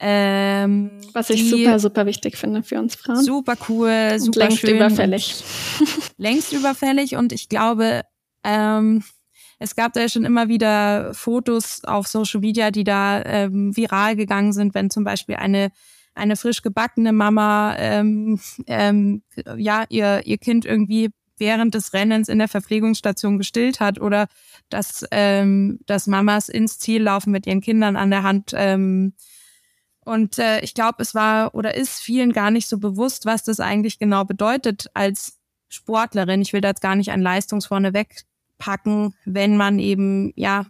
Ähm, 0.07 0.91
Was 1.15 1.31
ich 1.31 1.49
super, 1.49 1.79
super 1.79 2.05
wichtig 2.05 2.37
finde 2.37 2.63
für 2.63 2.79
uns 2.79 2.95
Frauen. 2.95 3.25
Super 3.25 3.55
cool, 3.71 4.17
super 4.19 4.41
längst 4.41 4.59
schön. 4.59 4.77
überfällig. 4.77 5.43
längst 6.19 6.53
überfällig 6.53 7.17
und 7.17 7.33
ich 7.33 7.49
glaube, 7.49 8.03
ähm, 8.43 9.03
es 9.59 9.75
gab 9.75 9.95
da 9.95 10.01
ja 10.01 10.11
schon 10.11 10.27
immer 10.27 10.49
wieder 10.49 11.15
Fotos 11.15 11.85
auf 11.85 12.07
Social 12.07 12.41
Media, 12.41 12.71
die 12.71 12.85
da 12.85 13.23
ähm, 13.25 13.75
viral 13.75 14.15
gegangen 14.15 14.53
sind, 14.53 14.75
wenn 14.75 14.91
zum 14.91 15.05
Beispiel 15.05 15.37
eine 15.37 15.71
eine 16.15 16.37
frisch 16.37 16.61
gebackene 16.61 17.15
Mama 17.15 17.75
ähm, 17.79 18.39
ähm, 18.67 19.23
ja 19.57 19.85
ihr 19.89 20.21
ihr 20.27 20.37
Kind 20.37 20.67
irgendwie 20.67 21.13
während 21.39 21.75
des 21.75 21.95
Rennens 21.95 22.29
in 22.29 22.39
der 22.39 22.49
Verpflegungsstation 22.49 23.39
gestillt 23.39 23.81
hat 23.81 23.99
oder 23.99 24.27
dass 24.69 25.07
ähm, 25.11 25.81
dass 25.87 26.07
Mamas 26.07 26.51
ins 26.51 26.79
Ziel 26.79 27.05
laufen 27.05 27.31
mit 27.31 27.47
ihren 27.47 27.63
Kindern 27.63 27.97
an 27.97 28.11
der 28.11 28.23
Hand 28.23 28.53
ähm, 28.55 29.15
und 30.05 30.39
äh, 30.39 30.61
ich 30.61 30.75
glaube, 30.75 31.03
es 31.03 31.15
war 31.15 31.55
oder 31.55 31.75
ist 31.75 32.01
vielen 32.01 32.33
gar 32.33 32.51
nicht 32.51 32.69
so 32.69 32.79
bewusst, 32.79 33.27
was 33.27 33.45
das 33.45 33.61
eigentlich 33.61 33.99
genau 33.99 34.25
bedeutet 34.25 34.91
als 34.95 35.39
Sportlerin. 35.69 36.43
Ich 36.43 36.53
will 36.53 36.61
da 36.61 36.69
jetzt 36.69 36.83
gar 36.83 36.95
nicht 36.95 37.11
ein 37.11 37.23
Leistungsvorne 37.23 37.95
wegpacken, 37.95 39.15
wenn 39.25 39.57
man 39.57 39.79
eben 39.79 40.33
ja 40.37 40.67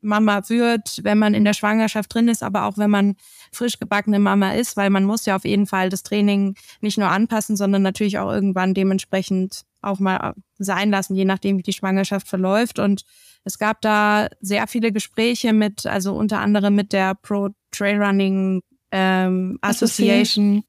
Mama 0.00 0.48
wird, 0.48 1.00
wenn 1.02 1.18
man 1.18 1.34
in 1.34 1.44
der 1.44 1.54
Schwangerschaft 1.54 2.14
drin 2.14 2.28
ist, 2.28 2.42
aber 2.42 2.64
auch 2.64 2.78
wenn 2.78 2.90
man 2.90 3.16
frisch 3.52 3.78
gebackene 3.78 4.18
Mama 4.18 4.52
ist, 4.52 4.76
weil 4.76 4.90
man 4.90 5.04
muss 5.04 5.26
ja 5.26 5.36
auf 5.36 5.44
jeden 5.44 5.66
Fall 5.66 5.88
das 5.88 6.02
Training 6.02 6.54
nicht 6.80 6.98
nur 6.98 7.08
anpassen, 7.08 7.56
sondern 7.56 7.82
natürlich 7.82 8.18
auch 8.18 8.30
irgendwann 8.30 8.74
dementsprechend 8.74 9.62
auch 9.82 9.98
mal 9.98 10.34
sein 10.58 10.90
lassen, 10.90 11.14
je 11.14 11.24
nachdem, 11.24 11.58
wie 11.58 11.62
die 11.62 11.72
Schwangerschaft 11.72 12.28
verläuft. 12.28 12.78
Und 12.78 13.04
es 13.44 13.58
gab 13.58 13.80
da 13.80 14.28
sehr 14.40 14.66
viele 14.66 14.92
Gespräche 14.92 15.52
mit, 15.52 15.86
also 15.86 16.14
unter 16.14 16.40
anderem 16.40 16.74
mit 16.74 16.92
der 16.92 17.14
Pro 17.14 17.50
Trail 17.70 18.02
Running 18.02 18.62
ähm, 18.90 19.58
Association. 19.60 20.64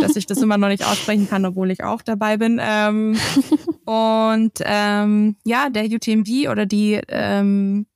Dass 0.00 0.16
ich 0.16 0.26
das 0.26 0.38
immer 0.38 0.58
noch 0.58 0.68
nicht 0.68 0.84
aussprechen 0.84 1.28
kann, 1.28 1.44
obwohl 1.44 1.70
ich 1.70 1.84
auch 1.84 2.02
dabei 2.02 2.36
bin. 2.36 2.60
Ähm, 2.62 3.18
und 3.84 4.52
ähm, 4.60 5.36
ja, 5.44 5.70
der 5.70 5.84
UTMB 5.84 6.48
oder 6.50 6.66
die 6.66 7.00
ähm, 7.08 7.86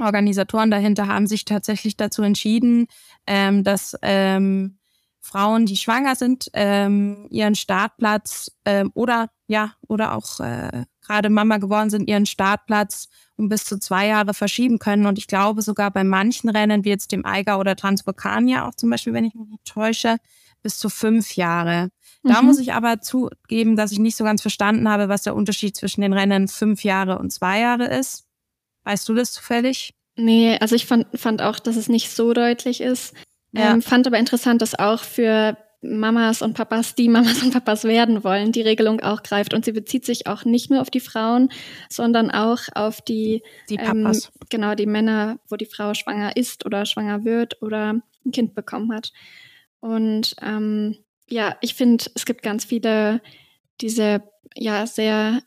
Organisatoren 0.00 0.70
dahinter 0.70 1.08
haben 1.08 1.26
sich 1.26 1.44
tatsächlich 1.44 1.96
dazu 1.96 2.22
entschieden, 2.22 2.86
ähm, 3.26 3.64
dass 3.64 3.96
ähm, 4.02 4.78
Frauen, 5.20 5.66
die 5.66 5.76
schwanger 5.76 6.14
sind, 6.14 6.50
ähm, 6.52 7.26
ihren 7.30 7.56
Startplatz 7.56 8.52
ähm, 8.64 8.92
oder 8.94 9.30
ja 9.48 9.72
oder 9.88 10.14
auch 10.14 10.40
äh, 10.40 10.84
gerade 11.00 11.30
Mama 11.30 11.56
geworden 11.56 11.90
sind, 11.90 12.08
ihren 12.08 12.26
Startplatz 12.26 13.08
um 13.36 13.48
bis 13.48 13.64
zu 13.64 13.78
zwei 13.78 14.06
Jahre 14.06 14.34
verschieben 14.34 14.78
können. 14.78 15.06
Und 15.06 15.18
ich 15.18 15.26
glaube 15.26 15.62
sogar 15.62 15.90
bei 15.90 16.04
manchen 16.04 16.48
Rennen, 16.48 16.84
wie 16.84 16.88
jetzt 16.88 17.12
dem 17.12 17.24
Eiger 17.24 17.58
oder 17.58 17.76
Transvulkania 17.76 18.66
auch 18.66 18.74
zum 18.74 18.90
Beispiel, 18.90 19.12
wenn 19.12 19.24
ich 19.24 19.34
mich 19.34 19.48
nicht 19.48 19.64
täusche, 19.64 20.16
bis 20.66 20.78
zu 20.78 20.88
fünf 20.88 21.36
Jahre. 21.36 21.90
Da 22.24 22.42
mhm. 22.42 22.48
muss 22.48 22.58
ich 22.58 22.72
aber 22.72 23.00
zugeben, 23.00 23.76
dass 23.76 23.92
ich 23.92 24.00
nicht 24.00 24.16
so 24.16 24.24
ganz 24.24 24.42
verstanden 24.42 24.88
habe, 24.88 25.08
was 25.08 25.22
der 25.22 25.36
Unterschied 25.36 25.76
zwischen 25.76 26.00
den 26.00 26.12
Rennen 26.12 26.48
fünf 26.48 26.82
Jahre 26.82 27.20
und 27.20 27.32
zwei 27.32 27.60
Jahre 27.60 27.86
ist. 27.86 28.24
Weißt 28.82 29.08
du 29.08 29.14
das 29.14 29.30
zufällig? 29.30 29.94
Nee, 30.16 30.58
also 30.58 30.74
ich 30.74 30.86
fand, 30.86 31.06
fand 31.14 31.40
auch, 31.40 31.60
dass 31.60 31.76
es 31.76 31.88
nicht 31.88 32.10
so 32.10 32.32
deutlich 32.32 32.80
ist. 32.80 33.14
Ja. 33.52 33.74
Ähm, 33.74 33.80
fand 33.80 34.08
aber 34.08 34.18
interessant, 34.18 34.60
dass 34.60 34.76
auch 34.76 35.04
für 35.04 35.56
Mamas 35.82 36.42
und 36.42 36.54
Papas, 36.54 36.96
die 36.96 37.08
Mamas 37.08 37.44
und 37.44 37.52
Papas 37.52 37.84
werden 37.84 38.24
wollen, 38.24 38.50
die 38.50 38.62
Regelung 38.62 38.98
auch 39.02 39.22
greift. 39.22 39.54
Und 39.54 39.64
sie 39.64 39.72
bezieht 39.72 40.04
sich 40.04 40.26
auch 40.26 40.44
nicht 40.44 40.68
nur 40.68 40.80
auf 40.80 40.90
die 40.90 40.98
Frauen, 40.98 41.50
sondern 41.88 42.32
auch 42.32 42.62
auf 42.74 43.00
die, 43.02 43.44
die 43.70 43.76
Papas. 43.76 44.26
Ähm, 44.34 44.46
genau, 44.50 44.74
die 44.74 44.86
Männer, 44.86 45.38
wo 45.48 45.54
die 45.54 45.66
Frau 45.66 45.94
schwanger 45.94 46.36
ist 46.36 46.66
oder 46.66 46.86
schwanger 46.86 47.24
wird 47.24 47.62
oder 47.62 48.02
ein 48.24 48.32
Kind 48.32 48.56
bekommen 48.56 48.92
hat. 48.92 49.12
Und 49.86 50.34
ähm, 50.42 50.96
ja, 51.28 51.56
ich 51.60 51.74
finde, 51.74 52.04
es 52.16 52.26
gibt 52.26 52.42
ganz 52.42 52.64
viele 52.64 53.20
diese 53.80 54.22
ja 54.56 54.84
sehr 54.84 55.42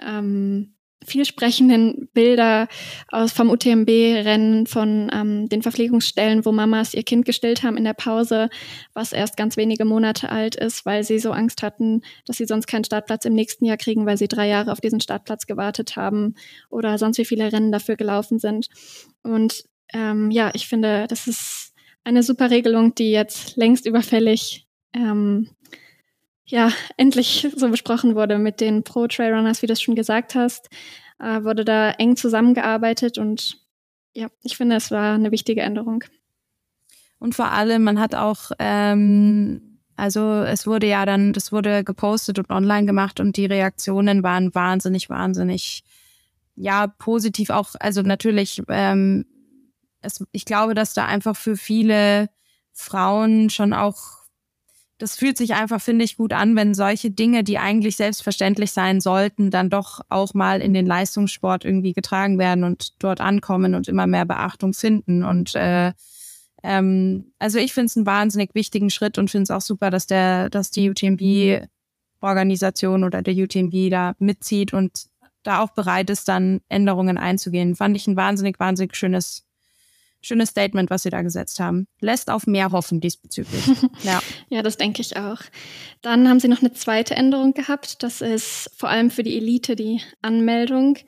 ähm, 0.00 0.76
vielsprechenden 1.04 2.08
Bilder 2.14 2.68
aus 3.08 3.32
vom 3.32 3.50
UTMB-Rennen 3.50 4.66
von 4.66 5.10
ähm, 5.12 5.48
den 5.50 5.60
Verpflegungsstellen, 5.60 6.46
wo 6.46 6.52
Mamas 6.52 6.94
ihr 6.94 7.02
Kind 7.02 7.26
gestillt 7.26 7.62
haben 7.64 7.76
in 7.76 7.84
der 7.84 7.92
Pause, 7.92 8.48
was 8.94 9.12
erst 9.12 9.36
ganz 9.36 9.58
wenige 9.58 9.84
Monate 9.84 10.30
alt 10.30 10.54
ist, 10.54 10.86
weil 10.86 11.04
sie 11.04 11.18
so 11.18 11.32
Angst 11.32 11.62
hatten, 11.62 12.00
dass 12.24 12.38
sie 12.38 12.46
sonst 12.46 12.68
keinen 12.68 12.84
Startplatz 12.84 13.26
im 13.26 13.34
nächsten 13.34 13.66
Jahr 13.66 13.76
kriegen, 13.76 14.06
weil 14.06 14.16
sie 14.16 14.28
drei 14.28 14.48
Jahre 14.48 14.72
auf 14.72 14.80
diesen 14.80 15.00
Startplatz 15.00 15.46
gewartet 15.46 15.96
haben 15.96 16.34
oder 16.70 16.96
sonst 16.96 17.18
wie 17.18 17.26
viele 17.26 17.52
Rennen 17.52 17.72
dafür 17.72 17.96
gelaufen 17.96 18.38
sind. 18.38 18.68
Und 19.22 19.64
ähm, 19.92 20.30
ja, 20.30 20.50
ich 20.54 20.66
finde, 20.66 21.06
das 21.08 21.26
ist 21.26 21.61
eine 22.04 22.22
super 22.22 22.50
Regelung, 22.50 22.94
die 22.94 23.10
jetzt 23.10 23.56
längst 23.56 23.86
überfällig 23.86 24.66
ähm, 24.92 25.48
ja, 26.44 26.70
endlich 26.96 27.48
so 27.56 27.70
besprochen 27.70 28.14
wurde 28.14 28.38
mit 28.38 28.60
den 28.60 28.82
Pro-Trailrunners, 28.82 29.62
wie 29.62 29.66
du 29.66 29.72
es 29.72 29.80
schon 29.80 29.94
gesagt 29.94 30.34
hast, 30.34 30.68
äh, 31.18 31.42
wurde 31.44 31.64
da 31.64 31.92
eng 31.92 32.16
zusammengearbeitet 32.16 33.16
und 33.16 33.58
ja, 34.14 34.28
ich 34.42 34.58
finde, 34.58 34.76
es 34.76 34.90
war 34.90 35.14
eine 35.14 35.30
wichtige 35.30 35.62
Änderung. 35.62 36.04
Und 37.18 37.34
vor 37.34 37.52
allem, 37.52 37.84
man 37.84 37.98
hat 37.98 38.14
auch, 38.14 38.50
ähm, 38.58 39.78
also 39.96 40.42
es 40.42 40.66
wurde 40.66 40.88
ja 40.88 41.06
dann, 41.06 41.32
das 41.32 41.52
wurde 41.52 41.84
gepostet 41.84 42.38
und 42.38 42.50
online 42.50 42.86
gemacht 42.86 43.20
und 43.20 43.36
die 43.38 43.46
Reaktionen 43.46 44.22
waren 44.22 44.54
wahnsinnig, 44.54 45.08
wahnsinnig, 45.08 45.84
ja, 46.56 46.86
positiv 46.86 47.48
auch, 47.48 47.70
also 47.80 48.02
natürlich, 48.02 48.62
ähm, 48.68 49.24
es, 50.02 50.24
ich 50.32 50.44
glaube, 50.44 50.74
dass 50.74 50.94
da 50.94 51.06
einfach 51.06 51.36
für 51.36 51.56
viele 51.56 52.28
Frauen 52.72 53.50
schon 53.50 53.72
auch 53.72 54.22
das 55.02 55.16
fühlt 55.16 55.36
sich 55.36 55.52
einfach, 55.54 55.82
finde 55.82 56.04
ich, 56.04 56.16
gut 56.16 56.32
an, 56.32 56.54
wenn 56.54 56.74
solche 56.74 57.10
Dinge, 57.10 57.42
die 57.42 57.58
eigentlich 57.58 57.96
selbstverständlich 57.96 58.70
sein 58.70 59.00
sollten, 59.00 59.50
dann 59.50 59.68
doch 59.68 60.00
auch 60.08 60.32
mal 60.32 60.62
in 60.62 60.74
den 60.74 60.86
Leistungssport 60.86 61.64
irgendwie 61.64 61.92
getragen 61.92 62.38
werden 62.38 62.62
und 62.62 63.02
dort 63.02 63.20
ankommen 63.20 63.74
und 63.74 63.88
immer 63.88 64.06
mehr 64.06 64.26
Beachtung 64.26 64.74
finden. 64.74 65.24
Und 65.24 65.56
äh, 65.56 65.92
ähm, 66.62 67.32
also 67.40 67.58
ich 67.58 67.74
finde 67.74 67.86
es 67.86 67.96
einen 67.96 68.06
wahnsinnig 68.06 68.54
wichtigen 68.54 68.90
Schritt 68.90 69.18
und 69.18 69.28
finde 69.28 69.42
es 69.42 69.50
auch 69.50 69.60
super, 69.60 69.90
dass 69.90 70.06
der, 70.06 70.50
dass 70.50 70.70
die 70.70 70.88
UTMB-Organisation 70.88 73.02
oder 73.02 73.22
der 73.22 73.34
UTMB 73.34 73.90
da 73.90 74.14
mitzieht 74.20 74.72
und 74.72 75.06
da 75.42 75.62
auch 75.62 75.70
bereit 75.70 76.10
ist, 76.10 76.28
dann 76.28 76.60
Änderungen 76.68 77.18
einzugehen. 77.18 77.74
Fand 77.74 77.96
ich 77.96 78.06
ein 78.06 78.14
wahnsinnig, 78.14 78.60
wahnsinnig 78.60 78.94
schönes 78.94 79.48
schönes 80.22 80.50
Statement, 80.50 80.90
was 80.90 81.02
Sie 81.02 81.10
da 81.10 81.22
gesetzt 81.22 81.60
haben. 81.60 81.86
Lässt 82.00 82.30
auf 82.30 82.46
mehr 82.46 82.72
hoffen 82.72 83.00
diesbezüglich. 83.00 83.64
ja. 84.02 84.22
ja, 84.48 84.62
das 84.62 84.76
denke 84.76 85.02
ich 85.02 85.16
auch. 85.16 85.40
Dann 86.00 86.28
haben 86.28 86.40
Sie 86.40 86.48
noch 86.48 86.60
eine 86.60 86.72
zweite 86.72 87.14
Änderung 87.14 87.54
gehabt. 87.54 88.02
Das 88.02 88.20
ist 88.20 88.70
vor 88.76 88.88
allem 88.88 89.10
für 89.10 89.22
die 89.22 89.36
Elite 89.36 89.76
die 89.76 90.00
Anmeldung. 90.22 90.98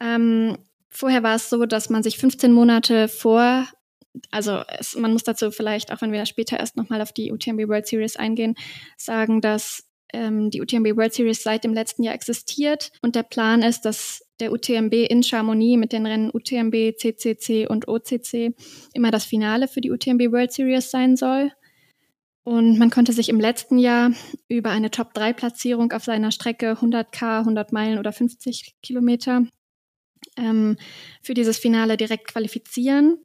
Ähm, 0.00 0.56
vorher 0.88 1.22
war 1.22 1.36
es 1.36 1.50
so, 1.50 1.66
dass 1.66 1.90
man 1.90 2.02
sich 2.02 2.18
15 2.18 2.52
Monate 2.52 3.08
vor 3.08 3.66
also 4.30 4.62
es, 4.78 4.94
man 4.94 5.12
muss 5.12 5.24
dazu 5.24 5.50
vielleicht, 5.50 5.92
auch 5.92 6.00
wenn 6.00 6.12
wir 6.12 6.24
später 6.26 6.58
erst 6.58 6.76
nochmal 6.76 7.02
auf 7.02 7.12
die 7.12 7.32
UTMB 7.32 7.68
World 7.68 7.86
Series 7.86 8.16
eingehen, 8.16 8.54
sagen, 8.96 9.40
dass 9.40 9.84
ähm, 10.14 10.50
die 10.50 10.62
UTMB 10.62 10.96
World 10.96 11.12
Series 11.12 11.42
seit 11.42 11.64
dem 11.64 11.74
letzten 11.74 12.02
Jahr 12.02 12.14
existiert 12.14 12.92
und 13.02 13.16
der 13.16 13.24
Plan 13.24 13.62
ist, 13.62 13.82
dass 13.84 14.24
der 14.40 14.52
UTMB 14.52 14.94
in 14.94 15.22
Chamonix 15.22 15.78
mit 15.78 15.92
den 15.92 16.06
Rennen 16.06 16.30
UTMB, 16.32 16.96
CCC 16.96 17.66
und 17.66 17.88
OCC 17.88 18.54
immer 18.94 19.10
das 19.10 19.24
Finale 19.24 19.68
für 19.68 19.80
die 19.80 19.90
UTMB 19.90 20.32
World 20.32 20.52
Series 20.52 20.90
sein 20.90 21.16
soll. 21.16 21.52
Und 22.44 22.78
man 22.78 22.90
konnte 22.90 23.12
sich 23.12 23.28
im 23.28 23.40
letzten 23.40 23.78
Jahr 23.78 24.10
über 24.48 24.70
eine 24.70 24.90
Top-3-Platzierung 24.90 25.92
auf 25.92 26.04
seiner 26.04 26.30
Strecke 26.30 26.72
100k, 26.72 27.40
100 27.40 27.72
Meilen 27.72 27.98
oder 27.98 28.12
50 28.12 28.74
Kilometer 28.82 29.46
ähm, 30.36 30.76
für 31.22 31.34
dieses 31.34 31.58
Finale 31.58 31.96
direkt 31.96 32.28
qualifizieren. 32.28 33.18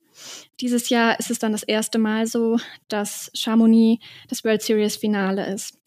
Dieses 0.60 0.90
Jahr 0.90 1.20
ist 1.20 1.32
es 1.32 1.40
dann 1.40 1.52
das 1.52 1.64
erste 1.64 1.98
Mal 1.98 2.28
so, 2.28 2.58
dass 2.88 3.30
Chamonix 3.34 4.04
das 4.30 4.44
World 4.44 4.62
Series 4.62 4.96
Finale 4.96 5.54
ist. 5.54 5.78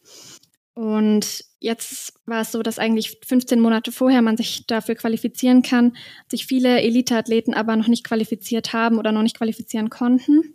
Und 0.74 1.44
jetzt 1.60 2.14
war 2.24 2.40
es 2.40 2.52
so, 2.52 2.62
dass 2.62 2.78
eigentlich 2.78 3.18
15 3.26 3.60
Monate 3.60 3.92
vorher 3.92 4.22
man 4.22 4.36
sich 4.36 4.66
dafür 4.66 4.94
qualifizieren 4.94 5.62
kann, 5.62 5.96
sich 6.30 6.46
viele 6.46 6.80
Elite-Athleten 6.80 7.52
aber 7.52 7.76
noch 7.76 7.88
nicht 7.88 8.04
qualifiziert 8.04 8.72
haben 8.72 8.98
oder 8.98 9.12
noch 9.12 9.22
nicht 9.22 9.36
qualifizieren 9.36 9.90
konnten. 9.90 10.54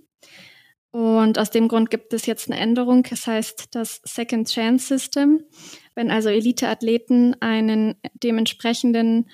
Und 0.90 1.38
aus 1.38 1.52
dem 1.52 1.68
Grund 1.68 1.92
gibt 1.92 2.14
es 2.14 2.26
jetzt 2.26 2.50
eine 2.50 2.60
Änderung. 2.60 3.04
Das 3.04 3.28
heißt 3.28 3.76
das 3.76 4.02
Second 4.04 4.50
Chance 4.50 4.88
System. 4.88 5.44
Wenn 5.94 6.10
also 6.10 6.30
Elite-Athleten 6.30 7.36
einen 7.40 7.96
dementsprechenden 8.16 9.30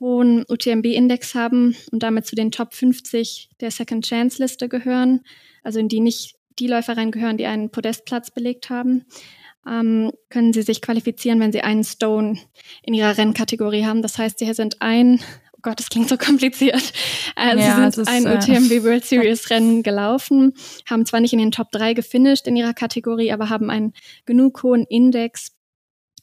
hohen 0.00 0.44
UTMB-Index 0.48 1.36
haben 1.36 1.76
und 1.92 2.02
damit 2.02 2.26
zu 2.26 2.34
den 2.34 2.50
Top 2.50 2.74
50 2.74 3.50
der 3.60 3.70
Second 3.70 4.04
Chance 4.04 4.42
Liste 4.42 4.68
gehören, 4.68 5.20
also 5.62 5.78
in 5.78 5.88
die 5.88 6.00
nicht 6.00 6.34
die 6.58 6.66
Läufer 6.66 6.96
reingehören, 6.96 7.36
die 7.36 7.46
einen 7.46 7.70
Podestplatz 7.70 8.30
belegt 8.30 8.70
haben, 8.70 9.04
ähm, 9.68 10.12
können 10.30 10.52
sie 10.52 10.62
sich 10.62 10.82
qualifizieren, 10.82 11.40
wenn 11.40 11.52
sie 11.52 11.62
einen 11.62 11.84
Stone 11.84 12.38
in 12.82 12.94
ihrer 12.94 13.16
Rennkategorie 13.16 13.84
haben. 13.84 14.02
Das 14.02 14.18
heißt, 14.18 14.38
sie 14.38 14.52
sind 14.52 14.80
ein, 14.80 15.20
oh 15.52 15.58
Gott, 15.62 15.78
das 15.78 15.88
klingt 15.88 16.08
so 16.08 16.16
kompliziert, 16.16 16.92
äh, 17.36 17.56
ja, 17.56 17.90
sie 17.90 17.92
sind 17.92 18.08
ein 18.08 18.26
äh, 18.26 18.36
UTMB 18.36 18.70
World 18.84 19.04
Series 19.04 19.50
Rennen 19.50 19.82
gelaufen, 19.82 20.54
haben 20.88 21.06
zwar 21.06 21.20
nicht 21.20 21.32
in 21.32 21.38
den 21.38 21.52
Top 21.52 21.70
3 21.72 21.94
gefinisht 21.94 22.46
in 22.46 22.56
ihrer 22.56 22.74
Kategorie, 22.74 23.32
aber 23.32 23.48
haben 23.48 23.70
einen 23.70 23.92
genug 24.26 24.62
hohen 24.62 24.84
Index, 24.84 25.52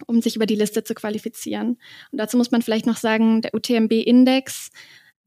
um 0.07 0.21
sich 0.21 0.35
über 0.35 0.45
die 0.45 0.55
Liste 0.55 0.83
zu 0.83 0.93
qualifizieren. 0.93 1.77
Und 2.11 2.17
dazu 2.17 2.37
muss 2.37 2.51
man 2.51 2.61
vielleicht 2.61 2.85
noch 2.85 2.97
sagen, 2.97 3.41
der 3.41 3.53
UTMB-Index 3.53 4.71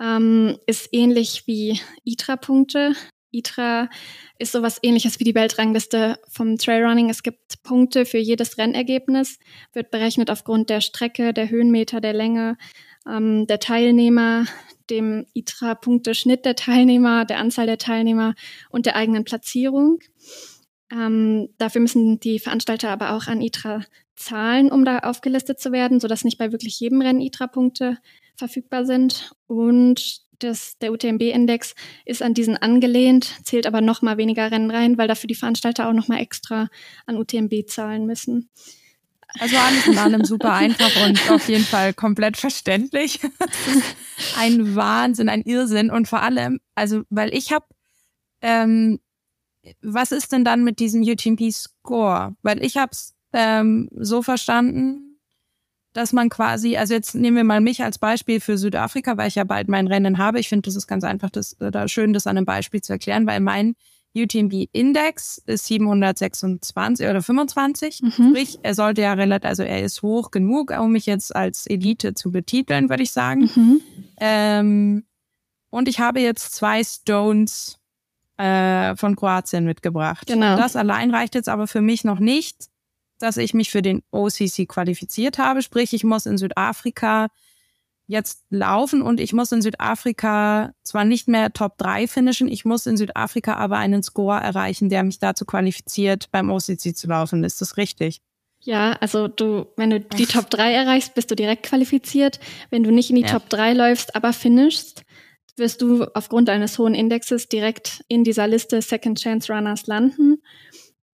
ähm, 0.01 0.59
ist 0.67 0.89
ähnlich 0.93 1.47
wie 1.47 1.81
ITRA-Punkte. 2.05 2.95
ITRA 3.35 3.89
ist 4.39 4.53
sowas 4.53 4.79
ähnliches 4.83 5.21
wie 5.21 5.25
die 5.25 5.35
Weltrangliste 5.35 6.19
vom 6.29 6.57
Trailrunning. 6.57 7.11
Es 7.11 7.23
gibt 7.23 7.63
Punkte 7.63 8.07
für 8.07 8.19
jedes 8.19 8.59
Rennergebnis, 8.59 9.39
wird 9.73 9.91
berechnet 9.91 10.31
aufgrund 10.31 10.71
der 10.71 10.81
Strecke, 10.81 11.33
der 11.33 11.51
Höhenmeter, 11.51 12.01
der 12.01 12.13
Länge, 12.13 12.57
ähm, 13.07 13.47
der 13.47 13.61
Teilnehmer, 13.61 14.47
dem 14.91 15.27
ITRA-Punkteschnitt 15.35 16.45
der 16.45 16.57
Teilnehmer, 16.57 17.25
der 17.25 17.39
Anzahl 17.39 17.67
der 17.67 17.79
Teilnehmer 17.79 18.35
und 18.71 18.87
der 18.87 18.97
eigenen 18.97 19.25
Platzierung. 19.25 19.99
Ähm, 20.93 21.49
dafür 21.59 21.81
müssen 21.81 22.21
die 22.21 22.39
Veranstalter 22.39 22.91
aber 22.91 23.13
auch 23.13 23.27
an 23.27 23.41
ITRA 23.41 23.81
zahlen, 24.17 24.71
um 24.71 24.85
da 24.85 25.01
aufgelistet 25.01 25.59
zu 25.59 25.73
werden, 25.73 26.01
sodass 26.01 26.25
nicht 26.25 26.39
bei 26.39 26.53
wirklich 26.53 26.79
jedem 26.79 27.01
Rennen 27.01 27.21
ITRA-Punkte 27.21 27.99
verfügbar 28.37 28.85
sind. 28.85 29.33
Und 29.47 30.24
das, 30.39 30.79
der 30.79 30.93
UTMB-Index 30.93 31.75
ist 32.05 32.23
an 32.23 32.35
diesen 32.35 32.57
angelehnt, 32.57 33.35
zählt 33.45 33.67
aber 33.67 33.81
noch 33.81 34.03
mal 34.03 34.17
weniger 34.17 34.51
Rennen 34.51 34.71
rein, 34.71 34.99
weil 34.99 35.09
dafür 35.09 35.29
die 35.29 35.35
Veranstalter 35.35 35.89
auch 35.89 35.93
noch 35.93 36.09
mal 36.09 36.21
extra 36.21 36.69
an 37.07 37.17
UTMB 37.17 37.67
zahlen 37.67 38.07
müssen. 38.07 38.51
Also 39.41 39.57
alles 39.57 39.87
in 39.87 39.99
allem 39.99 40.25
super 40.25 40.53
einfach 40.55 40.91
und 41.05 41.31
auf 41.31 41.49
jeden 41.49 41.65
Fall 41.65 41.93
komplett 41.93 42.37
verständlich. 42.37 43.21
ein 44.37 44.77
Wahnsinn, 44.77 45.29
ein 45.29 45.43
Irrsinn 45.43 45.91
und 45.91 46.07
vor 46.09 46.23
allem, 46.23 46.61
also 46.75 47.03
weil 47.11 47.35
ich 47.35 47.53
habe, 47.53 47.67
ähm, 48.43 49.01
was 49.83 50.13
ist 50.13 50.33
denn 50.33 50.45
dann 50.45 50.63
mit 50.63 50.79
diesem 50.79 51.03
UTMB-Score? 51.03 52.37
Weil 52.43 52.63
ich 52.63 52.77
habe 52.77 52.91
es 52.93 53.15
ähm, 53.33 53.89
so 53.93 54.23
verstanden, 54.23 55.14
dass 55.95 56.13
man 56.13 56.29
quasi, 56.29 56.77
also 56.77 56.93
jetzt 56.93 57.15
nehmen 57.15 57.37
wir 57.37 57.45
mal 57.45 57.61
mich 57.61 57.83
als 57.83 57.99
Beispiel 57.99 58.41
für 58.41 58.59
Südafrika, 58.59 59.17
weil 59.17 59.29
ich 59.29 59.37
ja 59.37 59.45
bald 59.45 59.69
mein 59.69 59.87
Rennen 59.87 60.19
habe. 60.19 60.41
Ich 60.41 60.49
finde, 60.49 60.67
das 60.67 60.77
ist 60.77 60.87
ganz 60.87 61.05
einfach, 61.05 61.31
das, 61.31 61.57
da 61.59 61.89
schön, 61.89 62.13
das 62.13 62.27
an 62.27 62.37
einem 62.37 62.45
Beispiel 62.45 62.83
zu 62.83 62.93
erklären, 62.93 63.27
weil 63.27 63.41
mein 63.41 63.77
UTMB-Index 64.17 65.43
ist 65.47 65.67
726 65.67 67.07
oder 67.07 67.23
25. 67.23 68.03
Mhm. 68.03 68.11
Sprich, 68.11 68.59
er 68.63 68.75
sollte 68.75 69.03
ja 69.03 69.13
relativ, 69.13 69.49
also 69.49 69.63
er 69.63 69.83
ist 69.83 70.03
hoch 70.03 70.31
genug, 70.31 70.73
um 70.79 70.93
mich 70.93 71.07
jetzt 71.07 71.35
als 71.35 71.67
Elite 71.67 72.15
zu 72.15 72.31
betiteln, 72.31 72.91
würde 72.91 73.03
ich 73.05 73.13
sagen. 73.13 73.51
Mhm. 73.55 73.81
Ähm, 74.19 75.05
und 75.71 75.89
ich 75.89 76.01
habe 76.01 76.21
jetzt 76.21 76.55
zwei 76.55 76.83
Stones 76.83 77.79
äh, 78.37 78.97
von 78.97 79.15
Kroatien 79.15 79.65
mitgebracht. 79.65 80.27
Genau. 80.27 80.57
Das 80.57 80.77
allein 80.77 81.13
reicht 81.13 81.35
jetzt 81.37 81.49
aber 81.49 81.67
für 81.67 81.81
mich 81.81 82.05
noch 82.05 82.19
nicht, 82.19 82.69
dass 83.25 83.39
ich 83.39 83.55
mich 83.55 83.71
für 83.71 83.83
den 83.83 84.03
OCC 84.11 84.69
qualifiziert 84.69 85.39
habe. 85.39 85.63
Sprich, 85.63 85.93
ich 85.95 86.05
muss 86.05 86.27
in 86.27 86.39
Südafrika 86.39 87.29
jetzt 88.07 88.45
laufen 88.51 89.01
und 89.01 89.19
ich 89.19 89.33
muss 89.33 89.51
in 89.51 89.63
Südafrika 89.63 90.73
zwar 90.83 91.05
nicht 91.05 91.27
mehr 91.27 91.53
Top 91.53 91.79
3 91.79 92.07
finishen, 92.07 92.49
ich 92.49 92.67
muss 92.67 92.87
in 92.87 92.99
Südafrika 92.99 93.55
aber 93.55 93.79
einen 93.79 94.03
Score 94.03 94.39
erreichen, 94.39 94.91
der 94.91 95.03
mich 95.05 95.19
dazu 95.19 95.47
qualifiziert, 95.47 96.31
beim 96.31 96.51
OCC 96.51 96.95
zu 96.95 97.07
laufen. 97.07 97.45
Ist 97.45 97.63
das 97.63 97.79
richtig? 97.79 98.21
Ja, 98.61 98.93
also 99.01 99.29
du, 99.29 99.67
wenn 99.77 99.91
du 99.91 100.01
die 100.01 100.27
Top 100.27 100.51
3 100.51 100.73
erreichst, 100.73 101.15
bist 101.15 101.31
du 101.31 101.35
direkt 101.35 101.65
qualifiziert. 101.65 102.41
Wenn 102.71 102.83
du 102.83 102.91
nicht 102.91 103.11
in 103.11 103.17
die 103.17 103.23
ja. 103.23 103.29
Top 103.29 103.49
3 103.49 103.73
läufst, 103.73 104.15
aber 104.15 104.33
finishst, 104.33 105.03
wirst 105.57 105.81
du 105.83 106.05
aufgrund 106.15 106.51
eines 106.51 106.79
hohen 106.79 106.95
Indexes 106.95 107.49
direkt 107.49 108.05
in 108.09 108.25
dieser 108.25 108.49
Liste 108.49 108.83
Second 108.83 109.19
Chance 109.19 109.53
Runners 109.53 109.87
landen 109.87 110.43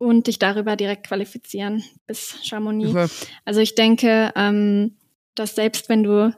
und 0.00 0.28
dich 0.28 0.38
darüber 0.38 0.76
direkt 0.76 1.06
qualifizieren 1.06 1.84
bis 2.06 2.38
Chamonix. 2.42 2.90
Okay. 2.90 3.08
Also 3.44 3.60
ich 3.60 3.74
denke, 3.74 4.32
ähm, 4.34 4.96
dass 5.34 5.54
selbst 5.54 5.90
wenn 5.90 6.02
du 6.02 6.34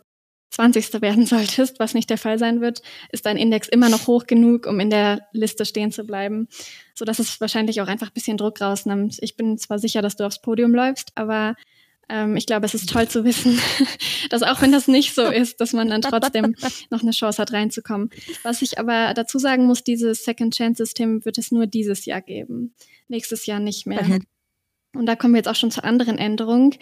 20. 0.51 1.01
werden 1.01 1.27
solltest, 1.27 1.79
was 1.79 1.95
nicht 1.95 2.11
der 2.11 2.19
Fall 2.19 2.41
sein 2.41 2.61
wird, 2.61 2.83
ist 3.13 3.25
dein 3.25 3.37
Index 3.37 3.69
immer 3.69 3.89
noch 3.89 4.09
hoch 4.09 4.27
genug, 4.27 4.67
um 4.67 4.81
in 4.81 4.91
der 4.91 5.29
Liste 5.33 5.65
stehen 5.65 5.93
zu 5.93 6.03
bleiben, 6.03 6.49
so 6.97 7.05
dass 7.05 7.21
es 7.21 7.41
wahrscheinlich 7.41 7.81
auch 7.81 7.87
einfach 7.87 8.09
ein 8.09 8.15
bisschen 8.15 8.37
Druck 8.37 8.61
rausnimmt. 8.61 9.19
Ich 9.21 9.37
bin 9.37 9.57
zwar 9.59 9.79
sicher, 9.79 10.03
dass 10.03 10.17
du 10.17 10.25
aufs 10.25 10.43
Podium 10.43 10.75
läufst, 10.75 11.13
aber 11.15 11.55
ähm, 12.09 12.37
ich 12.37 12.47
glaube, 12.47 12.67
es 12.67 12.75
ist 12.75 12.91
toll 12.91 13.07
zu 13.07 13.25
wissen, 13.25 13.61
dass 14.31 14.43
auch 14.43 14.61
wenn 14.61 14.73
das 14.73 14.89
nicht 14.89 15.15
so 15.15 15.23
ist, 15.31 15.61
dass 15.61 15.73
man 15.73 15.89
dann 15.89 16.03
trotzdem 16.03 16.57
noch 16.91 17.03
eine 17.03 17.13
Chance 17.13 17.41
hat, 17.41 17.53
reinzukommen. 17.53 18.11
Was 18.43 18.61
ich 18.61 18.81
aber 18.81 19.15
dazu 19.15 19.39
sagen 19.39 19.67
muss, 19.67 19.85
dieses 19.85 20.25
Second 20.25 20.53
Chance 20.53 20.85
System 20.85 21.25
wird 21.25 21.39
es 21.39 21.53
nur 21.53 21.69
dieses 21.69 22.07
Jahr 22.07 22.23
geben, 22.23 22.75
nächstes 23.13 23.47
Jahr 23.47 23.61
nicht 23.61 23.87
mehr. 23.87 24.05
Und 24.95 25.07
da 25.07 25.17
kommen 25.17 25.33
wir 25.33 25.39
jetzt 25.39 25.49
auch 25.49 25.55
schon 25.55 25.71
zur 25.71 25.85
anderen 25.85 26.19
Änderung. 26.19 26.75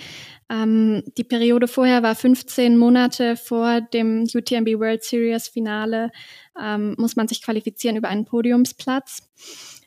Ähm, 0.51 1.05
die 1.17 1.23
Periode 1.23 1.69
vorher 1.69 2.03
war 2.03 2.17
15 2.17 2.77
Monate 2.77 3.37
vor 3.37 3.81
dem 3.81 4.23
UTMB 4.23 4.81
World 4.81 5.05
Series 5.05 5.47
Finale, 5.47 6.11
ähm, 6.61 6.97
muss 6.99 7.15
man 7.15 7.29
sich 7.29 7.41
qualifizieren 7.41 7.97
über 7.97 8.09
einen 8.09 8.25
Podiumsplatz. 8.25 9.23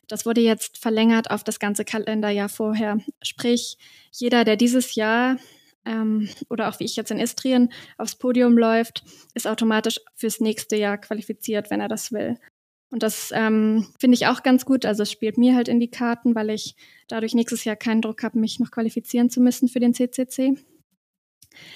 Das 0.08 0.26
wurde 0.26 0.40
jetzt 0.40 0.78
verlängert 0.78 1.32
auf 1.32 1.44
das 1.44 1.60
ganze 1.60 1.84
Kalenderjahr 1.84 2.50
vorher. 2.50 3.00
Sprich, 3.22 3.78
jeder, 4.12 4.46
der 4.46 4.56
dieses 4.56 4.96
Jahr 4.96 5.38
ähm, 5.86 6.30
oder 6.50 6.70
auch 6.70 6.80
wie 6.80 6.86
ich 6.86 6.96
jetzt 6.96 7.12
in 7.12 7.20
Istrien 7.20 7.74
aufs 7.98 8.16
Podium 8.16 8.58
läuft, 8.58 9.04
ist 9.34 9.48
automatisch 9.48 10.00
fürs 10.16 10.40
nächste 10.40 10.78
Jahr 10.78 10.98
qualifiziert, 10.98 11.70
wenn 11.70 11.82
er 11.82 11.90
das 11.90 12.14
will. 12.14 12.38
Und 12.94 13.02
das 13.02 13.32
ähm, 13.34 13.88
finde 13.98 14.14
ich 14.14 14.28
auch 14.28 14.44
ganz 14.44 14.66
gut. 14.66 14.86
Also 14.86 15.02
es 15.02 15.12
spielt 15.12 15.40
mir 15.40 15.56
halt 15.56 15.68
in 15.68 15.80
die 15.80 15.90
Karten, 15.90 16.36
weil 16.36 16.52
ich 16.52 16.76
dadurch 17.08 17.34
nächstes 17.34 17.64
Jahr 17.64 17.76
keinen 17.76 18.04
Druck 18.04 18.22
habe, 18.22 18.38
mich 18.38 18.60
noch 18.60 18.70
qualifizieren 18.70 19.32
zu 19.32 19.42
müssen 19.42 19.68
für 19.68 19.80
den 19.80 19.96
CCC. 19.96 20.60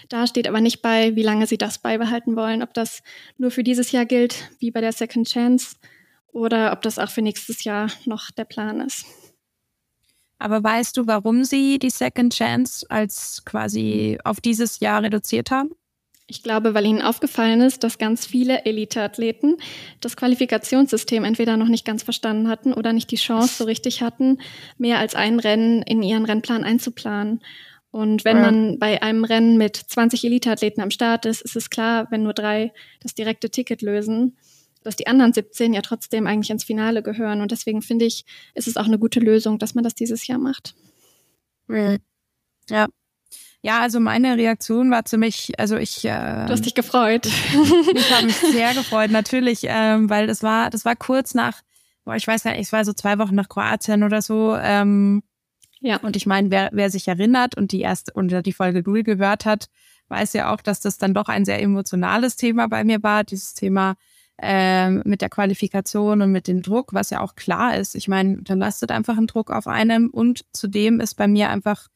Da 0.10 0.27
steht 0.27 0.47
aber 0.47 0.62
nicht 0.62 0.84
bei, 0.84 1.15
wie 1.15 1.23
lange 1.23 1.47
sie 1.47 1.58
das 1.58 1.80
beibehalten 1.80 2.36
wollen, 2.36 2.62
ob 2.62 2.75
das 2.75 3.01
nur 3.39 3.49
für 3.49 3.63
dieses 3.63 3.91
Jahr 3.91 4.06
gilt, 4.06 4.51
wie 4.60 4.69
bei 4.69 4.80
der 4.80 4.91
Second 4.91 5.27
Chance, 5.27 5.77
oder 6.27 6.71
ob 6.71 6.84
das 6.84 6.99
auch 6.99 7.10
für 7.10 7.23
nächstes 7.23 7.63
Jahr 7.63 7.89
noch 8.06 8.30
der 8.30 8.45
Plan 8.45 8.80
ist. 8.80 9.08
Aber 10.38 10.63
weißt 10.63 10.97
du, 10.97 11.08
warum 11.08 11.45
sie 11.45 11.80
die 11.80 11.89
Second 11.89 12.32
Chance 12.32 12.86
als 12.89 13.43
quasi 13.43 14.19
auf 14.23 14.39
dieses 14.39 14.82
Jahr 14.82 15.01
reduziert 15.01 15.49
haben? 15.49 15.71
Ich 16.29 16.43
glaube, 16.43 16.73
weil 16.73 16.85
ihnen 16.85 17.01
aufgefallen 17.01 17.61
ist, 17.61 17.85
dass 17.85 17.97
ganz 17.97 18.25
viele 18.25 18.65
Elite-Athleten 18.65 19.55
das 20.01 20.17
Qualifikationssystem 20.17 21.23
entweder 21.23 21.55
noch 21.55 21.69
nicht 21.69 21.85
ganz 21.85 22.03
verstanden 22.03 22.49
hatten 22.49 22.73
oder 22.73 22.91
nicht 22.91 23.09
die 23.11 23.15
Chance 23.15 23.55
so 23.59 23.63
richtig 23.63 24.01
hatten, 24.01 24.39
mehr 24.77 24.99
als 24.99 25.15
ein 25.15 25.39
Rennen 25.39 25.81
in 25.83 26.03
ihren 26.03 26.25
Rennplan 26.25 26.65
einzuplanen. 26.65 27.39
Und 27.91 28.25
wenn 28.25 28.37
ja. 28.37 28.43
man 28.43 28.77
bei 28.77 29.01
einem 29.01 29.23
Rennen 29.23 29.57
mit 29.57 29.77
20 29.77 30.25
Elite-Athleten 30.25 30.81
am 30.81 30.91
Start 30.91 31.25
ist, 31.25 31.41
ist 31.41 31.55
es 31.55 31.69
klar, 31.69 32.07
wenn 32.11 32.23
nur 32.23 32.33
drei 32.33 32.73
das 32.99 33.15
direkte 33.15 33.49
Ticket 33.49 33.81
lösen, 33.81 34.35
dass 34.83 34.97
die 34.97 35.07
anderen 35.07 35.31
17 35.31 35.73
ja 35.73 35.81
trotzdem 35.81 36.27
eigentlich 36.27 36.49
ins 36.49 36.65
Finale 36.65 37.03
gehören. 37.03 37.39
Und 37.39 37.51
deswegen 37.51 37.81
finde 37.81 38.03
ich, 38.03 38.25
ist 38.53 38.67
es 38.67 38.75
auch 38.75 38.85
eine 38.85 38.99
gute 38.99 39.21
Lösung, 39.21 39.59
dass 39.59 39.75
man 39.75 39.85
das 39.85 39.95
dieses 39.95 40.27
Jahr 40.27 40.39
macht. 40.39 40.75
Ja, 42.69 42.87
ja, 43.62 43.82
also 43.82 44.00
meine 44.00 44.38
Reaktion 44.38 44.91
war 44.91 45.06
ziemlich, 45.06 45.60
also 45.60 45.78
ich. 45.78 46.06
Äh, 46.06 46.46
du 46.46 46.52
hast 46.52 46.65
dich 46.65 46.76
gefreut. 46.76 47.26
ich 47.96 48.13
habe 48.13 48.26
mich 48.26 48.38
sehr 48.38 48.74
gefreut, 48.76 49.12
natürlich, 49.12 49.62
ähm, 49.63 50.10
weil 50.10 50.28
das 50.28 50.43
war, 50.43 50.70
das 50.70 50.86
war 50.86 50.96
kurz 50.96 51.34
nach, 51.34 51.62
boah, 52.06 52.15
ich 52.15 52.28
weiß 52.28 52.43
gar 52.43 52.52
nicht, 52.52 52.62
es 52.62 52.72
war 52.72 52.86
so 52.86 52.93
zwei 52.93 53.17
Wochen 53.20 53.36
nach 53.36 53.50
Kroatien 53.50 54.04
oder 54.04 54.22
so. 54.22 54.56
Ähm, 54.56 55.24
ja. 55.80 55.98
Und 55.98 56.15
ich 56.15 56.26
meine, 56.26 56.52
wer, 56.52 56.70
wer 56.72 56.89
sich 56.89 57.08
erinnert 57.08 57.56
und 57.56 57.72
die 57.72 57.82
erste 57.82 58.13
und 58.13 58.46
die 58.46 58.54
Folge 58.54 58.84
Null 58.86 59.04
gehört 59.04 59.46
hat, 59.46 59.67
weiß 60.10 60.34
ja 60.34 60.54
auch, 60.54 60.62
dass 60.62 60.80
das 60.80 60.98
dann 60.98 61.13
doch 61.13 61.28
ein 61.28 61.46
sehr 61.46 61.62
emotionales 61.62 62.36
Thema 62.36 62.67
bei 62.67 62.84
mir 62.84 63.04
war, 63.04 63.24
dieses 63.24 63.54
Thema 63.54 63.96
ähm, 64.39 65.02
mit 65.06 65.22
der 65.22 65.30
Qualifikation 65.30 66.22
und 66.22 66.32
mit 66.32 66.48
dem 66.48 66.62
Druck, 66.62 66.93
was 66.93 67.10
ja 67.10 67.22
auch 67.22 67.36
klar 67.36 67.76
ist. 67.76 67.96
Ich 67.96 68.08
meine, 68.08 68.41
da 68.43 68.54
lastet 68.54 68.91
einfach 68.91 69.17
ein 69.17 69.28
Druck 69.28 69.52
auf 69.52 69.67
einem 69.67 70.10
und 70.10 70.46
zudem 70.54 71.00
ist 71.00 71.15
bei 71.15 71.28
mir 71.28 71.50
einfach 71.50 71.88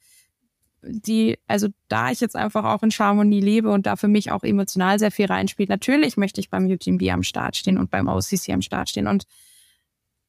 die, 0.83 1.37
also 1.47 1.67
da 1.87 2.11
ich 2.11 2.19
jetzt 2.19 2.35
einfach 2.35 2.63
auch 2.63 2.83
in 2.83 2.91
Chamonix 2.91 3.43
lebe 3.43 3.71
und 3.71 3.85
da 3.85 3.95
für 3.95 4.07
mich 4.07 4.31
auch 4.31 4.43
emotional 4.43 4.99
sehr 4.99 5.11
viel 5.11 5.27
reinspielt, 5.27 5.69
natürlich 5.69 6.17
möchte 6.17 6.41
ich 6.41 6.49
beim 6.49 6.65
UTMB 6.65 7.03
am 7.11 7.23
Start 7.23 7.55
stehen 7.55 7.77
und 7.77 7.91
beim 7.91 8.07
OCC 8.07 8.49
am 8.49 8.61
Start 8.61 8.89
stehen. 8.89 9.07
Und 9.07 9.25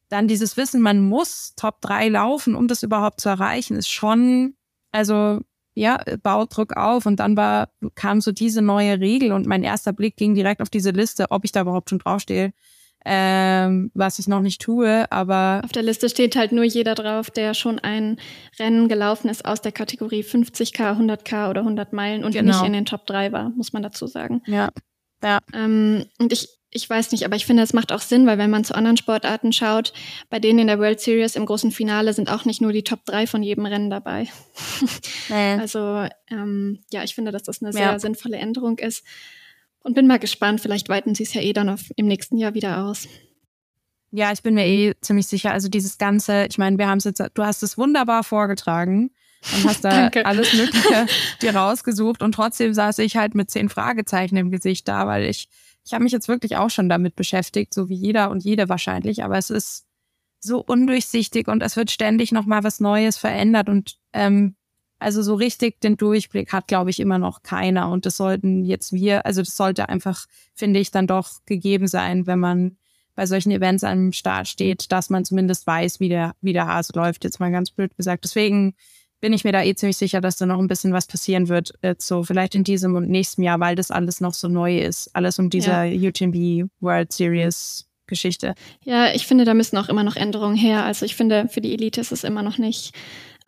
dann 0.09 0.29
dieses 0.29 0.57
Wissen, 0.57 0.83
man 0.83 1.01
muss 1.01 1.55
Top 1.57 1.81
3 1.81 2.09
laufen, 2.09 2.55
um 2.55 2.69
das 2.69 2.83
überhaupt 2.83 3.21
zu 3.21 3.29
erreichen, 3.29 3.77
ist 3.77 3.89
schon, 3.89 4.55
also 4.91 5.41
ja, 5.75 6.03
baut 6.23 6.55
Druck 6.55 6.77
auf. 6.77 7.07
Und 7.07 7.17
dann 7.17 7.37
war, 7.37 7.71
kam 7.95 8.21
so 8.21 8.31
diese 8.31 8.61
neue 8.61 9.01
Regel 9.01 9.33
und 9.33 9.47
mein 9.47 9.63
erster 9.63 9.93
Blick 9.93 10.17
ging 10.17 10.35
direkt 10.35 10.61
auf 10.61 10.69
diese 10.69 10.91
Liste, 10.91 11.31
ob 11.31 11.45
ich 11.45 11.53
da 11.53 11.63
überhaupt 11.63 11.89
schon 11.89 11.99
draufstehe 11.99 12.53
ähm, 13.05 13.91
was 13.95 14.19
ich 14.19 14.29
noch 14.29 14.41
nicht 14.41 14.61
tue, 14.61 15.11
aber. 15.11 15.61
Auf 15.65 15.73
der 15.73 15.83
Liste 15.83 16.09
steht 16.09 16.37
halt 16.37 16.53
nur 16.53 16.65
jeder 16.65 16.95
drauf, 16.95 17.31
der 17.31 17.55
schon 17.55 17.79
ein 17.79 18.19
Rennen 18.59 18.89
gelaufen 18.89 19.29
ist 19.29 19.45
aus 19.45 19.61
der 19.61 19.73
Kategorie 19.73 20.23
50k, 20.23 20.99
100k 20.99 21.51
oder 21.51 21.61
100 21.61 21.93
Meilen 21.93 22.25
und 22.25 22.33
genau. 22.33 22.53
nicht 22.53 22.67
in 22.67 22.73
den 22.73 22.87
Top 22.87 23.07
3 23.07 23.33
war, 23.33 23.51
muss 23.51 23.73
man 23.73 23.83
dazu 23.83 24.07
sagen. 24.07 24.43
Ja. 24.47 24.71
Ja. 25.23 25.39
Ähm, 25.53 26.07
und 26.19 26.33
ich, 26.33 26.49
ich 26.71 26.89
weiß 26.89 27.13
nicht, 27.13 27.25
aber 27.25 27.37
ich 27.37 27.47
finde, 27.47 27.63
es 27.63 27.73
macht 27.73 27.93
auch 27.93 28.01
Sinn, 28.01 28.27
weil 28.27 28.39
wenn 28.39 28.51
man 28.51 28.65
zu 28.65 28.75
anderen 28.75 28.97
Sportarten 28.97 29.53
schaut, 29.53 29.93
bei 30.31 30.39
denen 30.39 30.61
in 30.61 30.67
der 30.67 30.79
World 30.79 31.01
Series 31.01 31.37
im 31.37 31.47
großen 31.47 31.71
Finale 31.71 32.13
sind 32.13 32.31
auch 32.31 32.45
nicht 32.45 32.61
nur 32.61 32.73
die 32.73 32.83
Top 32.83 33.05
3 33.05 33.27
von 33.27 33.43
jedem 33.43 33.67
Rennen 33.67 33.91
dabei. 33.91 34.29
Nee. 35.29 35.57
Also 35.63 36.07
ähm, 36.31 36.81
ja, 36.91 37.05
ich 37.05 37.15
finde, 37.15 37.31
dass 37.31 37.43
das 37.43 37.63
eine 37.63 37.73
sehr 37.73 37.99
sinnvolle 38.01 38.37
Änderung 38.37 38.79
ist. 38.79 39.05
Und 39.83 39.95
bin 39.95 40.07
mal 40.07 40.19
gespannt, 40.19 40.61
vielleicht 40.61 40.89
weiten 40.89 41.15
sie 41.15 41.25
es 41.25 41.35
ja 41.35 41.41
eh 41.41 41.53
dann 41.53 41.69
auf, 41.69 41.91
im 41.97 42.07
nächsten 42.07 42.39
Jahr 42.39 42.55
wieder 42.55 42.85
aus. 42.85 43.09
Ja, 44.13 44.31
ich 44.31 44.43
bin 44.43 44.55
mir 44.55 44.67
eh 44.67 44.95
ziemlich 45.01 45.27
sicher. 45.27 45.53
Also 45.53 45.69
dieses 45.69 45.99
Ganze, 45.99 46.47
ich 46.47 46.59
meine, 46.59 46.79
wir 46.79 46.87
haben 46.87 46.99
es 46.99 47.05
jetzt, 47.05 47.23
du 47.35 47.43
hast 47.43 47.63
es 47.63 47.79
wunderbar 47.79 48.23
vorgetragen 48.25 49.11
und 49.55 49.65
hast 49.65 49.85
da 49.85 50.09
alles 50.25 50.53
Mögliche 50.53 51.07
dir 51.41 51.57
rausgesucht 51.57 52.23
und 52.23 52.33
trotzdem 52.33 52.75
saß 52.75 52.99
ich 52.99 53.17
halt 53.17 53.35
mit 53.35 53.51
zehn 53.51 53.69
Fragezeichen 53.69 54.37
im 54.37 54.51
Gesicht 54.51 54.87
da, 54.87 55.07
weil 55.07 55.25
ich, 55.25 55.49
ich 55.85 55.95
habe 55.95 56.05
mich 56.05 56.13
jetzt 56.13 56.29
wirklich 56.29 56.57
auch 56.57 56.71
schon 56.71 56.89
damit 56.89 57.17
beschäftigt, 57.17 57.73
so 57.73 57.89
wie 57.89 57.95
jeder 57.95 58.31
und 58.31 58.45
jede 58.45 58.69
wahrscheinlich, 58.69 59.25
aber 59.25 59.39
es 59.39 59.51
ist 59.51 59.87
so 60.41 60.61
undurchsichtig 60.61 61.49
und 61.49 61.63
es 61.63 61.77
wird 61.77 61.91
ständig 61.91 62.33
nochmal 62.33 62.65
was 62.65 62.81
Neues 62.81 63.17
verändert 63.17 63.69
und 63.69 63.97
ähm, 64.13 64.57
Also 65.03 65.23
so 65.23 65.35
richtig 65.35 65.81
den 65.81 65.97
Durchblick 65.97 66.53
hat, 66.53 66.69
glaube 66.69 66.91
ich, 66.91 67.01
immer 67.01 67.19
noch 67.19 67.43
keiner. 67.43 67.91
Und 67.91 68.07
das 68.07 68.17
sollten 68.17 68.65
jetzt 68.65 68.93
wir, 68.93 69.27
also 69.27 69.43
das 69.43 69.57
sollte 69.57 69.89
einfach, 69.89 70.27
finde 70.55 70.81
ich, 70.81 70.91
dann 70.91 71.07
doch 71.07 71.45
gegeben 71.47 71.87
sein, 71.87 72.27
wenn 72.27 72.39
man 72.39 72.77
bei 73.15 73.27
solchen 73.27 73.51
Events 73.51 73.85
am 73.85 74.13
Start 74.13 74.49
steht, 74.49 74.91
dass 74.91 75.11
man 75.11 75.25
zumindest 75.25 75.67
weiß, 75.67 76.01
wie 76.01 76.09
der, 76.09 76.35
wie 76.41 76.53
der 76.53 76.67
Hase 76.67 76.93
läuft, 76.95 77.25
jetzt 77.25 77.41
mal 77.41 77.53
ganz 77.53 77.71
blöd 77.71 77.95
gesagt. 77.97 78.25
Deswegen 78.25 78.75
bin 79.21 79.33
ich 79.33 79.45
mir 79.45 79.53
da 79.53 79.63
eh 79.63 79.75
ziemlich 79.75 79.99
sicher, 79.99 80.21
dass 80.21 80.37
da 80.37 80.47
noch 80.47 80.59
ein 80.59 80.67
bisschen 80.67 80.93
was 80.93 81.07
passieren 81.07 81.49
wird, 81.49 81.75
jetzt 81.83 82.07
so 82.07 82.25
vielleicht 82.25 82.55
in 82.55 82.65
diesem 82.65 82.97
und 82.97 83.09
nächsten 83.09 83.43
Jahr, 83.43 83.61
weil 83.61 83.77
das 83.77 83.91
alles 83.91 84.21
noch 84.21 84.35
so 84.35 84.49
neu 84.49 84.79
ist. 84.79 85.15
Alles 85.15 85.39
um 85.39 85.51
diese 85.51 85.71
ja. 85.71 86.09
UTMB 86.09 86.71
World 86.81 87.13
Series 87.13 87.87
Geschichte. 88.13 88.55
Ja, 88.85 89.13
ich 89.13 89.27
finde, 89.27 89.45
da 89.45 89.55
müssen 89.55 89.77
auch 89.77 89.89
immer 89.89 90.05
noch 90.05 90.17
Änderungen 90.17 90.57
her. 90.57 90.85
Also 90.85 91.05
ich 91.05 91.17
finde, 91.17 91.49
für 91.49 91.61
die 91.61 91.73
Elite 91.73 92.01
ist 92.01 92.13
es 92.13 92.23
immer 92.23 92.43
noch 92.43 92.59
nicht 92.59 92.95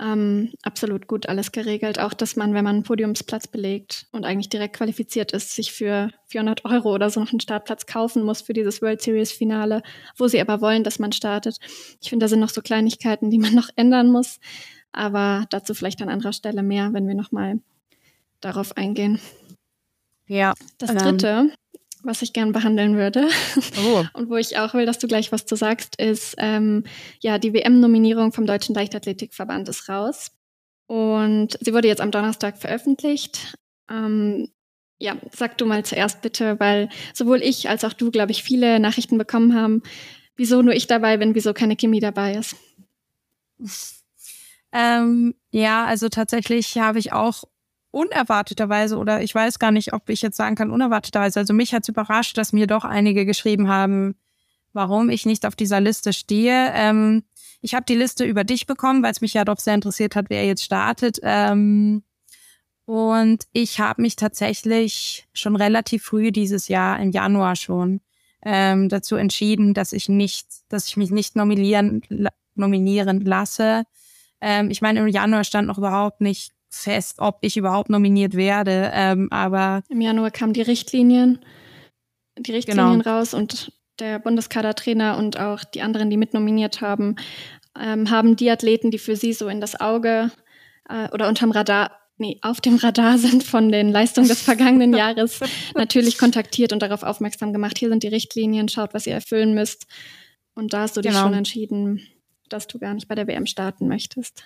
ähm, 0.01 0.53
absolut 0.63 1.07
gut 1.07 1.29
alles 1.29 1.53
geregelt. 1.53 1.99
Auch, 1.99 2.15
dass 2.15 2.37
man, 2.37 2.55
wenn 2.55 2.65
man 2.65 2.77
einen 2.77 2.83
Podiumsplatz 2.83 3.47
belegt 3.47 4.07
und 4.13 4.25
eigentlich 4.25 4.49
direkt 4.49 4.77
qualifiziert 4.77 5.33
ist, 5.33 5.55
sich 5.55 5.73
für 5.73 6.11
400 6.27 6.65
Euro 6.65 6.93
oder 6.93 7.11
so 7.11 7.21
noch 7.21 7.31
einen 7.31 7.41
Startplatz 7.41 7.87
kaufen 7.87 8.25
muss 8.25 8.43
für 8.43 8.53
dieses 8.53 8.83
World 8.83 9.03
Series 9.03 9.33
Finale, 9.33 9.83
wo 10.17 10.27
sie 10.27 10.41
aber 10.41 10.61
wollen, 10.61 10.85
dass 10.85 10.99
man 10.99 11.13
startet. 11.13 11.59
Ich 12.01 12.09
finde, 12.09 12.25
da 12.25 12.29
sind 12.29 12.41
noch 12.41 12.51
so 12.51 12.61
Kleinigkeiten, 12.61 13.31
die 13.31 13.39
man 13.39 13.55
noch 13.55 13.69
ändern 13.77 14.11
muss. 14.11 14.41
Aber 14.93 15.47
dazu 15.51 15.75
vielleicht 15.75 16.03
an 16.03 16.09
anderer 16.09 16.33
Stelle 16.33 16.63
mehr, 16.63 16.93
wenn 16.93 17.07
wir 17.09 17.15
nochmal 17.15 17.61
darauf 18.41 18.77
eingehen. 18.77 19.21
Ja. 20.27 20.55
Das 20.79 20.91
ähm, 20.91 20.99
dritte, 20.99 21.51
was 22.05 22.23
ich 22.23 22.33
gern 22.33 22.53
behandeln 22.53 22.97
würde 22.97 23.29
oh. 23.85 24.05
und 24.13 24.31
wo 24.31 24.37
ich 24.37 24.59
auch 24.59 24.75
will, 24.75 24.87
dass 24.87 24.99
du 24.99 25.07
gleich 25.07 25.33
was 25.33 25.47
zu 25.47 25.57
sagst, 25.57 26.01
ist 26.01 26.35
ähm, 26.39 26.85
ja 27.21 27.39
die 27.39 27.53
WM-Nominierung 27.53 28.33
vom 28.33 28.47
Deutschen 28.47 28.75
Leichtathletikverband 28.75 29.69
ist 29.69 29.89
raus 29.89 30.31
und 30.87 31.59
sie 31.61 31.73
wurde 31.73 31.89
jetzt 31.89 32.01
am 32.01 32.11
Donnerstag 32.11 32.59
veröffentlicht. 32.59 33.57
Ähm, 33.91 34.49
ja, 34.99 35.17
sag 35.33 35.59
du 35.59 35.67
mal 35.67 35.85
zuerst 35.85 36.23
bitte, 36.23 36.59
weil 36.61 36.89
sowohl 37.13 37.43
ich 37.43 37.69
als 37.69 37.85
auch 37.85 37.93
du, 37.93 38.11
glaube 38.11 38.33
ich, 38.33 38.43
viele 38.43 38.79
Nachrichten 38.79 39.19
bekommen 39.19 39.55
haben, 39.55 39.83
wieso 40.37 40.63
nur 40.63 40.75
ich 40.75 40.87
dabei 40.87 41.17
bin, 41.17 41.35
wieso 41.35 41.53
keine 41.53 41.77
Chemie 41.77 42.01
dabei 42.01 42.35
ist. 42.35 42.57
Ähm, 44.73 45.35
ja, 45.51 45.85
also 45.85 46.09
tatsächlich 46.09 46.79
habe 46.79 46.99
ich 46.99 47.13
auch 47.13 47.45
unerwarteterweise 47.95 48.99
oder 48.99 49.23
ich 49.23 49.35
weiß 49.35 49.59
gar 49.59 49.71
nicht, 49.71 49.93
ob 49.93 50.09
ich 50.09 50.21
jetzt 50.21 50.37
sagen 50.37 50.57
kann 50.57 50.71
unerwarteterweise. 50.71 51.39
Also 51.39 51.55
mich 51.55 51.73
hat 51.73 51.85
es 51.85 51.89
überrascht, 51.89 52.37
dass 52.37 52.53
mir 52.53 52.67
doch 52.67 52.85
einige 52.85 53.25
geschrieben 53.25 53.69
haben, 53.69 54.17
warum 54.73 55.09
ich 55.11 55.25
nicht 55.25 55.47
auf 55.47 55.55
dieser 55.55 55.81
Liste 55.81 56.13
stehe. 56.13 56.73
Ähm, 56.75 57.23
ich 57.63 57.75
habe 57.75 57.87
die 57.87 57.95
Liste 57.95 58.25
über 58.25 58.43
dich 58.43 58.67
bekommen, 58.67 59.03
weil 59.03 59.13
es 59.13 59.21
mich 59.21 59.35
ja 59.35 59.45
doch 59.45 59.59
sehr 59.59 59.75
interessiert 59.75 60.17
hat, 60.17 60.27
wer 60.29 60.45
jetzt 60.45 60.65
startet. 60.65 61.21
Ähm, 61.23 62.03
und 62.85 63.45
ich 63.53 63.81
habe 63.81 64.03
mich 64.03 64.17
tatsächlich 64.17 65.27
schon 65.33 65.57
relativ 65.57 66.03
früh 66.03 66.33
dieses 66.33 66.69
Jahr, 66.69 66.99
im 66.99 67.13
Januar 67.13 67.55
schon, 67.57 68.01
ähm, 68.45 68.89
dazu 68.89 69.15
entschieden, 69.17 69.73
dass 69.73 69.93
ich 69.93 70.09
nicht, 70.09 70.49
dass 70.69 70.89
ich 70.89 70.97
mich 70.97 71.11
nicht 71.11 71.37
nominieren, 71.37 72.03
nominieren 72.57 73.21
lasse. 73.21 73.85
Ähm, 74.41 74.71
ich 74.71 74.83
meine, 74.83 75.01
im 75.01 75.09
Januar 75.09 75.45
stand 75.45 75.69
noch 75.69 75.79
überhaupt 75.79 76.21
nicht 76.21 76.54
fest, 76.83 77.17
ob 77.19 77.39
ich 77.41 77.57
überhaupt 77.57 77.91
nominiert 77.91 78.35
werde. 78.35 78.91
Ähm, 78.93 79.29
aber 79.31 79.83
im 79.89 80.01
Januar 80.01 80.31
kamen 80.31 80.53
die 80.53 80.63
Richtlinien, 80.63 81.39
die 82.39 82.53
Richtlinien 82.53 83.01
genau. 83.01 83.19
raus 83.19 83.35
und 83.35 83.73
der 83.99 84.19
Bundeskadertrainer 84.19 85.17
und 85.19 85.39
auch 85.39 85.63
die 85.65 85.83
anderen, 85.83 86.11
die 86.11 86.17
mitnominiert 86.17 86.81
haben, 86.81 87.17
ähm, 87.79 88.11
haben 88.11 88.37
die 88.37 88.51
Athleten, 88.51 88.91
die 88.91 88.99
für 88.99 89.17
sie 89.17 89.33
so 89.33 89.49
in 89.49 89.61
das 89.61 89.81
Auge 89.81 90.31
äh, 90.89 91.09
oder 91.11 91.29
unterm 91.29 91.51
Radar, 91.51 91.93
nee, 92.19 92.39
auf 92.43 92.61
dem 92.61 92.77
Radar 92.77 93.19
sind 93.19 93.43
von 93.43 93.71
den 93.71 93.91
Leistungen 93.93 94.29
des 94.29 94.43
vergangenen 94.43 94.95
Jahres, 94.97 95.41
natürlich 95.75 96.19
kontaktiert 96.19 96.73
und 96.73 96.83
darauf 96.83 97.03
aufmerksam 97.03 97.53
gemacht. 97.53 97.79
Hier 97.79 97.89
sind 97.89 98.03
die 98.03 98.09
Richtlinien, 98.09 98.69
schaut, 98.69 98.95
was 98.95 99.07
ihr 99.07 99.15
erfüllen 99.15 99.55
müsst. 99.55 99.87
Und 100.55 100.73
da 100.73 100.83
hast 100.83 100.97
du 100.97 101.01
dich 101.01 101.11
genau. 101.11 101.25
schon 101.25 101.35
entschieden, 101.35 102.01
dass 102.49 102.67
du 102.67 102.79
gar 102.79 102.95
nicht 102.95 103.09
bei 103.09 103.15
der 103.15 103.27
WM 103.27 103.47
starten 103.47 103.89
möchtest. 103.89 104.45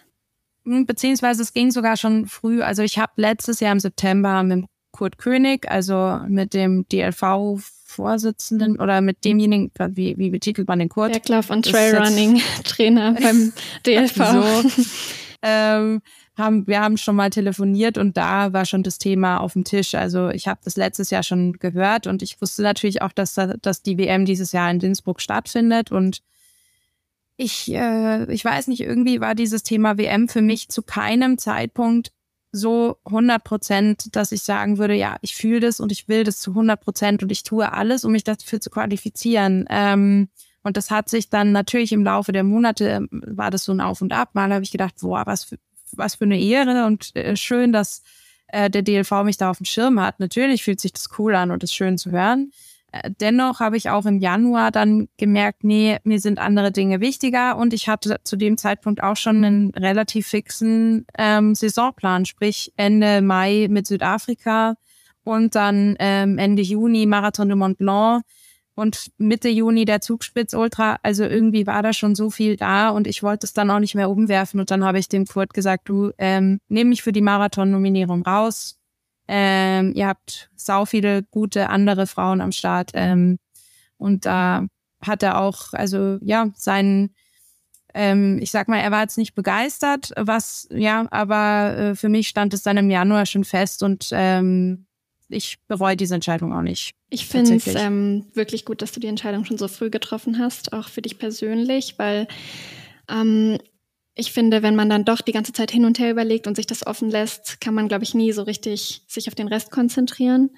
Hm, 0.68 0.84
beziehungsweise 0.84 1.42
es 1.42 1.54
ging 1.54 1.70
sogar 1.70 1.96
schon 1.96 2.26
früh. 2.26 2.60
Also 2.60 2.82
ich 2.82 2.98
habe 2.98 3.12
letztes 3.16 3.60
Jahr 3.60 3.72
im 3.72 3.80
September 3.80 4.42
mit 4.42 4.66
Kurt 4.92 5.16
König, 5.16 5.70
also 5.70 6.20
mit 6.28 6.52
dem 6.52 6.86
DLV-Vorsitzenden 6.88 8.78
oder 8.78 9.00
mit 9.00 9.24
demjenigen, 9.24 9.70
wie, 9.90 10.18
wie 10.18 10.30
betitelt 10.30 10.68
man 10.68 10.78
den 10.78 10.90
Kurt? 10.90 11.12
Berglauf 11.12 11.48
und 11.50 11.64
Trailrunning-Trainer 11.64 13.16
beim 13.22 13.52
DLV. 13.86 14.16
So, 14.16 14.84
ähm, 15.42 16.02
haben, 16.36 16.66
wir 16.66 16.80
haben 16.80 16.98
schon 16.98 17.16
mal 17.16 17.30
telefoniert 17.30 17.96
und 17.96 18.16
da 18.16 18.52
war 18.52 18.66
schon 18.66 18.82
das 18.82 18.98
Thema 18.98 19.38
auf 19.38 19.54
dem 19.54 19.64
Tisch. 19.64 19.94
Also 19.94 20.28
ich 20.28 20.48
habe 20.48 20.60
das 20.64 20.76
letztes 20.76 21.10
Jahr 21.10 21.22
schon 21.22 21.54
gehört 21.54 22.06
und 22.06 22.22
ich 22.22 22.40
wusste 22.40 22.62
natürlich 22.62 23.00
auch, 23.00 23.12
dass, 23.12 23.36
dass 23.62 23.82
die 23.82 23.96
WM 23.96 24.26
dieses 24.26 24.52
Jahr 24.52 24.70
in 24.70 24.80
Innsbruck 24.80 25.20
stattfindet 25.20 25.90
und 25.92 26.20
ich, 27.38 27.72
äh, 27.72 28.30
ich 28.32 28.44
weiß 28.44 28.66
nicht, 28.66 28.80
irgendwie 28.80 29.20
war 29.20 29.34
dieses 29.34 29.62
Thema 29.62 29.96
WM 29.96 30.28
für 30.28 30.42
mich 30.42 30.68
zu 30.68 30.82
keinem 30.82 31.38
Zeitpunkt 31.38 32.12
so 32.50 32.98
100 33.04 33.44
Prozent, 33.44 34.16
dass 34.16 34.32
ich 34.32 34.42
sagen 34.42 34.76
würde, 34.78 34.94
ja, 34.94 35.16
ich 35.20 35.36
fühle 35.36 35.60
das 35.60 35.78
und 35.78 35.92
ich 35.92 36.08
will 36.08 36.24
das 36.24 36.40
zu 36.40 36.50
100 36.50 36.80
Prozent 36.80 37.22
und 37.22 37.30
ich 37.30 37.44
tue 37.44 37.72
alles, 37.72 38.04
um 38.04 38.12
mich 38.12 38.24
dafür 38.24 38.60
zu 38.60 38.70
qualifizieren. 38.70 39.66
Ähm, 39.70 40.28
und 40.64 40.76
das 40.76 40.90
hat 40.90 41.08
sich 41.08 41.30
dann 41.30 41.52
natürlich 41.52 41.92
im 41.92 42.02
Laufe 42.02 42.32
der 42.32 42.42
Monate, 42.42 42.88
ähm, 42.88 43.08
war 43.10 43.52
das 43.52 43.64
so 43.64 43.72
ein 43.72 43.80
Auf 43.80 44.02
und 44.02 44.12
Ab. 44.12 44.30
Mal 44.32 44.52
habe 44.52 44.64
ich 44.64 44.72
gedacht, 44.72 44.96
boah, 45.00 45.22
was 45.24 45.44
für, 45.44 45.58
was 45.92 46.16
für 46.16 46.24
eine 46.24 46.40
Ehre 46.40 46.86
und 46.86 47.14
äh, 47.14 47.36
schön, 47.36 47.72
dass 47.72 48.02
äh, 48.48 48.68
der 48.68 48.82
DLV 48.82 49.12
mich 49.22 49.36
da 49.36 49.50
auf 49.50 49.58
dem 49.58 49.66
Schirm 49.66 50.00
hat. 50.00 50.18
Natürlich 50.18 50.64
fühlt 50.64 50.80
sich 50.80 50.92
das 50.92 51.08
cool 51.18 51.36
an 51.36 51.52
und 51.52 51.62
ist 51.62 51.74
schön 51.74 51.98
zu 51.98 52.10
hören. 52.10 52.50
Dennoch 53.20 53.60
habe 53.60 53.76
ich 53.76 53.90
auch 53.90 54.06
im 54.06 54.18
Januar 54.18 54.70
dann 54.70 55.08
gemerkt, 55.16 55.64
nee, 55.64 55.98
mir 56.04 56.20
sind 56.20 56.38
andere 56.38 56.72
Dinge 56.72 57.00
wichtiger. 57.00 57.56
Und 57.56 57.72
ich 57.72 57.88
hatte 57.88 58.16
zu 58.24 58.36
dem 58.36 58.56
Zeitpunkt 58.56 59.02
auch 59.02 59.16
schon 59.16 59.44
einen 59.44 59.70
relativ 59.70 60.28
fixen 60.28 61.06
ähm, 61.16 61.54
Saisonplan, 61.54 62.24
sprich 62.26 62.72
Ende 62.76 63.22
Mai 63.22 63.68
mit 63.70 63.86
Südafrika 63.86 64.76
und 65.24 65.54
dann 65.54 65.96
ähm, 65.98 66.38
Ende 66.38 66.62
Juni 66.62 67.06
Marathon 67.06 67.48
de 67.48 67.56
Mont 67.56 67.78
Blanc 67.78 68.24
und 68.74 69.10
Mitte 69.18 69.48
Juni 69.48 69.84
der 69.84 70.00
Zugspitz 70.00 70.54
Ultra. 70.54 70.98
Also 71.02 71.24
irgendwie 71.24 71.66
war 71.66 71.82
da 71.82 71.92
schon 71.92 72.14
so 72.14 72.30
viel 72.30 72.56
da 72.56 72.90
und 72.90 73.06
ich 73.06 73.22
wollte 73.22 73.44
es 73.44 73.52
dann 73.52 73.70
auch 73.70 73.80
nicht 73.80 73.96
mehr 73.96 74.08
umwerfen. 74.08 74.60
Und 74.60 74.70
dann 74.70 74.84
habe 74.84 74.98
ich 74.98 75.08
dem 75.08 75.26
Kurt 75.26 75.52
gesagt, 75.52 75.88
du 75.88 76.12
ähm, 76.16 76.60
nimm 76.68 76.90
mich 76.90 77.02
für 77.02 77.12
die 77.12 77.20
Marathon-Nominierung 77.20 78.22
raus, 78.22 78.77
ähm, 79.28 79.92
ihr 79.94 80.08
habt 80.08 80.50
sau 80.56 80.86
viele 80.86 81.22
gute 81.22 81.68
andere 81.68 82.06
Frauen 82.06 82.40
am 82.40 82.52
Start. 82.52 82.90
Ähm, 82.94 83.38
und 83.98 84.24
da 84.24 84.66
hat 85.06 85.22
er 85.22 85.40
auch, 85.40 85.72
also 85.72 86.18
ja, 86.22 86.50
seinen, 86.56 87.14
ähm, 87.94 88.38
ich 88.40 88.50
sag 88.50 88.68
mal, 88.68 88.78
er 88.78 88.90
war 88.90 89.02
jetzt 89.02 89.18
nicht 89.18 89.34
begeistert, 89.34 90.12
was, 90.16 90.66
ja, 90.70 91.06
aber 91.10 91.76
äh, 91.76 91.94
für 91.94 92.08
mich 92.08 92.28
stand 92.28 92.54
es 92.54 92.62
dann 92.62 92.78
im 92.78 92.90
Januar 92.90 93.26
schon 93.26 93.44
fest 93.44 93.82
und 93.82 94.08
ähm, 94.12 94.86
ich 95.28 95.58
bereue 95.68 95.96
diese 95.96 96.14
Entscheidung 96.14 96.54
auch 96.54 96.62
nicht. 96.62 96.94
Ich 97.10 97.26
finde 97.26 97.56
es 97.56 97.66
ähm, 97.74 98.26
wirklich 98.34 98.64
gut, 98.64 98.82
dass 98.82 98.92
du 98.92 99.00
die 99.00 99.06
Entscheidung 99.06 99.44
schon 99.44 99.58
so 99.58 99.68
früh 99.68 99.90
getroffen 99.90 100.38
hast, 100.38 100.72
auch 100.72 100.88
für 100.88 101.02
dich 101.02 101.18
persönlich, 101.18 101.98
weil 101.98 102.28
ähm, 103.10 103.58
ich 104.18 104.32
finde, 104.32 104.62
wenn 104.62 104.74
man 104.74 104.90
dann 104.90 105.04
doch 105.04 105.20
die 105.20 105.32
ganze 105.32 105.52
Zeit 105.52 105.70
hin 105.70 105.84
und 105.84 106.00
her 106.00 106.10
überlegt 106.10 106.48
und 106.48 106.56
sich 106.56 106.66
das 106.66 106.84
offen 106.84 107.08
lässt, 107.08 107.60
kann 107.60 107.72
man, 107.72 107.86
glaube 107.86 108.02
ich, 108.02 108.14
nie 108.14 108.32
so 108.32 108.42
richtig 108.42 109.02
sich 109.06 109.28
auf 109.28 109.36
den 109.36 109.46
Rest 109.46 109.70
konzentrieren. 109.70 110.50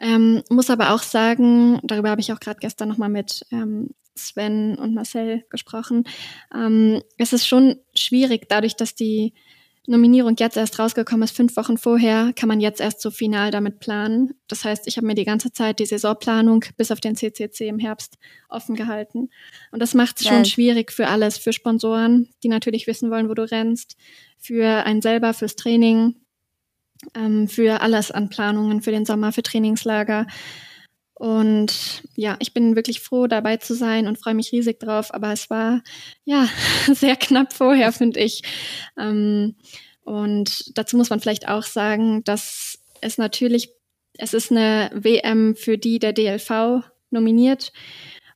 Ähm, 0.00 0.44
muss 0.48 0.70
aber 0.70 0.94
auch 0.94 1.02
sagen, 1.02 1.80
darüber 1.82 2.10
habe 2.10 2.20
ich 2.20 2.32
auch 2.32 2.38
gerade 2.38 2.60
gestern 2.60 2.88
nochmal 2.88 3.08
mit 3.08 3.44
ähm, 3.50 3.90
Sven 4.14 4.76
und 4.76 4.94
Marcel 4.94 5.44
gesprochen. 5.50 6.04
Ähm, 6.54 7.02
es 7.16 7.32
ist 7.32 7.48
schon 7.48 7.80
schwierig, 7.94 8.48
dadurch, 8.48 8.76
dass 8.76 8.94
die 8.94 9.34
Nominierung 9.88 10.36
jetzt 10.38 10.56
erst 10.56 10.78
rausgekommen 10.78 11.22
ist, 11.22 11.34
fünf 11.34 11.56
Wochen 11.56 11.78
vorher, 11.78 12.32
kann 12.36 12.48
man 12.48 12.60
jetzt 12.60 12.80
erst 12.80 13.00
so 13.00 13.10
final 13.10 13.50
damit 13.50 13.80
planen. 13.80 14.34
Das 14.46 14.64
heißt, 14.64 14.86
ich 14.86 14.96
habe 14.96 15.06
mir 15.06 15.14
die 15.14 15.24
ganze 15.24 15.52
Zeit 15.52 15.78
die 15.78 15.86
Saisonplanung 15.86 16.64
bis 16.76 16.90
auf 16.90 17.00
den 17.00 17.16
CCC 17.16 17.68
im 17.68 17.78
Herbst 17.78 18.18
offen 18.48 18.76
gehalten. 18.76 19.30
Und 19.72 19.80
das 19.80 19.94
macht 19.94 20.20
es 20.20 20.26
schon 20.26 20.44
schwierig 20.44 20.92
für 20.92 21.08
alles, 21.08 21.38
für 21.38 21.52
Sponsoren, 21.52 22.28
die 22.42 22.48
natürlich 22.48 22.86
wissen 22.86 23.10
wollen, 23.10 23.28
wo 23.28 23.34
du 23.34 23.50
rennst, 23.50 23.96
für 24.38 24.84
einen 24.84 25.00
selber, 25.00 25.32
fürs 25.32 25.56
Training, 25.56 26.16
ähm, 27.14 27.48
für 27.48 27.80
alles 27.80 28.10
an 28.10 28.28
Planungen, 28.28 28.82
für 28.82 28.90
den 28.90 29.06
Sommer, 29.06 29.32
für 29.32 29.42
Trainingslager. 29.42 30.26
Und 31.18 32.02
ja, 32.14 32.36
ich 32.38 32.54
bin 32.54 32.76
wirklich 32.76 33.00
froh, 33.00 33.26
dabei 33.26 33.56
zu 33.56 33.74
sein 33.74 34.06
und 34.06 34.18
freue 34.18 34.34
mich 34.34 34.52
riesig 34.52 34.78
drauf. 34.78 35.12
Aber 35.12 35.32
es 35.32 35.50
war 35.50 35.82
ja 36.24 36.48
sehr 36.92 37.16
knapp 37.16 37.52
vorher, 37.52 37.92
finde 37.92 38.20
ich. 38.20 38.42
Ähm, 38.96 39.56
und 40.04 40.78
dazu 40.78 40.96
muss 40.96 41.10
man 41.10 41.20
vielleicht 41.20 41.48
auch 41.48 41.64
sagen, 41.64 42.22
dass 42.22 42.78
es 43.00 43.18
natürlich, 43.18 43.70
es 44.16 44.32
ist 44.32 44.52
eine 44.52 44.90
WM, 44.94 45.56
für 45.56 45.76
die 45.76 45.98
der 45.98 46.12
DLV 46.12 46.84
nominiert 47.10 47.72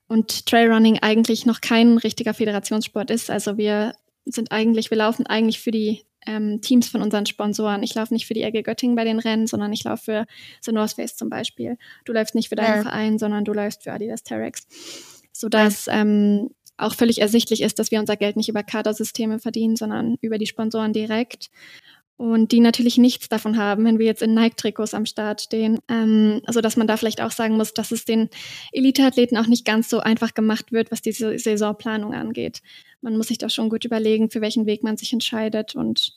und 0.08 0.46
Trailrunning 0.46 0.98
eigentlich 0.98 1.46
noch 1.46 1.60
kein 1.60 1.98
richtiger 1.98 2.34
Föderationssport 2.34 3.10
ist. 3.10 3.30
Also 3.30 3.58
wir 3.58 3.94
sind 4.24 4.50
eigentlich, 4.50 4.90
wir 4.90 4.98
laufen 4.98 5.26
eigentlich 5.26 5.60
für 5.60 5.70
die 5.70 6.04
ähm, 6.26 6.60
Teams 6.60 6.88
von 6.88 7.02
unseren 7.02 7.26
Sponsoren. 7.26 7.82
Ich 7.82 7.94
laufe 7.94 8.12
nicht 8.12 8.26
für 8.26 8.34
die 8.34 8.42
Ecke 8.42 8.62
Göttingen 8.62 8.96
bei 8.96 9.04
den 9.04 9.18
Rennen, 9.18 9.46
sondern 9.46 9.72
ich 9.72 9.84
laufe 9.84 10.04
für 10.04 10.26
The 10.62 10.72
North 10.72 10.92
Face 10.92 11.16
zum 11.16 11.28
Beispiel. 11.30 11.78
Du 12.04 12.12
läufst 12.12 12.34
nicht 12.34 12.48
für 12.48 12.56
deinen 12.56 12.76
ja. 12.76 12.82
Verein, 12.82 13.18
sondern 13.18 13.44
du 13.44 13.52
läufst 13.52 13.82
für 13.82 13.92
Adidas 13.92 14.22
Terex. 14.22 14.66
Sodass 15.32 15.86
ja. 15.86 16.00
ähm, 16.00 16.50
auch 16.76 16.94
völlig 16.94 17.20
ersichtlich 17.20 17.62
ist, 17.62 17.78
dass 17.78 17.90
wir 17.90 18.00
unser 18.00 18.16
Geld 18.16 18.36
nicht 18.36 18.48
über 18.48 18.62
Kadersysteme 18.62 19.38
verdienen, 19.38 19.76
sondern 19.76 20.16
über 20.20 20.38
die 20.38 20.46
Sponsoren 20.46 20.92
direkt 20.92 21.50
und 22.22 22.52
die 22.52 22.60
natürlich 22.60 22.98
nichts 22.98 23.28
davon 23.28 23.56
haben, 23.56 23.84
wenn 23.84 23.98
wir 23.98 24.06
jetzt 24.06 24.22
in 24.22 24.32
Nike-Trikots 24.34 24.94
am 24.94 25.06
Start 25.06 25.40
stehen. 25.40 25.80
Ähm, 25.88 26.40
also 26.46 26.60
dass 26.60 26.76
man 26.76 26.86
da 26.86 26.96
vielleicht 26.96 27.20
auch 27.20 27.32
sagen 27.32 27.56
muss, 27.56 27.74
dass 27.74 27.90
es 27.90 28.04
den 28.04 28.28
Elite-Athleten 28.70 29.36
auch 29.36 29.48
nicht 29.48 29.64
ganz 29.64 29.88
so 29.88 29.98
einfach 29.98 30.32
gemacht 30.32 30.70
wird, 30.70 30.92
was 30.92 31.02
diese 31.02 31.36
Saisonplanung 31.36 32.14
angeht. 32.14 32.62
Man 33.02 33.16
muss 33.16 33.28
sich 33.28 33.38
da 33.38 33.48
schon 33.50 33.68
gut 33.68 33.84
überlegen, 33.84 34.30
für 34.30 34.40
welchen 34.40 34.64
Weg 34.64 34.82
man 34.82 34.96
sich 34.96 35.12
entscheidet. 35.12 35.74
Und 35.74 36.14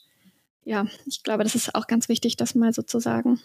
ja, 0.64 0.86
ich 1.04 1.22
glaube, 1.22 1.44
das 1.44 1.54
ist 1.54 1.74
auch 1.74 1.86
ganz 1.86 2.08
wichtig, 2.08 2.36
das 2.36 2.54
mal 2.54 2.72
so 2.72 2.82
zu 2.82 3.00
sagen. 3.00 3.40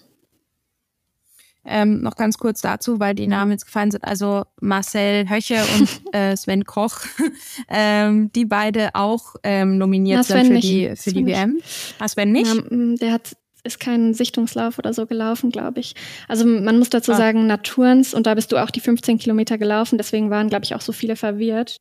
Ähm, 1.64 2.02
noch 2.02 2.16
ganz 2.16 2.40
kurz 2.40 2.62
dazu, 2.62 3.00
weil 3.00 3.14
die 3.14 3.28
Namen 3.28 3.52
jetzt 3.52 3.66
gefallen 3.66 3.92
sind. 3.92 4.04
Also 4.04 4.44
Marcel 4.62 5.30
Höche 5.30 5.64
und 5.78 6.02
äh, 6.14 6.36
Sven 6.36 6.66
Koch, 6.66 7.02
ähm, 7.70 8.32
die 8.34 8.46
beide 8.46 8.96
auch 8.96 9.36
ähm, 9.44 9.78
nominiert 9.78 10.18
Na, 10.18 10.24
sind 10.24 10.48
für 10.48 10.54
nicht. 10.54 10.68
die, 10.68 10.96
für 10.96 11.14
die 11.14 11.26
WM. 11.26 11.62
Ah, 12.00 12.08
Sven 12.08 12.32
nicht? 12.32 12.72
Mm, 12.72 12.96
der 12.96 13.14
hat 13.14 13.36
ist 13.64 13.80
kein 13.80 14.16
Sichtungslauf 14.16 14.80
oder 14.80 14.92
so 14.92 15.06
gelaufen, 15.06 15.52
glaube 15.52 15.82
ich. 15.82 15.94
Also 16.28 16.46
man 16.48 16.80
muss 16.80 16.90
dazu 16.90 17.12
ah. 17.12 17.18
sagen, 17.18 17.46
Naturens, 17.46 18.16
und 18.16 18.26
da 18.26 18.34
bist 18.34 18.52
du 18.52 18.58
auch 18.58 18.72
die 18.72 18.80
15 18.80 19.20
Kilometer 19.20 19.60
gelaufen, 19.60 20.00
deswegen 20.00 20.32
waren, 20.32 20.50
glaube 20.50 20.66
ich, 20.66 20.74
auch 20.74 20.82
so 20.82 20.92
viele 20.92 21.16
verwirrt. 21.16 21.78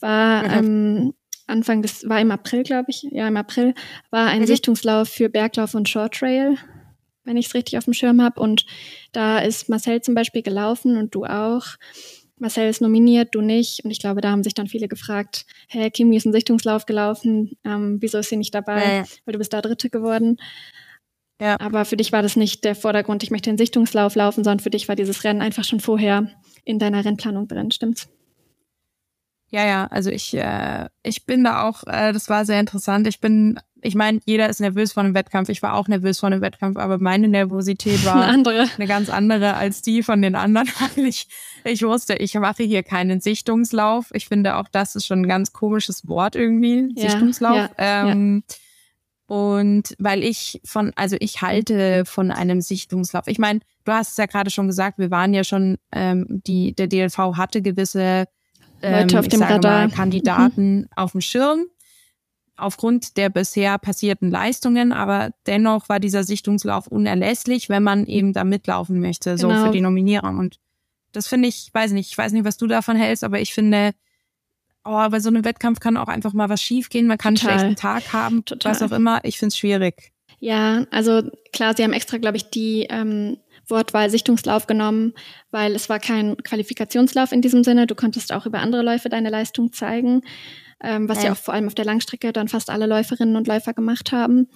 War 0.00 0.42
mhm. 0.42 0.50
ähm, 0.52 1.14
Anfang 1.46 1.82
des, 1.82 2.08
war 2.08 2.20
im 2.20 2.30
April, 2.30 2.62
glaube 2.62 2.86
ich, 2.88 3.02
ja, 3.10 3.28
im 3.28 3.36
April, 3.36 3.74
war 4.10 4.28
ein 4.28 4.42
mhm. 4.42 4.46
Sichtungslauf 4.46 5.08
für 5.08 5.28
Berglauf 5.28 5.74
und 5.74 5.88
Short 5.88 6.14
Trail 6.14 6.58
wenn 7.24 7.36
ich 7.36 7.46
es 7.46 7.54
richtig 7.54 7.78
auf 7.78 7.84
dem 7.84 7.94
Schirm 7.94 8.22
habe. 8.22 8.40
Und 8.40 8.66
da 9.12 9.38
ist 9.38 9.68
Marcel 9.68 10.00
zum 10.02 10.14
Beispiel 10.14 10.42
gelaufen 10.42 10.96
und 10.96 11.14
du 11.14 11.24
auch. 11.24 11.64
Marcel 12.38 12.68
ist 12.68 12.80
nominiert, 12.80 13.34
du 13.34 13.40
nicht. 13.40 13.84
Und 13.84 13.90
ich 13.90 14.00
glaube, 14.00 14.20
da 14.20 14.30
haben 14.30 14.44
sich 14.44 14.54
dann 14.54 14.66
viele 14.66 14.88
gefragt, 14.88 15.46
hey, 15.68 15.90
Kimi 15.90 16.16
ist 16.16 16.26
ein 16.26 16.32
Sichtungslauf 16.32 16.86
gelaufen, 16.86 17.52
ähm, 17.64 17.98
wieso 18.00 18.18
ist 18.18 18.28
sie 18.28 18.36
nicht 18.36 18.54
dabei? 18.54 18.96
Ja. 18.96 19.04
Weil 19.24 19.32
du 19.32 19.38
bist 19.38 19.52
da 19.52 19.62
Dritte 19.62 19.88
geworden. 19.88 20.36
Ja. 21.40 21.58
Aber 21.60 21.84
für 21.84 21.96
dich 21.96 22.12
war 22.12 22.22
das 22.22 22.36
nicht 22.36 22.64
der 22.64 22.74
Vordergrund, 22.74 23.22
ich 23.22 23.30
möchte 23.30 23.50
den 23.50 23.58
Sichtungslauf 23.58 24.14
laufen, 24.14 24.44
sondern 24.44 24.60
für 24.60 24.70
dich 24.70 24.88
war 24.88 24.96
dieses 24.96 25.24
Rennen 25.24 25.42
einfach 25.42 25.64
schon 25.64 25.80
vorher 25.80 26.30
in 26.64 26.78
deiner 26.78 27.04
Rennplanung 27.04 27.48
drin, 27.48 27.70
stimmt's? 27.70 28.08
Ja, 29.50 29.64
ja, 29.66 29.86
also 29.86 30.10
ich, 30.10 30.34
äh, 30.34 30.88
ich 31.02 31.26
bin 31.26 31.44
da 31.44 31.62
auch, 31.62 31.84
äh, 31.86 32.12
das 32.12 32.28
war 32.28 32.44
sehr 32.44 32.60
interessant. 32.60 33.06
Ich 33.06 33.20
bin 33.20 33.58
ich 33.84 33.94
meine, 33.94 34.20
jeder 34.24 34.48
ist 34.48 34.60
nervös 34.60 34.94
vor 34.94 35.02
einem 35.02 35.14
Wettkampf. 35.14 35.50
Ich 35.50 35.62
war 35.62 35.74
auch 35.74 35.88
nervös 35.88 36.18
vor 36.18 36.28
einem 36.28 36.40
Wettkampf, 36.40 36.78
aber 36.78 36.98
meine 36.98 37.28
Nervosität 37.28 38.04
war 38.06 38.14
eine, 38.16 38.24
andere. 38.24 38.66
eine 38.76 38.86
ganz 38.86 39.10
andere 39.10 39.54
als 39.54 39.82
die 39.82 40.02
von 40.02 40.22
den 40.22 40.34
anderen. 40.34 40.68
ich, 40.96 41.28
ich 41.64 41.82
wusste, 41.82 42.14
ich 42.14 42.34
mache 42.34 42.62
hier 42.62 42.82
keinen 42.82 43.20
Sichtungslauf. 43.20 44.06
Ich 44.14 44.26
finde 44.26 44.56
auch, 44.56 44.68
das 44.72 44.96
ist 44.96 45.06
schon 45.06 45.20
ein 45.20 45.28
ganz 45.28 45.52
komisches 45.52 46.08
Wort 46.08 46.34
irgendwie, 46.34 46.88
ja, 46.96 47.10
Sichtungslauf. 47.10 47.56
Ja, 47.56 47.70
ähm, 47.76 48.42
ja. 48.48 48.56
Und 49.26 49.94
weil 49.98 50.22
ich 50.22 50.60
von, 50.64 50.92
also 50.96 51.16
ich 51.20 51.42
halte 51.42 52.04
von 52.06 52.30
einem 52.30 52.60
Sichtungslauf. 52.60 53.26
Ich 53.26 53.38
meine, 53.38 53.60
du 53.84 53.92
hast 53.92 54.12
es 54.12 54.16
ja 54.16 54.26
gerade 54.26 54.50
schon 54.50 54.66
gesagt, 54.66 54.98
wir 54.98 55.10
waren 55.10 55.34
ja 55.34 55.44
schon, 55.44 55.76
ähm, 55.92 56.26
die, 56.46 56.74
der 56.74 56.86
DLV 56.86 57.18
hatte 57.36 57.60
gewisse 57.60 58.26
ähm, 58.84 59.00
Leute 59.00 59.18
auf 59.18 59.28
dem 59.28 59.42
Radar. 59.42 59.88
Mal, 59.88 59.90
Kandidaten 59.90 60.76
mhm. 60.78 60.88
auf 60.94 61.12
dem 61.12 61.20
Schirm 61.20 61.66
aufgrund 62.56 63.16
der 63.16 63.30
bisher 63.30 63.78
passierten 63.78 64.30
Leistungen, 64.30 64.92
aber 64.92 65.30
dennoch 65.46 65.88
war 65.88 66.00
dieser 66.00 66.24
Sichtungslauf 66.24 66.86
unerlässlich, 66.86 67.68
wenn 67.68 67.82
man 67.82 68.06
eben 68.06 68.32
da 68.32 68.44
mitlaufen 68.44 69.00
möchte, 69.00 69.38
so 69.38 69.48
genau. 69.48 69.66
für 69.66 69.72
die 69.72 69.80
Nominierung. 69.80 70.38
Und 70.38 70.60
das 71.12 71.26
finde 71.26 71.48
ich, 71.48 71.70
weiß 71.72 71.92
nicht, 71.92 72.10
ich 72.10 72.18
weiß 72.18 72.32
nicht, 72.32 72.44
was 72.44 72.56
du 72.56 72.66
davon 72.66 72.96
hältst, 72.96 73.24
aber 73.24 73.40
ich 73.40 73.54
finde, 73.54 73.92
oh, 74.84 75.08
bei 75.08 75.20
so 75.20 75.30
einem 75.30 75.44
Wettkampf 75.44 75.80
kann 75.80 75.96
auch 75.96 76.08
einfach 76.08 76.32
mal 76.32 76.48
was 76.48 76.62
schiefgehen, 76.62 77.06
man 77.06 77.18
kann 77.18 77.34
Total. 77.34 77.50
einen 77.50 77.60
schlechten 77.60 77.80
Tag 77.80 78.12
haben, 78.12 78.44
Total. 78.44 78.70
was 78.70 78.82
auch 78.82 78.92
immer. 78.92 79.20
Ich 79.24 79.38
finde 79.38 79.48
es 79.48 79.58
schwierig. 79.58 80.12
Ja, 80.38 80.84
also 80.90 81.22
klar, 81.52 81.74
sie 81.76 81.84
haben 81.84 81.92
extra, 81.92 82.18
glaube 82.18 82.36
ich, 82.36 82.50
die 82.50 82.86
ähm, 82.90 83.38
Wortwahl 83.68 84.10
Sichtungslauf 84.10 84.66
genommen, 84.66 85.12
weil 85.50 85.74
es 85.74 85.88
war 85.88 85.98
kein 85.98 86.36
Qualifikationslauf 86.36 87.32
in 87.32 87.42
diesem 87.42 87.64
Sinne. 87.64 87.86
Du 87.86 87.94
konntest 87.94 88.32
auch 88.32 88.46
über 88.46 88.60
andere 88.60 88.82
Läufe 88.82 89.08
deine 89.08 89.30
Leistung 89.30 89.72
zeigen 89.72 90.22
ähm, 90.84 91.08
was 91.08 91.18
ja. 91.18 91.26
ja 91.26 91.32
auch 91.32 91.36
vor 91.36 91.54
allem 91.54 91.66
auf 91.66 91.74
der 91.74 91.84
Langstrecke 91.84 92.32
dann 92.32 92.48
fast 92.48 92.70
alle 92.70 92.86
Läuferinnen 92.86 93.36
und 93.36 93.48
Läufer 93.48 93.72
gemacht 93.72 94.12
haben. 94.12 94.48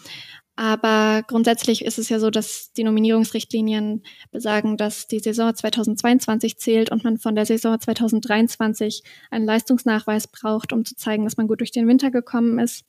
Aber 0.57 1.23
grundsätzlich 1.27 1.85
ist 1.85 1.99
es 1.99 2.09
ja 2.09 2.19
so, 2.19 2.31
dass 2.31 2.73
die 2.73 2.83
Nominierungsrichtlinien 2.83 4.03
besagen, 4.33 4.77
dass 4.77 5.07
die 5.07 5.21
Saison 5.21 5.55
2022 5.55 6.59
zählt 6.59 6.91
und 6.91 7.05
man 7.05 7.17
von 7.17 7.37
der 7.37 7.47
Saison 7.47 7.79
2023 7.79 9.05
einen 9.31 9.47
Leistungsnachweis 9.47 10.27
braucht, 10.27 10.73
um 10.73 10.85
zu 10.85 10.97
zeigen, 10.97 11.25
dass 11.25 11.37
man 11.37 11.47
gut 11.47 11.61
durch 11.61 11.71
den 11.71 11.87
Winter 11.87 12.11
gekommen 12.11 12.59
ist. 12.59 12.85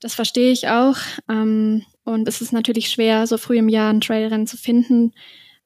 Das 0.00 0.14
verstehe 0.14 0.50
ich 0.50 0.68
auch. 0.68 0.96
Ähm, 1.28 1.84
und 2.04 2.26
es 2.26 2.40
ist 2.40 2.52
natürlich 2.52 2.90
schwer, 2.90 3.26
so 3.26 3.38
früh 3.38 3.58
im 3.58 3.68
Jahr 3.68 3.92
ein 3.92 4.00
Trailrennen 4.00 4.46
zu 4.46 4.56
finden, 4.56 5.12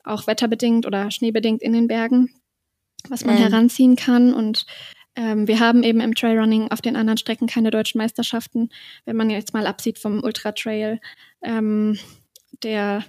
auch 0.03 0.27
wetterbedingt 0.27 0.87
oder 0.87 1.11
schneebedingt 1.11 1.63
in 1.63 1.73
den 1.73 1.87
Bergen, 1.87 2.31
was 3.09 3.25
man 3.25 3.37
ähm. 3.37 3.43
heranziehen 3.43 3.97
kann. 3.97 4.35
Und 4.35 4.67
ähm, 5.17 5.47
wir 5.47 5.61
haben 5.61 5.83
eben 5.83 6.01
im 6.01 6.15
Trailrunning 6.15 6.71
auf 6.71 6.83
den 6.83 6.97
anderen 6.97 7.19
Strecken 7.19 7.47
keine 7.47 7.71
deutschen 7.71 7.99
Meisterschaften. 7.99 8.71
Wenn 9.05 9.17
man 9.17 9.31
jetzt 9.31 9.55
mal 9.55 9.67
absieht 9.67 9.99
vom 9.99 10.23
Ultra 10.23 10.53
Trail, 10.53 11.01
ähm, 11.43 11.99
der 12.63 13.05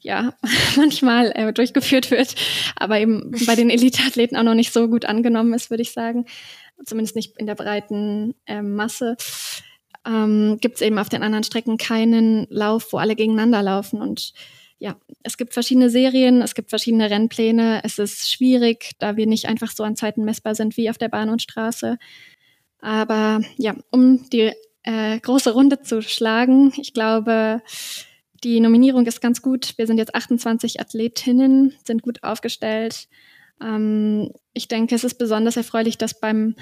ja 0.00 0.34
manchmal 0.76 1.32
äh, 1.34 1.52
durchgeführt 1.52 2.10
wird, 2.10 2.34
aber 2.76 2.98
eben 2.98 3.30
bei 3.46 3.54
den 3.54 3.70
Elite-Athleten 3.70 4.36
auch 4.36 4.42
noch 4.42 4.54
nicht 4.54 4.72
so 4.72 4.88
gut 4.88 5.04
angenommen 5.04 5.54
ist, 5.54 5.70
würde 5.70 5.82
ich 5.82 5.92
sagen. 5.92 6.26
Zumindest 6.84 7.14
nicht 7.14 7.38
in 7.38 7.46
der 7.46 7.54
breiten 7.54 8.34
äh, 8.46 8.60
Masse. 8.60 9.16
Ähm, 10.06 10.58
Gibt 10.60 10.76
es 10.76 10.82
eben 10.82 10.98
auf 10.98 11.08
den 11.08 11.22
anderen 11.22 11.44
Strecken 11.44 11.78
keinen 11.78 12.46
Lauf, 12.50 12.92
wo 12.92 12.98
alle 12.98 13.16
gegeneinander 13.16 13.62
laufen. 13.62 14.00
Und 14.00 14.32
ja, 14.78 14.96
es 15.22 15.36
gibt 15.36 15.54
verschiedene 15.54 15.88
Serien, 15.88 16.42
es 16.42 16.54
gibt 16.54 16.70
verschiedene 16.70 17.10
Rennpläne. 17.10 17.80
Es 17.84 17.98
ist 17.98 18.30
schwierig, 18.30 18.92
da 18.98 19.16
wir 19.16 19.26
nicht 19.26 19.46
einfach 19.46 19.70
so 19.70 19.82
an 19.82 19.96
Zeiten 19.96 20.24
messbar 20.24 20.54
sind 20.54 20.76
wie 20.76 20.90
auf 20.90 20.98
der 20.98 21.08
Bahn 21.08 21.30
und 21.30 21.42
Straße. 21.42 21.98
Aber 22.80 23.40
ja, 23.56 23.74
um 23.90 24.28
die 24.30 24.52
äh, 24.82 25.18
große 25.18 25.52
Runde 25.52 25.80
zu 25.80 26.02
schlagen, 26.02 26.72
ich 26.76 26.92
glaube, 26.92 27.62
die 28.44 28.60
Nominierung 28.60 29.06
ist 29.06 29.22
ganz 29.22 29.40
gut. 29.40 29.72
Wir 29.78 29.86
sind 29.86 29.96
jetzt 29.96 30.14
28 30.14 30.80
Athletinnen, 30.80 31.74
sind 31.84 32.02
gut 32.02 32.22
aufgestellt. 32.22 33.08
Ähm, 33.62 34.32
ich 34.52 34.68
denke, 34.68 34.94
es 34.94 35.04
ist 35.04 35.14
besonders 35.14 35.56
erfreulich, 35.56 35.96
dass 35.96 36.20
beim 36.20 36.56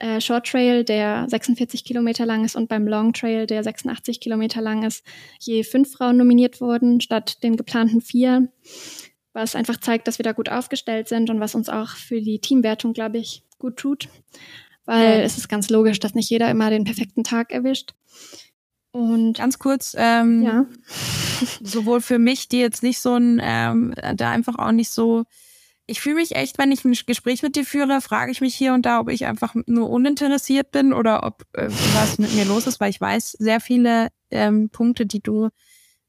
äh, 0.00 0.20
Short 0.20 0.46
Trail, 0.46 0.82
der 0.82 1.26
46 1.28 1.84
Kilometer 1.84 2.26
lang 2.26 2.44
ist, 2.44 2.56
und 2.56 2.68
beim 2.68 2.88
Long 2.88 3.12
Trail, 3.12 3.46
der 3.46 3.62
86 3.62 4.18
Kilometer 4.18 4.60
lang 4.60 4.82
ist, 4.82 5.04
je 5.38 5.62
fünf 5.62 5.92
Frauen 5.92 6.16
nominiert 6.16 6.60
wurden, 6.60 7.00
statt 7.00 7.42
den 7.42 7.56
geplanten 7.56 8.00
vier. 8.00 8.48
Was 9.32 9.54
einfach 9.54 9.76
zeigt, 9.76 10.08
dass 10.08 10.18
wir 10.18 10.24
da 10.24 10.32
gut 10.32 10.48
aufgestellt 10.48 11.06
sind 11.06 11.30
und 11.30 11.38
was 11.38 11.54
uns 11.54 11.68
auch 11.68 11.90
für 11.90 12.20
die 12.20 12.40
Teamwertung, 12.40 12.94
glaube 12.94 13.18
ich, 13.18 13.44
gut 13.58 13.76
tut. 13.76 14.08
Weil 14.86 15.18
ja. 15.18 15.24
es 15.24 15.38
ist 15.38 15.48
ganz 15.48 15.70
logisch, 15.70 16.00
dass 16.00 16.14
nicht 16.14 16.30
jeder 16.30 16.50
immer 16.50 16.70
den 16.70 16.84
perfekten 16.84 17.22
Tag 17.22 17.52
erwischt. 17.52 17.94
Und 18.92 19.34
ganz 19.34 19.58
kurz, 19.58 19.94
ähm, 19.96 20.42
ja. 20.42 20.66
sowohl 21.62 22.00
für 22.00 22.18
mich, 22.18 22.48
die 22.48 22.58
jetzt 22.58 22.82
nicht 22.82 22.98
so 23.00 23.14
ein, 23.14 23.40
ähm, 23.42 23.94
da 24.16 24.30
einfach 24.30 24.58
auch 24.58 24.72
nicht 24.72 24.90
so 24.90 25.26
ich 25.90 26.00
fühle 26.00 26.16
mich 26.16 26.36
echt, 26.36 26.56
wenn 26.58 26.70
ich 26.70 26.84
ein 26.84 26.94
Gespräch 27.06 27.42
mit 27.42 27.56
dir 27.56 27.64
führe, 27.64 28.00
frage 28.00 28.30
ich 28.30 28.40
mich 28.40 28.54
hier 28.54 28.74
und 28.74 28.86
da, 28.86 29.00
ob 29.00 29.10
ich 29.10 29.26
einfach 29.26 29.54
nur 29.66 29.90
uninteressiert 29.90 30.70
bin 30.70 30.92
oder 30.92 31.24
ob 31.24 31.44
äh, 31.52 31.68
was 31.94 32.18
mit 32.18 32.32
mir 32.34 32.44
los 32.44 32.68
ist, 32.68 32.78
weil 32.78 32.90
ich 32.90 33.00
weiß 33.00 33.32
sehr 33.32 33.60
viele 33.60 34.08
ähm, 34.30 34.70
Punkte, 34.70 35.04
die 35.04 35.20
du 35.20 35.48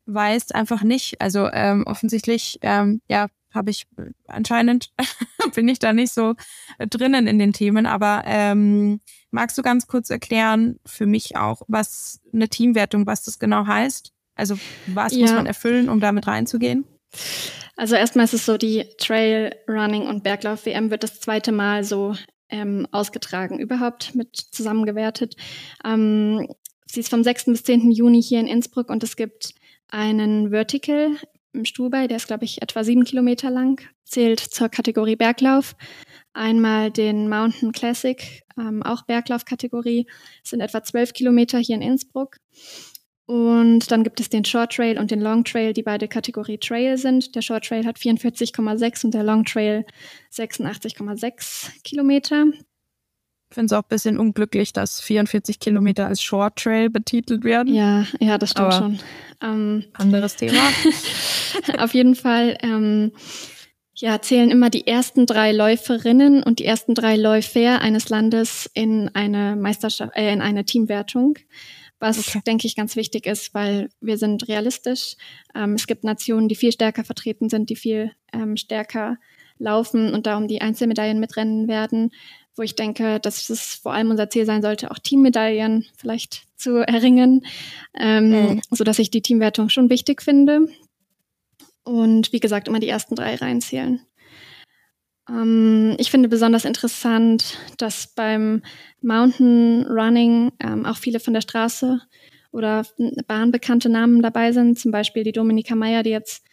weißt, 0.05 0.53
einfach 0.53 0.83
nicht. 0.83 1.19
Also 1.19 1.49
ähm, 1.51 1.83
offensichtlich, 1.87 2.59
ähm, 2.61 3.01
ja, 3.09 3.27
habe 3.53 3.71
ich 3.71 3.87
anscheinend 4.27 4.93
bin 5.55 5.67
ich 5.67 5.79
da 5.79 5.93
nicht 5.93 6.13
so 6.13 6.35
drinnen 6.77 7.25
in 7.25 7.39
den 7.39 7.51
Themen. 7.51 7.87
Aber 7.87 8.21
ähm, 8.25 9.01
magst 9.31 9.57
du 9.57 9.63
ganz 9.63 9.87
kurz 9.87 10.11
erklären 10.11 10.79
für 10.85 11.07
mich 11.07 11.37
auch, 11.37 11.63
was 11.67 12.21
eine 12.33 12.49
Teamwertung, 12.49 13.07
was 13.07 13.23
das 13.23 13.39
genau 13.39 13.65
heißt? 13.65 14.13
Also 14.35 14.57
was 14.87 15.13
ja. 15.13 15.21
muss 15.21 15.33
man 15.33 15.47
erfüllen, 15.47 15.89
um 15.89 15.99
damit 15.99 16.27
reinzugehen? 16.27 16.85
Also 17.75 17.95
erstmal 17.95 18.25
ist 18.25 18.33
es 18.33 18.45
so, 18.45 18.57
die 18.57 18.85
Trail 18.97 19.55
Running 19.67 20.07
und 20.07 20.23
Berglauf 20.23 20.65
WM 20.65 20.91
wird 20.91 21.03
das 21.03 21.19
zweite 21.19 21.51
Mal 21.51 21.83
so 21.83 22.15
ähm, 22.49 22.87
ausgetragen, 22.91 23.59
überhaupt 23.59 24.13
mit 24.13 24.35
zusammengewertet. 24.35 25.35
Ähm, 25.83 26.47
sie 26.85 26.99
ist 26.99 27.09
vom 27.09 27.23
6. 27.23 27.45
bis 27.45 27.63
10. 27.63 27.91
Juni 27.91 28.21
hier 28.21 28.39
in 28.39 28.47
Innsbruck 28.47 28.89
und 28.89 29.03
es 29.03 29.15
gibt 29.15 29.55
einen 29.87 30.51
Vertical 30.51 31.17
im 31.53 31.65
Stuhlbei, 31.65 32.07
der 32.07 32.17
ist, 32.17 32.27
glaube 32.27 32.45
ich, 32.45 32.61
etwa 32.61 32.83
sieben 32.83 33.03
Kilometer 33.03 33.49
lang, 33.49 33.81
zählt 34.05 34.39
zur 34.39 34.69
Kategorie 34.69 35.15
Berglauf. 35.15 35.75
Einmal 36.33 36.91
den 36.91 37.27
Mountain 37.27 37.73
Classic, 37.73 38.43
ähm, 38.57 38.83
auch 38.83 39.01
Berglaufkategorie, 39.03 40.07
sind 40.43 40.61
etwa 40.61 40.81
zwölf 40.81 41.13
Kilometer 41.13 41.59
hier 41.59 41.75
in 41.75 41.81
Innsbruck. 41.81 42.37
Und 43.31 43.89
dann 43.91 44.03
gibt 44.03 44.19
es 44.19 44.27
den 44.27 44.43
Short 44.43 44.73
Trail 44.73 44.99
und 44.99 45.09
den 45.09 45.21
Long 45.21 45.45
Trail, 45.45 45.71
die 45.71 45.83
beide 45.83 46.09
Kategorie 46.09 46.57
Trail 46.57 46.97
sind. 46.97 47.33
Der 47.33 47.41
Short 47.41 47.63
Trail 47.65 47.85
hat 47.85 47.97
44,6 47.97 49.05
und 49.05 49.13
der 49.13 49.23
Long 49.23 49.45
Trail 49.45 49.85
86,6 50.33 51.69
Kilometer. 51.85 52.47
Ich 52.51 53.55
finde 53.55 53.67
es 53.67 53.71
auch 53.71 53.83
ein 53.83 53.87
bisschen 53.87 54.19
unglücklich, 54.19 54.73
dass 54.73 54.99
44 54.99 55.59
Kilometer 55.59 56.07
als 56.07 56.21
Short 56.21 56.57
Trail 56.57 56.89
betitelt 56.89 57.45
werden. 57.45 57.73
Ja, 57.73 58.05
ja, 58.19 58.37
das 58.37 58.51
stimmt 58.51 58.73
Aber 58.73 58.77
schon. 58.77 58.99
Ähm, 59.41 59.85
anderes 59.93 60.35
Thema. 60.35 60.59
auf 61.77 61.93
jeden 61.93 62.15
Fall 62.15 62.57
ähm, 62.61 63.13
ja, 63.95 64.21
zählen 64.21 64.51
immer 64.51 64.69
die 64.69 64.87
ersten 64.87 65.25
drei 65.25 65.53
Läuferinnen 65.53 66.43
und 66.43 66.59
die 66.59 66.65
ersten 66.65 66.95
drei 66.95 67.15
Läufer 67.15 67.79
eines 67.79 68.09
Landes 68.09 68.69
in 68.73 69.09
eine 69.13 69.55
Meisterschaft, 69.55 70.17
äh, 70.17 70.33
in 70.33 70.41
eine 70.41 70.65
Teamwertung 70.65 71.37
was, 72.01 72.19
okay. 72.19 72.41
denke 72.45 72.67
ich, 72.67 72.75
ganz 72.75 72.95
wichtig 72.95 73.27
ist, 73.27 73.53
weil 73.53 73.89
wir 74.01 74.17
sind 74.17 74.47
realistisch. 74.47 75.15
Ähm, 75.55 75.73
es 75.73 75.87
gibt 75.87 76.03
Nationen, 76.03 76.47
die 76.47 76.55
viel 76.55 76.71
stärker 76.71 77.03
vertreten 77.03 77.47
sind, 77.47 77.69
die 77.69 77.75
viel 77.75 78.11
ähm, 78.33 78.57
stärker 78.57 79.17
laufen 79.59 80.13
und 80.13 80.25
darum 80.25 80.47
die 80.47 80.61
Einzelmedaillen 80.61 81.19
mitrennen 81.19 81.67
werden, 81.67 82.11
wo 82.55 82.63
ich 82.63 82.75
denke, 82.75 83.19
dass 83.19 83.49
es 83.49 83.75
vor 83.75 83.93
allem 83.93 84.09
unser 84.09 84.29
Ziel 84.29 84.45
sein 84.45 84.63
sollte, 84.63 84.91
auch 84.91 84.99
Teammedaillen 84.99 85.85
vielleicht 85.95 86.43
zu 86.57 86.77
erringen, 86.77 87.45
ähm, 87.93 88.29
mhm. 88.29 88.61
so 88.71 88.83
dass 88.83 88.99
ich 88.99 89.11
die 89.11 89.21
Teamwertung 89.21 89.69
schon 89.69 89.89
wichtig 89.89 90.21
finde. 90.21 90.67
Und 91.83 92.33
wie 92.33 92.39
gesagt, 92.39 92.67
immer 92.67 92.79
die 92.79 92.89
ersten 92.89 93.15
drei 93.15 93.35
reinzählen. 93.35 94.01
Ähm, 95.29 95.95
ich 95.97 96.11
finde 96.11 96.29
besonders 96.29 96.65
interessant, 96.65 97.57
dass 97.77 98.07
beim 98.07 98.61
Mountain 99.01 99.85
Running 99.87 100.51
ähm, 100.59 100.85
auch 100.85 100.97
viele 100.97 101.19
von 101.19 101.33
der 101.33 101.41
Straße 101.41 102.01
oder 102.51 102.85
bahnbekannte 103.27 103.89
Namen 103.89 104.21
dabei 104.21 104.51
sind. 104.51 104.77
Zum 104.77 104.91
Beispiel 104.91 105.23
die 105.23 105.31
Dominika 105.31 105.75
Meyer, 105.75 106.03
die 106.03 106.09
jetzt 106.09 106.43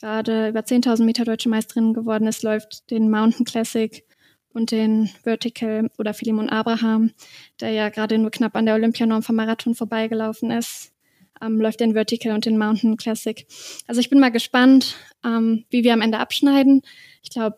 gerade 0.00 0.48
über 0.48 0.60
10.000 0.60 1.04
Meter 1.04 1.24
deutsche 1.24 1.48
Meisterin 1.48 1.94
geworden 1.94 2.26
ist, 2.26 2.42
läuft 2.42 2.90
den 2.90 3.10
Mountain 3.10 3.44
Classic 3.44 4.04
und 4.52 4.70
den 4.70 5.10
Vertical 5.22 5.90
oder 5.98 6.14
Philemon 6.14 6.48
Abraham, 6.48 7.12
der 7.60 7.70
ja 7.70 7.88
gerade 7.88 8.18
nur 8.18 8.30
knapp 8.30 8.56
an 8.56 8.66
der 8.66 8.74
Olympianorm 8.74 9.22
vom 9.22 9.36
Marathon 9.36 9.74
vorbeigelaufen 9.74 10.50
ist, 10.50 10.92
ähm, 11.40 11.60
läuft 11.60 11.80
den 11.80 11.94
Vertical 11.94 12.32
und 12.32 12.44
den 12.46 12.58
Mountain 12.58 12.96
Classic. 12.96 13.46
Also 13.86 14.00
ich 14.00 14.10
bin 14.10 14.20
mal 14.20 14.30
gespannt, 14.30 14.96
ähm, 15.24 15.64
wie 15.70 15.84
wir 15.84 15.92
am 15.92 16.02
Ende 16.02 16.18
abschneiden. 16.18 16.82
Ich 17.22 17.30
glaube, 17.30 17.56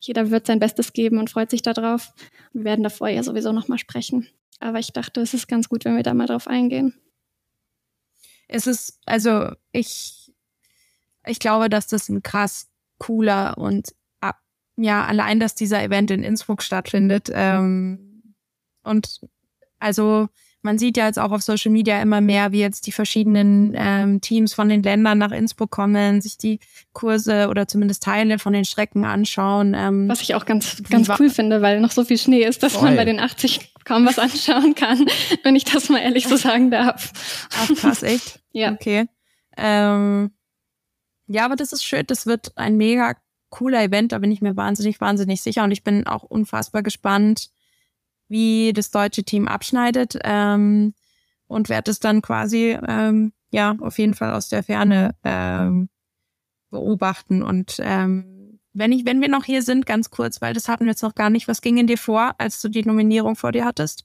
jeder 0.00 0.30
wird 0.30 0.46
sein 0.46 0.58
Bestes 0.58 0.92
geben 0.92 1.18
und 1.18 1.30
freut 1.30 1.50
sich 1.50 1.62
darauf. 1.62 2.12
Wir 2.52 2.64
werden 2.64 2.82
davor 2.82 3.08
ja 3.08 3.22
sowieso 3.22 3.52
nochmal 3.52 3.78
sprechen. 3.78 4.26
Aber 4.58 4.78
ich 4.78 4.92
dachte, 4.92 5.20
es 5.20 5.34
ist 5.34 5.48
ganz 5.48 5.68
gut, 5.68 5.84
wenn 5.84 5.96
wir 5.96 6.02
da 6.02 6.14
mal 6.14 6.26
drauf 6.26 6.46
eingehen. 6.46 6.94
Es 8.48 8.66
ist, 8.66 8.98
also 9.06 9.52
ich, 9.72 10.32
ich 11.24 11.38
glaube, 11.38 11.68
dass 11.68 11.86
das 11.86 12.08
ein 12.08 12.22
krass 12.22 12.68
cooler 12.98 13.56
und 13.56 13.94
ja, 14.82 15.04
allein, 15.04 15.40
dass 15.40 15.54
dieser 15.54 15.82
Event 15.82 16.10
in 16.10 16.22
Innsbruck 16.22 16.62
stattfindet. 16.62 17.28
Ähm, 17.32 18.34
und 18.82 19.20
also 19.78 20.28
man 20.62 20.78
sieht 20.78 20.96
ja 20.96 21.06
jetzt 21.06 21.18
auch 21.18 21.32
auf 21.32 21.42
Social 21.42 21.72
Media 21.72 22.00
immer 22.02 22.20
mehr, 22.20 22.52
wie 22.52 22.60
jetzt 22.60 22.86
die 22.86 22.92
verschiedenen 22.92 23.74
ähm, 23.74 24.20
Teams 24.20 24.52
von 24.52 24.68
den 24.68 24.82
Ländern 24.82 25.18
nach 25.18 25.32
Innsbruck 25.32 25.70
kommen, 25.70 26.20
sich 26.20 26.36
die 26.36 26.60
Kurse 26.92 27.48
oder 27.48 27.66
zumindest 27.66 28.02
Teile 28.02 28.38
von 28.38 28.52
den 28.52 28.64
Strecken 28.64 29.04
anschauen. 29.04 29.74
Ähm, 29.74 30.08
was 30.08 30.20
ich 30.20 30.34
auch 30.34 30.44
ganz, 30.44 30.82
ganz 30.88 31.08
cool 31.18 31.30
finde, 31.30 31.62
weil 31.62 31.80
noch 31.80 31.92
so 31.92 32.04
viel 32.04 32.18
Schnee 32.18 32.44
ist, 32.44 32.62
dass 32.62 32.74
voll. 32.74 32.84
man 32.84 32.96
bei 32.96 33.04
den 33.04 33.20
80 33.20 33.72
kaum 33.84 34.04
was 34.04 34.18
anschauen 34.18 34.74
kann, 34.74 35.06
wenn 35.42 35.56
ich 35.56 35.64
das 35.64 35.88
mal 35.88 35.98
ehrlich 35.98 36.28
so 36.28 36.36
sagen 36.36 36.70
darf. 36.70 37.12
Ach, 37.56 37.74
krass, 37.76 38.02
echt? 38.02 38.40
ja. 38.52 38.72
Okay. 38.72 39.06
Ähm, 39.56 40.30
ja, 41.26 41.44
aber 41.44 41.56
das 41.56 41.72
ist 41.72 41.84
schön. 41.84 42.04
Das 42.06 42.26
wird 42.26 42.56
ein 42.56 42.76
mega 42.76 43.14
cooler 43.48 43.82
Event. 43.82 44.12
Da 44.12 44.18
bin 44.18 44.32
ich 44.32 44.42
mir 44.42 44.56
wahnsinnig, 44.56 45.00
wahnsinnig 45.00 45.40
sicher. 45.40 45.64
Und 45.64 45.70
ich 45.70 45.84
bin 45.84 46.06
auch 46.06 46.22
unfassbar 46.22 46.82
gespannt, 46.82 47.50
wie 48.30 48.72
das 48.72 48.90
deutsche 48.90 49.24
Team 49.24 49.48
abschneidet 49.48 50.18
ähm, 50.24 50.94
und 51.46 51.68
werde 51.68 51.90
es 51.90 52.00
dann 52.00 52.22
quasi 52.22 52.78
ähm, 52.88 53.32
ja 53.50 53.76
auf 53.80 53.98
jeden 53.98 54.14
Fall 54.14 54.32
aus 54.32 54.48
der 54.48 54.62
Ferne 54.62 55.14
ähm, 55.24 55.90
beobachten 56.70 57.42
und 57.42 57.76
ähm, 57.80 58.29
wenn 58.72 58.92
ich, 58.92 59.04
wenn 59.04 59.20
wir 59.20 59.28
noch 59.28 59.44
hier 59.44 59.62
sind, 59.62 59.86
ganz 59.86 60.10
kurz, 60.10 60.40
weil 60.40 60.54
das 60.54 60.68
hatten 60.68 60.84
wir 60.84 60.92
jetzt 60.92 61.02
noch 61.02 61.14
gar 61.14 61.30
nicht. 61.30 61.48
Was 61.48 61.60
ging 61.60 61.78
in 61.78 61.86
dir 61.86 61.98
vor, 61.98 62.34
als 62.38 62.60
du 62.60 62.68
die 62.68 62.84
Nominierung 62.84 63.36
vor 63.36 63.52
dir 63.52 63.64
hattest? 63.64 64.04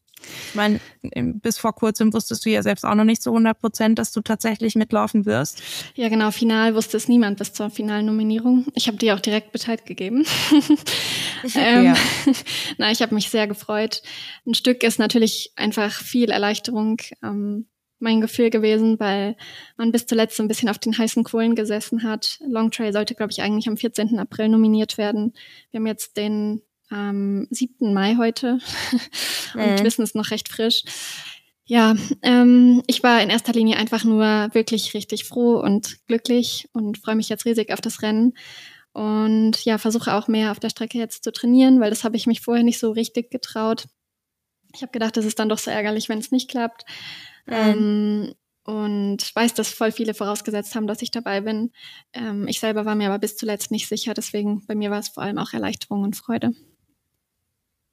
Ich 0.50 0.56
meine, 0.56 0.80
bis 1.14 1.58
vor 1.58 1.74
kurzem 1.74 2.14
wusstest 2.14 2.46
du 2.46 2.50
ja 2.50 2.64
selbst 2.64 2.86
auch 2.86 2.96
noch 2.96 3.04
nicht 3.04 3.22
so 3.22 3.32
100 3.32 3.60
Prozent, 3.60 4.00
dass 4.00 4.12
du 4.12 4.22
tatsächlich 4.22 4.76
mitlaufen 4.76 5.26
wirst. 5.26 5.62
Ja, 5.96 6.10
genau. 6.10 6.32
Final 6.32 6.74
wusste 6.74 6.98
es 6.98 7.08
niemand 7.08 7.38
bis 7.38 7.54
zur 7.54 7.70
finalen 7.70 8.06
Nominierung. 8.06 8.66
Ich 8.74 8.88
habe 8.88 8.98
dir 8.98 9.16
auch 9.16 9.20
direkt 9.20 9.52
Bescheid 9.52 9.86
gegeben. 9.86 10.26
ähm, 11.56 11.86
ja. 11.86 11.96
Na, 12.78 12.92
ich 12.92 13.02
habe 13.02 13.14
mich 13.14 13.30
sehr 13.30 13.48
gefreut. 13.48 14.02
Ein 14.48 14.56
Stück 14.56 14.84
ist 14.84 15.00
natürlich 15.00 15.52
einfach 15.56 15.92
viel 15.92 16.32
Erleichterung. 16.32 16.98
Ähm, 17.22 17.68
mein 18.00 18.22
Gefühl 18.22 18.50
gewesen, 18.50 19.00
weil 19.00 19.36
man 19.78 19.92
bis 19.92 20.06
zuletzt 20.06 20.38
so 20.38 20.44
ein 20.44 20.48
bisschen 20.48 20.70
auf 20.70 20.80
den 20.80 20.98
heißen 20.98 21.24
Kohlen 21.24 21.56
gesessen 21.56 22.04
hat. 22.04 22.40
Long 22.48 22.72
Trail 22.72 22.94
sollte, 22.94 23.16
glaube 23.16 23.32
ich, 23.32 23.42
eigentlich 23.42 23.68
am 23.68 23.78
14. 23.78 24.20
April 24.20 24.50
nominiert 24.50 24.98
werden. 24.98 25.34
Wir 25.72 25.80
haben 25.80 25.88
jetzt 25.88 26.18
den 26.18 26.62
ähm, 26.92 27.48
7. 27.50 27.94
Mai 27.94 28.16
heute 28.18 28.60
und 29.54 29.62
äh. 29.62 29.84
wissen 29.84 30.04
es 30.04 30.16
noch 30.16 30.32
recht 30.32 30.50
frisch. 30.50 30.84
Ja, 31.68 31.96
ähm, 32.22 32.84
ich 32.86 33.02
war 33.02 33.22
in 33.24 33.32
erster 33.32 33.54
Linie 33.54 33.78
einfach 33.78 34.04
nur 34.04 34.50
wirklich 34.54 34.94
richtig 34.94 35.26
froh 35.26 35.60
und 35.60 36.06
glücklich 36.06 36.70
und 36.74 37.00
freue 37.00 37.16
mich 37.16 37.28
jetzt 37.30 37.46
riesig 37.46 37.74
auf 37.74 37.82
das 37.82 38.04
Rennen. 38.04 38.34
Und 38.94 39.66
ja, 39.66 39.78
versuche 39.78 40.14
auch 40.14 40.28
mehr 40.28 40.52
auf 40.52 40.60
der 40.60 40.70
Strecke 40.70 40.98
jetzt 41.00 41.24
zu 41.24 41.32
trainieren, 41.32 41.82
weil 41.82 41.90
das 41.90 42.04
habe 42.04 42.16
ich 42.16 42.28
mich 42.28 42.42
vorher 42.42 42.64
nicht 42.64 42.80
so 42.80 42.92
richtig 42.92 43.32
getraut. 43.32 43.88
Ich 44.76 44.84
habe 44.84 44.92
gedacht, 44.92 45.18
das 45.18 45.26
ist 45.26 45.40
dann 45.40 45.50
doch 45.50 45.58
so 45.58 45.72
ärgerlich, 45.72 46.08
wenn 46.08 46.20
es 46.20 46.32
nicht 46.32 46.50
klappt. 46.50 46.86
Ähm, 47.48 48.34
und 48.66 49.18
weiß, 49.36 49.54
dass 49.54 49.70
voll 49.70 49.92
viele 49.92 50.16
vorausgesetzt 50.16 50.74
haben, 50.76 50.88
dass 50.88 51.02
ich 51.04 51.12
dabei 51.12 51.42
bin. 51.42 51.72
Ähm, 52.14 52.48
ich 52.48 52.60
selber 52.60 52.86
war 52.86 52.96
mir 52.96 53.08
aber 53.08 53.20
bis 53.20 53.38
zuletzt 53.38 53.70
nicht 53.70 53.88
sicher, 53.88 54.14
deswegen 54.14 54.66
bei 54.66 54.74
mir 54.74 54.90
war 54.90 55.00
es 55.00 55.10
vor 55.10 55.24
allem 55.24 55.38
auch 55.38 55.54
Erleichterung 55.54 56.02
und 56.02 56.16
Freude. 56.16 56.52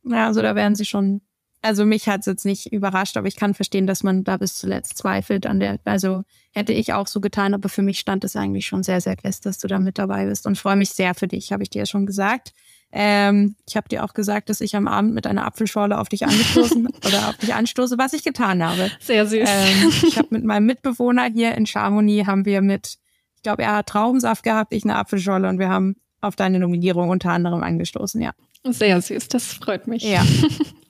Ja, 0.05 0.26
also 0.26 0.42
da 0.42 0.55
werden 0.55 0.74
sie 0.74 0.86
schon. 0.86 1.20
Also 1.64 1.84
mich 1.84 2.09
hat 2.09 2.20
es 2.20 2.26
jetzt 2.26 2.44
nicht 2.44 2.72
überrascht, 2.72 3.16
aber 3.16 3.28
ich 3.28 3.36
kann 3.36 3.55
verstehen, 3.55 3.86
dass 3.86 4.03
man 4.03 4.24
da 4.24 4.36
bis 4.36 4.55
zuletzt 4.55 4.98
zweifelt 4.98 5.46
an 5.46 5.61
der. 5.61 5.78
Also 5.84 6.24
hätte 6.53 6.72
ich 6.72 6.92
auch 6.92 7.07
so 7.07 7.20
getan, 7.20 7.55
aber 7.55 7.68
für 7.68 7.82
mich 7.82 8.00
stand 8.00 8.24
es 8.24 8.34
eigentlich 8.34 8.66
schon 8.66 8.82
sehr, 8.82 9.00
sehr 9.00 9.16
fest, 9.16 9.46
dass 9.46 9.59
du 9.59 9.68
da 9.68 9.78
mit 9.78 9.98
dabei 9.98 10.26
bist 10.26 10.46
und 10.46 10.59
freue 10.59 10.74
mich 10.74 10.90
sehr 10.90 11.14
für 11.14 11.28
dich, 11.28 11.53
habe 11.53 11.62
ich 11.62 11.70
dir 11.70 11.80
ja 11.80 11.86
schon 11.86 12.07
gesagt. 12.07 12.53
Ähm, 12.95 13.57
ich 13.66 13.76
habe 13.76 13.88
dir 13.88 14.05
auch 14.05 14.12
gesagt, 14.12 14.51
dass 14.51 14.61
ich 14.61 14.76
am 14.76 14.86
Abend 14.86 15.14
mit 15.14 15.26
einer 15.26 15.47
Apfelschorle 15.47 15.99
auf 15.99 16.11
dich 16.11 16.26
angestoßen 16.26 16.86
oder 17.07 17.28
auf 17.30 17.38
dich 17.38 17.55
anstoße, 17.55 17.97
was 17.97 18.12
ich 18.12 18.22
getan 18.22 18.62
habe. 18.62 18.90
Sehr 19.01 19.26
süß. 19.26 19.49
Ähm, 19.49 19.93
ich 20.07 20.18
habe 20.18 20.28
mit 20.30 20.45
meinem 20.45 20.66
Mitbewohner 20.66 21.24
hier 21.24 21.55
in 21.55 21.66
Chamonix 21.66 22.26
haben 22.26 22.45
wir 22.45 22.61
mit, 22.61 22.99
ich 23.36 23.43
glaube, 23.43 23.62
er 23.62 23.76
hat 23.76 23.86
Traubensaft 23.86 24.45
gehabt, 24.45 24.74
ich 24.74 24.84
eine 24.84 24.97
Apfelschorle 24.97 25.49
und 25.49 25.59
wir 25.59 25.70
haben 25.70 25.97
auf 26.20 26.36
deine 26.36 26.59
Nominierung 26.59 27.09
unter 27.09 27.32
anderem 27.32 27.62
angestoßen, 27.62 28.20
ja. 28.20 28.32
Sehr 28.65 29.01
süß, 29.01 29.29
das 29.29 29.55
freut 29.55 29.87
mich. 29.87 30.03
Ja. 30.03 30.25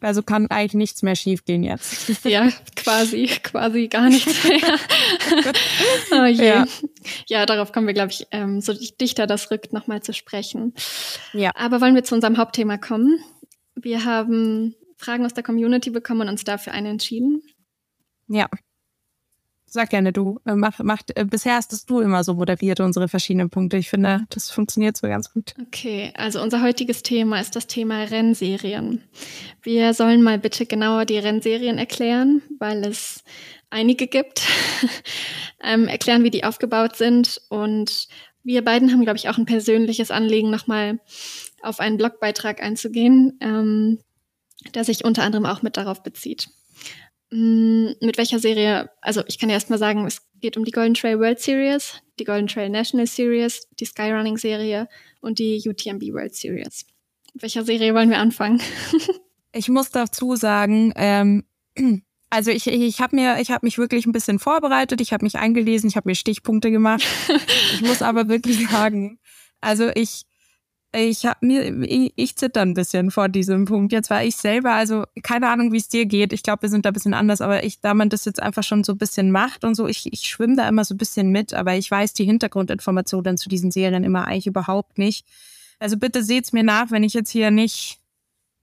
Also 0.04 0.24
kann 0.24 0.50
eigentlich 0.50 0.74
nichts 0.74 1.02
mehr 1.02 1.14
schiefgehen 1.14 1.62
jetzt. 1.62 2.24
Ja, 2.24 2.50
quasi, 2.74 3.26
quasi 3.40 3.86
gar 3.86 4.08
nichts 4.08 4.42
mehr. 4.42 4.78
oh 6.10 6.24
je. 6.24 6.44
Ja. 6.44 6.66
ja, 7.28 7.46
darauf 7.46 7.70
kommen 7.70 7.86
wir, 7.86 7.94
glaube 7.94 8.10
ich, 8.10 8.26
ähm, 8.32 8.60
so 8.60 8.72
dichter 9.00 9.28
das 9.28 9.52
rückt, 9.52 9.72
nochmal 9.72 10.02
zu 10.02 10.12
sprechen. 10.12 10.74
Ja. 11.32 11.52
Aber 11.54 11.80
wollen 11.80 11.94
wir 11.94 12.02
zu 12.02 12.16
unserem 12.16 12.36
Hauptthema 12.36 12.78
kommen? 12.78 13.22
Wir 13.76 14.04
haben 14.04 14.74
Fragen 14.96 15.24
aus 15.24 15.34
der 15.34 15.44
Community 15.44 15.90
bekommen 15.90 16.22
und 16.22 16.30
uns 16.30 16.42
dafür 16.42 16.72
eine 16.72 16.88
entschieden. 16.88 17.42
Ja. 18.26 18.48
Sag 19.74 19.88
gerne 19.88 20.12
du. 20.12 20.38
Äh, 20.44 20.54
mach, 20.54 20.80
mach, 20.82 21.00
äh, 21.14 21.24
bisher 21.24 21.54
hast 21.54 21.72
es 21.72 21.86
du 21.86 22.00
immer 22.00 22.24
so 22.24 22.34
moderiert, 22.34 22.80
unsere 22.80 23.08
verschiedenen 23.08 23.48
Punkte. 23.48 23.78
Ich 23.78 23.88
finde, 23.88 24.26
das 24.28 24.50
funktioniert 24.50 24.98
so 24.98 25.06
ganz 25.06 25.32
gut. 25.32 25.54
Okay, 25.66 26.12
also 26.14 26.42
unser 26.42 26.60
heutiges 26.60 27.02
Thema 27.02 27.40
ist 27.40 27.56
das 27.56 27.68
Thema 27.68 28.02
Rennserien. 28.02 29.02
Wir 29.62 29.94
sollen 29.94 30.22
mal 30.22 30.38
bitte 30.38 30.66
genauer 30.66 31.06
die 31.06 31.16
Rennserien 31.16 31.78
erklären, 31.78 32.42
weil 32.58 32.84
es 32.84 33.24
einige 33.70 34.08
gibt. 34.08 34.42
ähm, 35.64 35.88
erklären, 35.88 36.22
wie 36.22 36.30
die 36.30 36.44
aufgebaut 36.44 36.96
sind. 36.96 37.40
Und 37.48 38.08
wir 38.42 38.62
beiden 38.62 38.92
haben, 38.92 39.04
glaube 39.04 39.16
ich, 39.16 39.30
auch 39.30 39.38
ein 39.38 39.46
persönliches 39.46 40.10
Anliegen, 40.10 40.50
nochmal 40.50 41.00
auf 41.62 41.80
einen 41.80 41.96
Blogbeitrag 41.96 42.62
einzugehen, 42.62 43.38
ähm, 43.40 44.00
der 44.74 44.84
sich 44.84 45.02
unter 45.02 45.22
anderem 45.22 45.46
auch 45.46 45.62
mit 45.62 45.78
darauf 45.78 46.02
bezieht. 46.02 46.50
Mm, 47.32 47.92
mit 48.00 48.18
welcher 48.18 48.38
Serie? 48.38 48.90
Also 49.00 49.22
ich 49.26 49.38
kann 49.38 49.48
ja 49.48 49.54
erstmal 49.54 49.78
sagen, 49.78 50.06
es 50.06 50.22
geht 50.40 50.56
um 50.56 50.64
die 50.64 50.70
Golden 50.70 50.94
Trail 50.94 51.18
World 51.18 51.40
Series, 51.40 51.94
die 52.20 52.24
Golden 52.24 52.46
Trail 52.46 52.68
National 52.68 53.06
Series, 53.06 53.66
die 53.80 53.86
Skyrunning 53.86 54.36
Serie 54.36 54.86
und 55.20 55.38
die 55.38 55.62
UTMB 55.66 56.02
World 56.12 56.34
Series. 56.34 56.84
Mit 57.32 57.42
welcher 57.42 57.64
Serie 57.64 57.94
wollen 57.94 58.10
wir 58.10 58.18
anfangen? 58.18 58.60
ich 59.52 59.68
muss 59.68 59.90
dazu 59.90 60.36
sagen, 60.36 60.92
ähm, 60.96 61.44
Also 62.34 62.50
ich, 62.50 62.66
ich 62.66 62.98
habe 63.02 63.14
mir, 63.14 63.40
ich 63.40 63.50
habe 63.50 63.66
mich 63.66 63.76
wirklich 63.76 64.06
ein 64.06 64.12
bisschen 64.12 64.38
vorbereitet, 64.38 65.02
ich 65.02 65.12
habe 65.12 65.22
mich 65.22 65.36
eingelesen, 65.36 65.90
ich 65.90 65.96
habe 65.96 66.08
mir 66.08 66.14
Stichpunkte 66.14 66.70
gemacht. 66.70 67.04
ich 67.74 67.82
muss 67.82 68.00
aber 68.00 68.26
wirklich 68.28 68.70
sagen, 68.70 69.18
also 69.60 69.90
ich, 69.94 70.22
ich 70.94 71.24
habe 71.24 71.46
mir, 71.46 71.82
ich, 71.84 72.12
ich 72.16 72.36
zitter 72.36 72.60
ein 72.60 72.74
bisschen 72.74 73.10
vor 73.10 73.28
diesem 73.28 73.64
Punkt. 73.64 73.92
Jetzt 73.92 74.10
war 74.10 74.22
ich 74.22 74.36
selber, 74.36 74.72
also 74.72 75.04
keine 75.22 75.48
Ahnung, 75.48 75.72
wie 75.72 75.78
es 75.78 75.88
dir 75.88 76.04
geht. 76.04 76.32
Ich 76.34 76.42
glaube, 76.42 76.62
wir 76.62 76.68
sind 76.68 76.84
da 76.84 76.90
ein 76.90 76.92
bisschen 76.92 77.14
anders, 77.14 77.40
aber 77.40 77.64
ich, 77.64 77.80
da 77.80 77.94
man 77.94 78.10
das 78.10 78.26
jetzt 78.26 78.42
einfach 78.42 78.62
schon 78.62 78.84
so 78.84 78.92
ein 78.92 78.98
bisschen 78.98 79.30
macht 79.30 79.64
und 79.64 79.74
so, 79.74 79.86
ich, 79.86 80.12
ich 80.12 80.28
schwimme 80.28 80.56
da 80.56 80.68
immer 80.68 80.84
so 80.84 80.94
ein 80.94 80.98
bisschen 80.98 81.30
mit, 81.30 81.54
aber 81.54 81.74
ich 81.74 81.90
weiß 81.90 82.12
die 82.12 82.24
Hintergrundinformationen 82.24 83.38
zu 83.38 83.48
diesen 83.48 83.70
Serien 83.70 84.04
immer 84.04 84.26
eigentlich 84.26 84.46
überhaupt 84.46 84.98
nicht. 84.98 85.26
Also 85.78 85.96
bitte 85.96 86.22
seht's 86.22 86.52
mir 86.52 86.62
nach, 86.62 86.90
wenn 86.90 87.04
ich 87.04 87.14
jetzt 87.14 87.30
hier 87.30 87.50
nicht 87.50 88.01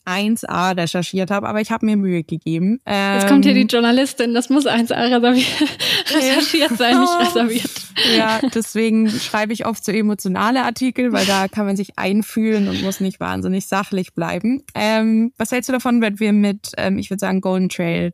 1A 0.06 0.76
recherchiert 0.76 1.32
habe, 1.32 1.48
aber 1.48 1.62
ich 1.62 1.72
habe 1.72 1.86
mir 1.86 1.98
Mühe 1.98 2.24
gegeben. 2.24 2.80
Ähm, 2.86 3.16
Jetzt 3.16 3.28
kommt 3.28 3.46
hier 3.46 3.54
die 3.54 3.62
ähm, 3.62 3.68
Journalistin, 3.68 4.34
das 4.34 4.50
muss 4.50 4.66
1A 4.66 5.34
recherchiert 6.16 6.78
sein, 6.78 7.00
nicht 7.00 7.20
reserviert. 7.20 7.72
Ja, 8.18 8.40
deswegen 8.54 9.10
schreibe 9.10 9.54
ich 9.54 9.66
oft 9.66 9.84
so 9.84 9.92
emotionale 9.92 10.64
Artikel, 10.64 11.12
weil 11.12 11.26
da 11.26 11.48
kann 11.48 11.66
man 11.66 11.76
sich 11.76 11.98
einfühlen 11.98 12.68
und 12.68 12.82
muss 12.82 13.00
nicht 13.00 13.20
wahnsinnig 13.20 13.68
sachlich 13.68 14.14
bleiben. 14.14 14.64
Ähm, 14.76 15.32
was 15.38 15.52
hältst 15.52 15.70
du 15.70 15.74
davon, 15.74 16.02
wenn 16.02 16.20
wir 16.20 16.34
mit, 16.34 16.72
ähm, 16.78 16.98
ich 16.98 17.10
würde 17.10 17.20
sagen, 17.20 17.42
Golden 17.42 17.70
Trail 17.70 18.14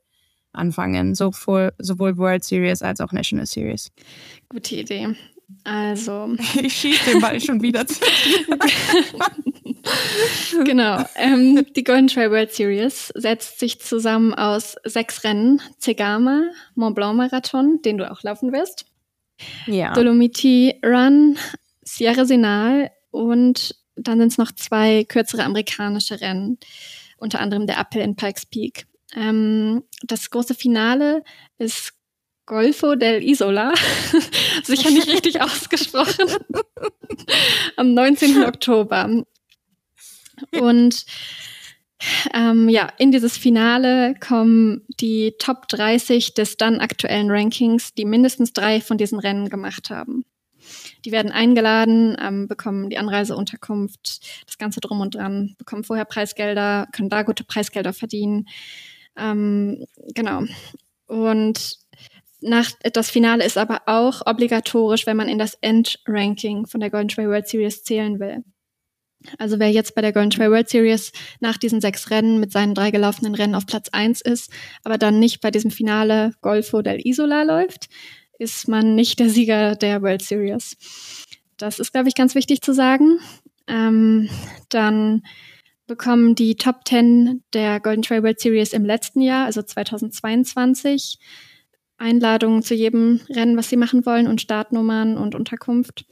anfangen, 0.53 1.15
sowohl, 1.15 1.73
sowohl 1.77 2.17
World 2.17 2.43
Series 2.43 2.81
als 2.81 3.01
auch 3.01 3.11
National 3.11 3.45
Series? 3.45 3.91
Gute 4.49 4.75
Idee. 4.75 5.15
Also. 5.63 6.35
Ich 6.61 6.73
schieße 6.73 7.11
den 7.11 7.21
Ball 7.21 7.39
schon 7.39 7.61
wieder 7.61 7.85
zu. 7.85 7.99
genau. 10.63 11.03
Ähm, 11.15 11.65
die 11.75 11.83
Golden 11.83 12.07
Trail 12.07 12.31
World 12.31 12.53
Series 12.53 13.09
setzt 13.15 13.59
sich 13.59 13.79
zusammen 13.79 14.33
aus 14.33 14.75
sechs 14.83 15.23
Rennen. 15.23 15.61
Zegama, 15.77 16.49
Mont 16.75 16.95
Blanc 16.95 17.17
Marathon, 17.17 17.81
den 17.83 17.97
du 17.97 18.09
auch 18.09 18.23
laufen 18.23 18.51
wirst. 18.51 18.85
Ja. 19.67 19.93
Dolomiti 19.93 20.79
Run, 20.83 21.37
Sierra 21.81 22.25
Senal 22.25 22.91
und 23.11 23.75
dann 23.95 24.19
sind 24.19 24.31
es 24.31 24.37
noch 24.37 24.51
zwei 24.51 25.05
kürzere 25.05 25.43
amerikanische 25.43 26.19
Rennen, 26.19 26.57
unter 27.17 27.39
anderem 27.39 27.67
der 27.67 27.79
Appel 27.79 28.01
in 28.01 28.15
Pikes 28.15 28.45
Peak. 28.45 28.87
Ähm, 29.15 29.83
das 30.03 30.29
große 30.29 30.55
Finale 30.55 31.23
ist 31.57 31.93
Golfo 32.45 32.95
del 32.95 33.23
Isola. 33.23 33.73
Sicher 34.63 34.91
nicht 34.91 35.07
richtig 35.07 35.41
ausgesprochen. 35.41 36.27
Am 37.77 37.93
19. 37.93 38.43
Oktober. 38.43 39.23
Und 40.59 41.05
ähm, 42.33 42.69
ja, 42.69 42.91
in 42.97 43.11
dieses 43.11 43.37
Finale 43.37 44.15
kommen 44.19 44.81
die 44.99 45.35
Top 45.39 45.67
30 45.69 46.33
des 46.33 46.57
dann 46.57 46.79
aktuellen 46.79 47.31
Rankings, 47.31 47.93
die 47.93 48.05
mindestens 48.05 48.53
drei 48.53 48.81
von 48.81 48.97
diesen 48.97 49.19
Rennen 49.19 49.49
gemacht 49.49 49.89
haben. 49.89 50.25
Die 51.05 51.11
werden 51.11 51.31
eingeladen, 51.31 52.17
ähm, 52.19 52.47
bekommen 52.47 52.89
die 52.89 52.97
Anreiseunterkunft, 52.97 54.45
das 54.45 54.57
Ganze 54.57 54.79
drum 54.81 55.01
und 55.01 55.15
dran, 55.15 55.55
bekommen 55.57 55.83
vorher 55.83 56.05
Preisgelder, 56.05 56.87
können 56.91 57.09
da 57.09 57.21
gute 57.23 57.43
Preisgelder 57.43 57.93
verdienen. 57.93 58.47
Ähm, 59.15 59.85
genau. 60.13 60.43
Und 61.07 61.77
nach, 62.45 62.71
das 62.93 63.09
Finale 63.09 63.43
ist 63.43 63.57
aber 63.57 63.81
auch 63.87 64.21
obligatorisch, 64.25 65.05
wenn 65.05 65.17
man 65.17 65.27
in 65.27 65.37
das 65.37 65.57
Endranking 65.61 66.67
von 66.67 66.79
der 66.79 66.89
Golden 66.89 67.09
Trail 67.09 67.27
World 67.27 67.47
Series 67.47 67.83
zählen 67.83 68.19
will. 68.19 68.43
Also 69.39 69.59
wer 69.59 69.71
jetzt 69.71 69.95
bei 69.95 70.01
der 70.01 70.13
Golden 70.13 70.29
Trail 70.29 70.51
World 70.51 70.69
Series 70.69 71.11
nach 71.39 71.57
diesen 71.57 71.81
sechs 71.81 72.11
Rennen 72.11 72.39
mit 72.39 72.51
seinen 72.51 72.75
drei 72.75 72.91
gelaufenen 72.91 73.35
Rennen 73.35 73.55
auf 73.55 73.65
Platz 73.65 73.89
eins 73.89 74.21
ist, 74.21 74.51
aber 74.83 74.97
dann 74.97 75.19
nicht 75.19 75.41
bei 75.41 75.51
diesem 75.51 75.71
Finale 75.71 76.33
Golfo 76.41 76.81
del 76.81 77.01
Isola 77.05 77.43
läuft, 77.43 77.89
ist 78.37 78.67
man 78.67 78.95
nicht 78.95 79.19
der 79.19 79.29
Sieger 79.29 79.75
der 79.75 80.01
World 80.01 80.21
Series. 80.21 80.77
Das 81.57 81.79
ist, 81.79 81.93
glaube 81.93 82.09
ich, 82.09 82.15
ganz 82.15 82.35
wichtig 82.35 82.61
zu 82.61 82.73
sagen. 82.73 83.19
Ähm, 83.67 84.29
dann 84.69 85.23
bekommen 85.87 86.35
die 86.35 86.55
Top 86.55 86.81
10 86.87 87.43
der 87.53 87.79
Golden 87.79 88.01
Trail 88.01 88.23
World 88.23 88.39
Series 88.39 88.73
im 88.73 88.85
letzten 88.85 89.21
Jahr, 89.21 89.45
also 89.45 89.61
2022, 89.61 91.19
Einladungen 91.97 92.61
zu 92.61 92.73
jedem 92.73 93.21
Rennen, 93.29 93.57
was 93.57 93.69
sie 93.69 93.77
machen 93.77 94.05
wollen 94.05 94.27
und 94.27 94.41
Startnummern 94.41 95.17
und 95.17 95.35
Unterkunft 95.35 96.05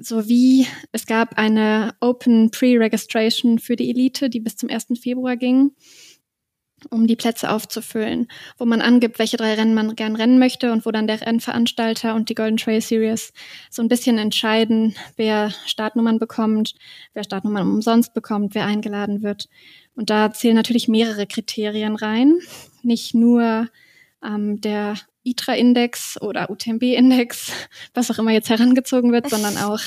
sowie 0.00 0.66
es 0.92 1.06
gab 1.06 1.38
eine 1.38 1.94
Open 2.00 2.50
Pre-Registration 2.50 3.58
für 3.58 3.76
die 3.76 3.90
Elite, 3.90 4.30
die 4.30 4.40
bis 4.40 4.56
zum 4.56 4.70
1. 4.70 4.86
Februar 5.00 5.36
ging, 5.36 5.72
um 6.90 7.06
die 7.06 7.16
Plätze 7.16 7.50
aufzufüllen, 7.50 8.28
wo 8.56 8.64
man 8.64 8.80
angibt, 8.80 9.18
welche 9.18 9.36
drei 9.36 9.54
Rennen 9.54 9.74
man 9.74 9.96
gern 9.96 10.14
rennen 10.14 10.38
möchte 10.38 10.72
und 10.72 10.86
wo 10.86 10.92
dann 10.92 11.08
der 11.08 11.20
Rennveranstalter 11.20 12.14
und 12.14 12.28
die 12.28 12.34
Golden 12.34 12.56
Trail 12.56 12.80
Series 12.80 13.32
so 13.70 13.82
ein 13.82 13.88
bisschen 13.88 14.18
entscheiden, 14.18 14.94
wer 15.16 15.52
Startnummern 15.66 16.18
bekommt, 16.18 16.74
wer 17.14 17.24
Startnummern 17.24 17.68
umsonst 17.68 18.14
bekommt, 18.14 18.54
wer 18.54 18.66
eingeladen 18.66 19.22
wird. 19.22 19.48
Und 19.96 20.10
da 20.10 20.32
zählen 20.32 20.54
natürlich 20.54 20.86
mehrere 20.86 21.26
Kriterien 21.26 21.96
rein, 21.96 22.38
nicht 22.82 23.14
nur 23.14 23.68
ähm, 24.24 24.60
der 24.60 24.96
ITRA-Index 25.24 26.20
oder 26.20 26.50
UTMB-Index, 26.50 27.52
was 27.94 28.10
auch 28.10 28.18
immer 28.18 28.32
jetzt 28.32 28.50
herangezogen 28.50 29.12
wird, 29.12 29.28
sondern 29.28 29.56
auch 29.58 29.80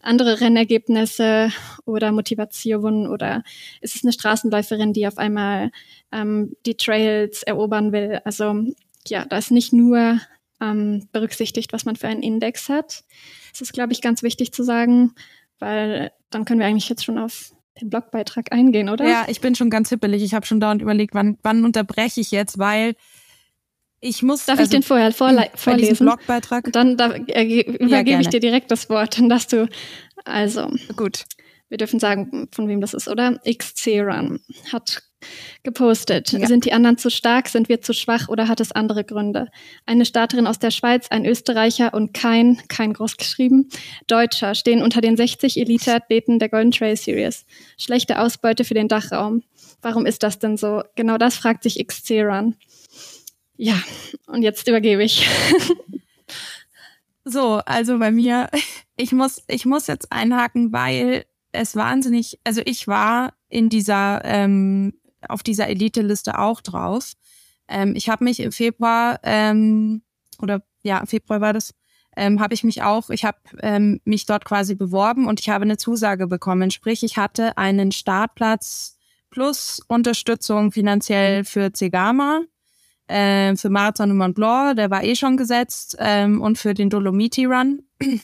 andere 0.00 0.40
Rennergebnisse 0.40 1.52
oder 1.84 2.12
Motivation 2.12 3.06
oder 3.06 3.42
ist 3.80 3.96
es 3.96 4.04
eine 4.04 4.12
Straßenläuferin, 4.12 4.92
die 4.92 5.06
auf 5.06 5.18
einmal 5.18 5.70
ähm, 6.12 6.56
die 6.64 6.76
Trails 6.76 7.42
erobern 7.42 7.92
will. 7.92 8.20
Also 8.24 8.64
ja, 9.06 9.24
da 9.24 9.38
ist 9.38 9.50
nicht 9.50 9.72
nur 9.72 10.20
ähm, 10.60 11.08
berücksichtigt, 11.12 11.72
was 11.72 11.84
man 11.84 11.96
für 11.96 12.08
einen 12.08 12.22
Index 12.22 12.68
hat. 12.68 13.04
Das 13.52 13.60
ist, 13.60 13.72
glaube 13.72 13.92
ich, 13.92 14.00
ganz 14.00 14.22
wichtig 14.22 14.52
zu 14.52 14.62
sagen, 14.62 15.14
weil 15.58 16.12
dann 16.30 16.44
können 16.44 16.60
wir 16.60 16.66
eigentlich 16.66 16.88
jetzt 16.88 17.04
schon 17.04 17.18
auf 17.18 17.52
den 17.80 17.90
Blogbeitrag 17.90 18.52
eingehen, 18.52 18.88
oder? 18.88 19.06
Ja, 19.06 19.26
ich 19.28 19.40
bin 19.40 19.54
schon 19.54 19.70
ganz 19.70 19.90
hippelig. 19.90 20.22
Ich 20.22 20.34
habe 20.34 20.46
schon 20.46 20.60
dauernd 20.60 20.80
überlegt, 20.80 21.14
wann, 21.14 21.38
wann 21.42 21.64
unterbreche 21.64 22.20
ich 22.20 22.30
jetzt, 22.30 22.58
weil 22.58 22.94
ich 24.06 24.22
muss. 24.22 24.46
Darf 24.46 24.58
also, 24.58 24.68
ich 24.68 24.70
den 24.70 24.82
vorher 24.82 25.12
vorle 25.12 25.50
vorlesen? 25.54 26.06
Blogbeitrag? 26.06 26.72
Dann 26.72 26.96
da, 26.96 27.12
äh, 27.12 27.60
übergebe 27.60 28.10
ja, 28.10 28.20
ich 28.20 28.28
dir 28.28 28.40
direkt 28.40 28.70
das 28.70 28.88
Wort, 28.88 29.18
dann 29.18 29.28
darfst 29.28 29.52
du. 29.52 29.68
Also. 30.24 30.70
Gut. 30.96 31.24
Wir 31.68 31.78
dürfen 31.78 31.98
sagen, 31.98 32.48
von 32.52 32.68
wem 32.68 32.80
das 32.80 32.94
ist, 32.94 33.08
oder? 33.08 33.40
XC 33.44 34.00
Run 34.00 34.38
hat 34.72 35.02
gepostet. 35.64 36.30
Ja. 36.30 36.46
Sind 36.46 36.64
die 36.64 36.72
anderen 36.72 36.96
zu 36.96 37.10
stark? 37.10 37.48
Sind 37.48 37.68
wir 37.68 37.80
zu 37.80 37.92
schwach 37.92 38.28
oder 38.28 38.46
hat 38.46 38.60
es 38.60 38.70
andere 38.70 39.02
Gründe? 39.02 39.48
Eine 39.84 40.04
Starterin 40.04 40.46
aus 40.46 40.60
der 40.60 40.70
Schweiz, 40.70 41.08
ein 41.10 41.26
Österreicher 41.26 41.92
und 41.92 42.14
kein, 42.14 42.60
kein 42.68 42.92
groß 42.92 43.16
geschrieben, 43.16 43.68
Deutscher 44.06 44.54
stehen 44.54 44.82
unter 44.82 45.00
den 45.00 45.16
60 45.16 45.58
Elite-Athleten 45.58 46.38
der 46.38 46.50
Golden 46.50 46.70
Trail 46.70 46.96
Series. 46.96 47.46
Schlechte 47.76 48.20
Ausbeute 48.20 48.64
für 48.64 48.74
den 48.74 48.86
Dachraum. 48.86 49.42
Warum 49.82 50.06
ist 50.06 50.22
das 50.22 50.38
denn 50.38 50.56
so? 50.56 50.82
Genau 50.94 51.18
das 51.18 51.36
fragt 51.36 51.64
sich 51.64 51.84
XC 51.84 52.22
Run. 52.22 52.54
Ja, 53.56 53.80
und 54.26 54.42
jetzt 54.42 54.68
übergebe 54.68 55.02
ich. 55.02 55.28
so, 57.24 57.60
also 57.64 57.98
bei 57.98 58.10
mir, 58.10 58.50
ich 58.96 59.12
muss, 59.12 59.42
ich 59.48 59.64
muss 59.64 59.86
jetzt 59.86 60.12
einhaken, 60.12 60.72
weil 60.72 61.24
es 61.52 61.74
wahnsinnig, 61.74 62.38
also 62.44 62.60
ich 62.64 62.86
war 62.86 63.32
in 63.48 63.68
dieser, 63.68 64.22
ähm, 64.24 64.94
auf 65.28 65.42
dieser 65.42 65.68
Elite-Liste 65.68 66.38
auch 66.38 66.60
drauf. 66.60 67.12
Ähm, 67.68 67.94
ich 67.96 68.08
habe 68.08 68.24
mich 68.24 68.40
im 68.40 68.52
Februar, 68.52 69.20
ähm, 69.22 70.02
oder 70.40 70.62
ja, 70.82 70.98
im 70.98 71.06
Februar 71.06 71.40
war 71.40 71.52
das, 71.52 71.74
ähm, 72.14 72.40
habe 72.40 72.54
ich 72.54 72.62
mich 72.62 72.82
auch, 72.82 73.10
ich 73.10 73.24
habe 73.24 73.38
ähm, 73.60 74.00
mich 74.04 74.26
dort 74.26 74.44
quasi 74.44 74.74
beworben 74.74 75.26
und 75.26 75.40
ich 75.40 75.48
habe 75.48 75.64
eine 75.64 75.76
Zusage 75.78 76.26
bekommen. 76.26 76.70
Sprich, 76.70 77.02
ich 77.02 77.16
hatte 77.16 77.56
einen 77.56 77.92
Startplatz 77.92 78.98
plus 79.30 79.80
Unterstützung 79.88 80.72
finanziell 80.72 81.44
für 81.44 81.72
Zegama 81.72 82.42
äh, 83.08 83.56
für 83.56 83.70
Marathon 83.70 84.10
und 84.10 84.18
Mont 84.18 84.34
Blanc, 84.34 84.76
der 84.76 84.90
war 84.90 85.04
eh 85.04 85.14
schon 85.14 85.36
gesetzt, 85.36 85.96
ähm, 85.98 86.40
und 86.40 86.58
für 86.58 86.74
den 86.74 86.90
Dolomiti 86.90 87.44
Run. 87.44 87.82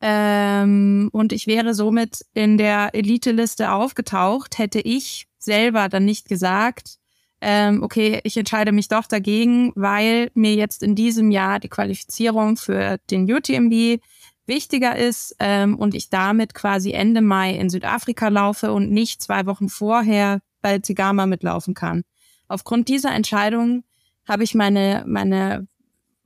ähm, 0.00 1.08
und 1.12 1.32
ich 1.32 1.46
wäre 1.46 1.74
somit 1.74 2.24
in 2.34 2.58
der 2.58 2.94
Elite-Liste 2.94 3.72
aufgetaucht, 3.72 4.58
hätte 4.58 4.80
ich 4.80 5.26
selber 5.38 5.88
dann 5.88 6.04
nicht 6.04 6.28
gesagt, 6.28 6.98
ähm, 7.40 7.82
okay, 7.82 8.20
ich 8.24 8.36
entscheide 8.36 8.72
mich 8.72 8.88
doch 8.88 9.06
dagegen, 9.06 9.72
weil 9.74 10.30
mir 10.34 10.54
jetzt 10.54 10.82
in 10.82 10.94
diesem 10.94 11.30
Jahr 11.30 11.58
die 11.58 11.68
Qualifizierung 11.68 12.56
für 12.56 12.98
den 13.10 13.30
UTMB 13.30 14.02
wichtiger 14.46 14.96
ist 14.96 15.36
ähm, 15.38 15.78
und 15.78 15.94
ich 15.94 16.10
damit 16.10 16.54
quasi 16.54 16.92
Ende 16.92 17.22
Mai 17.22 17.54
in 17.54 17.70
Südafrika 17.70 18.28
laufe 18.28 18.72
und 18.72 18.90
nicht 18.90 19.22
zwei 19.22 19.46
Wochen 19.46 19.68
vorher 19.68 20.40
bei 20.60 20.80
Zigama 20.80 21.26
mitlaufen 21.26 21.72
kann. 21.72 22.02
Aufgrund 22.48 22.88
dieser 22.88 23.14
Entscheidung 23.14 23.84
habe 24.26 24.44
ich 24.44 24.54
meine, 24.54 25.04
meine, 25.06 25.66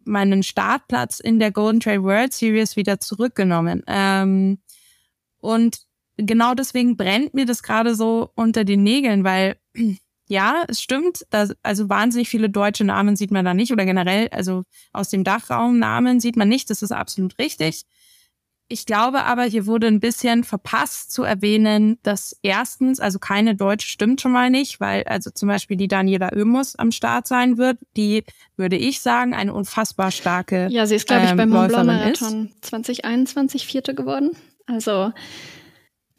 meinen 0.04 0.42
Startplatz 0.42 1.20
in 1.20 1.38
der 1.38 1.50
Golden 1.50 1.80
Trail 1.80 2.02
World 2.02 2.32
Series 2.32 2.76
wieder 2.76 3.00
zurückgenommen. 3.00 3.82
Ähm, 3.86 4.58
und 5.38 5.78
genau 6.16 6.54
deswegen 6.54 6.96
brennt 6.96 7.34
mir 7.34 7.46
das 7.46 7.62
gerade 7.62 7.94
so 7.94 8.30
unter 8.34 8.64
den 8.64 8.82
Nägeln, 8.82 9.24
weil 9.24 9.56
ja, 10.28 10.64
es 10.68 10.80
stimmt. 10.80 11.26
Das, 11.30 11.54
also 11.62 11.88
wahnsinnig 11.88 12.28
viele 12.28 12.48
deutsche 12.50 12.84
Namen 12.84 13.16
sieht 13.16 13.30
man 13.30 13.44
da 13.44 13.54
nicht 13.54 13.72
oder 13.72 13.84
generell, 13.84 14.28
also 14.28 14.64
aus 14.92 15.10
dem 15.10 15.24
Dachraum 15.24 15.78
Namen 15.78 16.20
sieht 16.20 16.36
man 16.36 16.48
nicht. 16.48 16.70
Das 16.70 16.82
ist 16.82 16.92
absolut 16.92 17.38
richtig. 17.38 17.84
Ich 18.68 18.86
glaube 18.86 19.24
aber, 19.24 19.42
hier 19.42 19.66
wurde 19.66 19.86
ein 19.86 20.00
bisschen 20.00 20.42
verpasst 20.42 21.12
zu 21.12 21.22
erwähnen, 21.22 21.98
dass 22.02 22.36
erstens, 22.42 22.98
also 22.98 23.18
keine 23.18 23.54
Deutsche 23.54 23.88
stimmt 23.88 24.22
schon 24.22 24.32
mal 24.32 24.48
nicht, 24.48 24.80
weil 24.80 25.04
also 25.04 25.30
zum 25.30 25.48
Beispiel 25.48 25.76
die 25.76 25.88
Daniela 25.88 26.30
Oemus 26.34 26.74
am 26.76 26.90
Start 26.90 27.26
sein 27.26 27.58
wird, 27.58 27.78
die, 27.96 28.24
würde 28.56 28.76
ich 28.76 29.00
sagen, 29.00 29.34
eine 29.34 29.52
unfassbar 29.52 30.10
starke 30.10 30.68
Ja, 30.70 30.86
sie 30.86 30.94
ist, 30.94 31.06
glaube 31.06 31.24
ich, 31.24 31.30
ähm, 31.30 31.36
beim 31.36 31.50
Mont 31.50 31.68
Blanc 31.68 31.86
Marathon 31.86 32.52
2021 32.62 33.66
Vierte 33.66 33.94
geworden. 33.94 34.30
Also 34.66 35.12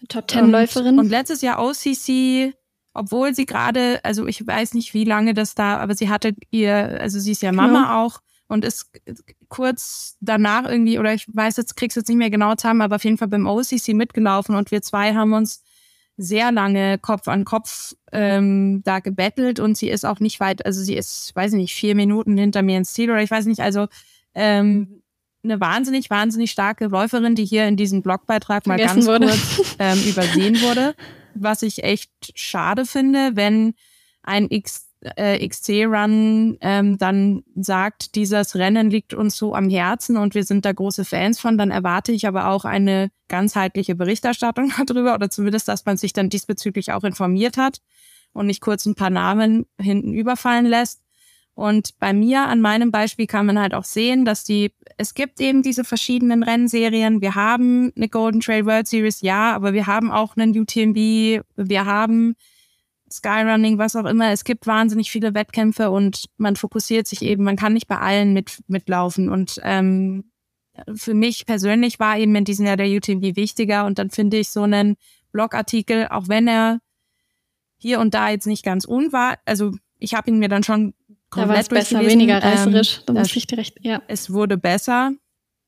Top 0.07 0.27
Ten 0.27 0.51
Läuferin. 0.51 0.99
Und, 0.99 1.05
und 1.05 1.09
letztes 1.09 1.41
Jahr 1.41 1.63
OCC 1.63 2.53
obwohl 2.95 3.35
sie 3.35 3.45
gerade, 3.45 3.99
also 4.03 4.25
ich 4.25 4.47
weiß 4.47 4.73
nicht, 4.73 4.93
wie 4.93 5.03
lange 5.03 5.33
das 5.33 5.53
da, 5.53 5.77
aber 5.77 5.95
sie 5.95 6.09
hatte 6.09 6.33
ihr, 6.49 6.73
also 7.01 7.19
sie 7.19 7.33
ist 7.33 7.41
ja 7.41 7.51
Mama 7.51 7.83
ja. 7.83 8.01
auch 8.01 8.21
und 8.47 8.63
ist 8.63 8.89
kurz 9.55 10.17
danach 10.19 10.65
irgendwie, 10.67 10.99
oder 10.99 11.13
ich 11.13 11.27
weiß 11.33 11.57
jetzt, 11.57 11.75
krieg's 11.75 11.95
jetzt 11.95 12.09
nicht 12.09 12.17
mehr 12.17 12.29
genau 12.29 12.55
zusammen, 12.55 12.81
aber 12.81 12.97
auf 12.97 13.03
jeden 13.03 13.17
Fall 13.17 13.27
beim 13.27 13.47
OCC 13.47 13.89
mitgelaufen 13.93 14.55
und 14.55 14.71
wir 14.71 14.81
zwei 14.81 15.13
haben 15.13 15.33
uns 15.33 15.63
sehr 16.17 16.51
lange 16.51 16.97
Kopf 16.97 17.27
an 17.27 17.45
Kopf 17.45 17.93
ähm, 18.11 18.81
da 18.83 18.99
gebettelt 18.99 19.59
und 19.59 19.77
sie 19.77 19.89
ist 19.89 20.05
auch 20.05 20.19
nicht 20.19 20.39
weit, 20.39 20.65
also 20.65 20.81
sie 20.81 20.95
ist, 20.95 21.35
weiß 21.35 21.53
ich 21.53 21.57
nicht, 21.57 21.73
vier 21.73 21.95
Minuten 21.95 22.37
hinter 22.37 22.61
mir 22.61 22.77
ins 22.77 22.93
Ziel 22.93 23.11
oder 23.11 23.21
ich 23.21 23.31
weiß 23.31 23.45
nicht, 23.45 23.61
also 23.61 23.87
ähm, 24.33 25.01
eine 25.43 25.59
wahnsinnig, 25.61 26.09
wahnsinnig 26.09 26.51
starke 26.51 26.87
Läuferin, 26.87 27.35
die 27.35 27.45
hier 27.45 27.67
in 27.67 27.77
diesem 27.77 28.01
Blogbeitrag 28.01 28.65
mal 28.65 28.77
ganz 28.77 29.05
wurde. 29.05 29.27
kurz 29.27 29.75
ähm, 29.79 30.01
übersehen 30.03 30.61
wurde. 30.61 30.95
was 31.35 31.61
ich 31.61 31.83
echt 31.83 32.11
schade 32.35 32.85
finde, 32.85 33.35
wenn 33.35 33.75
ein 34.23 34.47
X, 34.49 34.84
äh, 35.15 35.47
XC-Run 35.47 36.57
ähm, 36.61 36.97
dann 36.97 37.43
sagt, 37.55 38.15
dieses 38.15 38.55
Rennen 38.55 38.89
liegt 38.89 39.13
uns 39.13 39.37
so 39.37 39.53
am 39.53 39.69
Herzen 39.69 40.17
und 40.17 40.35
wir 40.35 40.43
sind 40.43 40.65
da 40.65 40.71
große 40.71 41.05
Fans 41.05 41.39
von, 41.39 41.57
dann 41.57 41.71
erwarte 41.71 42.11
ich 42.11 42.27
aber 42.27 42.49
auch 42.49 42.65
eine 42.65 43.09
ganzheitliche 43.27 43.95
Berichterstattung 43.95 44.71
darüber 44.85 45.13
oder 45.13 45.29
zumindest, 45.29 45.67
dass 45.67 45.85
man 45.85 45.97
sich 45.97 46.13
dann 46.13 46.29
diesbezüglich 46.29 46.91
auch 46.91 47.03
informiert 47.03 47.57
hat 47.57 47.79
und 48.33 48.47
nicht 48.47 48.61
kurz 48.61 48.85
ein 48.85 48.95
paar 48.95 49.09
Namen 49.09 49.65
hinten 49.79 50.13
überfallen 50.13 50.65
lässt. 50.65 51.01
Und 51.53 51.97
bei 51.99 52.11
mir 52.11 52.41
an 52.41 52.59
meinem 52.59 52.91
Beispiel 52.91 53.27
kann 53.27 53.45
man 53.45 53.57
halt 53.57 53.73
auch 53.73 53.85
sehen, 53.85 54.25
dass 54.25 54.43
die, 54.43 54.73
es 54.97 55.13
gibt 55.13 55.39
eben 55.39 55.63
diese 55.63 55.85
verschiedenen 55.85 56.43
Rennserien. 56.43 57.21
Wir 57.21 57.33
haben 57.35 57.93
eine 57.95 58.09
Golden 58.09 58.41
Trail 58.41 58.65
World 58.65 58.87
Series, 58.87 59.21
ja, 59.21 59.55
aber 59.55 59.71
wir 59.71 59.87
haben 59.87 60.11
auch 60.11 60.35
einen 60.35 60.57
UTMB, 60.57 61.45
wir 61.55 61.85
haben 61.85 62.35
Skyrunning, 63.17 63.77
was 63.77 63.95
auch 63.95 64.05
immer. 64.05 64.31
Es 64.31 64.43
gibt 64.43 64.67
wahnsinnig 64.67 65.11
viele 65.11 65.33
Wettkämpfe 65.33 65.89
und 65.89 66.25
man 66.37 66.55
fokussiert 66.55 67.07
sich 67.07 67.21
eben, 67.21 67.43
man 67.43 67.55
kann 67.55 67.73
nicht 67.73 67.87
bei 67.87 67.97
allen 67.97 68.33
mit, 68.33 68.59
mitlaufen. 68.67 69.29
Und 69.29 69.59
ähm, 69.63 70.31
für 70.93 71.13
mich 71.13 71.45
persönlich 71.45 71.99
war 71.99 72.17
eben 72.17 72.35
in 72.35 72.45
diesem 72.45 72.65
Jahr 72.65 72.77
der 72.77 72.89
UTMB 72.89 73.35
wichtiger 73.35 73.85
und 73.85 73.99
dann 73.99 74.09
finde 74.09 74.37
ich 74.37 74.49
so 74.49 74.63
einen 74.63 74.95
Blogartikel, 75.31 76.07
auch 76.09 76.27
wenn 76.27 76.47
er 76.47 76.79
hier 77.77 77.99
und 77.99 78.13
da 78.13 78.29
jetzt 78.29 78.47
nicht 78.47 78.63
ganz 78.63 78.85
unwahr, 78.85 79.37
also 79.45 79.71
ich 79.99 80.13
habe 80.13 80.29
ihn 80.29 80.39
mir 80.39 80.49
dann 80.49 80.63
schon 80.63 80.93
da 81.31 81.49
war 81.49 81.57
es 81.57 81.67
besser, 81.67 81.99
weniger 82.05 82.41
reißerisch. 82.41 82.99
Ähm, 82.99 83.03
da 83.07 83.13
muss 83.13 83.35
ich 83.35 83.47
dir 83.47 83.57
recht, 83.57 83.77
ja. 83.81 84.01
Es 84.07 84.31
wurde 84.31 84.57
besser, 84.57 85.11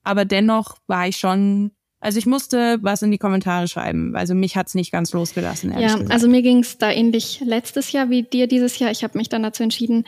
aber 0.03 0.25
dennoch 0.25 0.77
war 0.87 1.07
ich 1.07 1.17
schon, 1.17 1.71
also 1.99 2.19
ich 2.19 2.27
musste 2.27 2.77
was 2.81 3.01
in 3.01 3.09
die 3.09 3.17
Kommentare 3.17 3.67
schreiben. 3.67 4.15
Also 4.15 4.35
mich 4.35 4.55
hat's 4.55 4.75
nicht 4.75 4.91
ganz 4.91 5.13
losgelassen. 5.13 5.71
Ja, 5.71 5.93
gesagt. 5.93 6.11
also 6.11 6.27
mir 6.27 6.43
ging's 6.43 6.77
da 6.77 6.91
ähnlich 6.91 7.41
letztes 7.43 7.91
Jahr 7.91 8.09
wie 8.09 8.21
dir 8.21 8.47
dieses 8.47 8.77
Jahr. 8.77 8.91
Ich 8.91 9.03
habe 9.03 9.17
mich 9.17 9.29
dann 9.29 9.41
dazu 9.41 9.63
entschieden, 9.63 10.05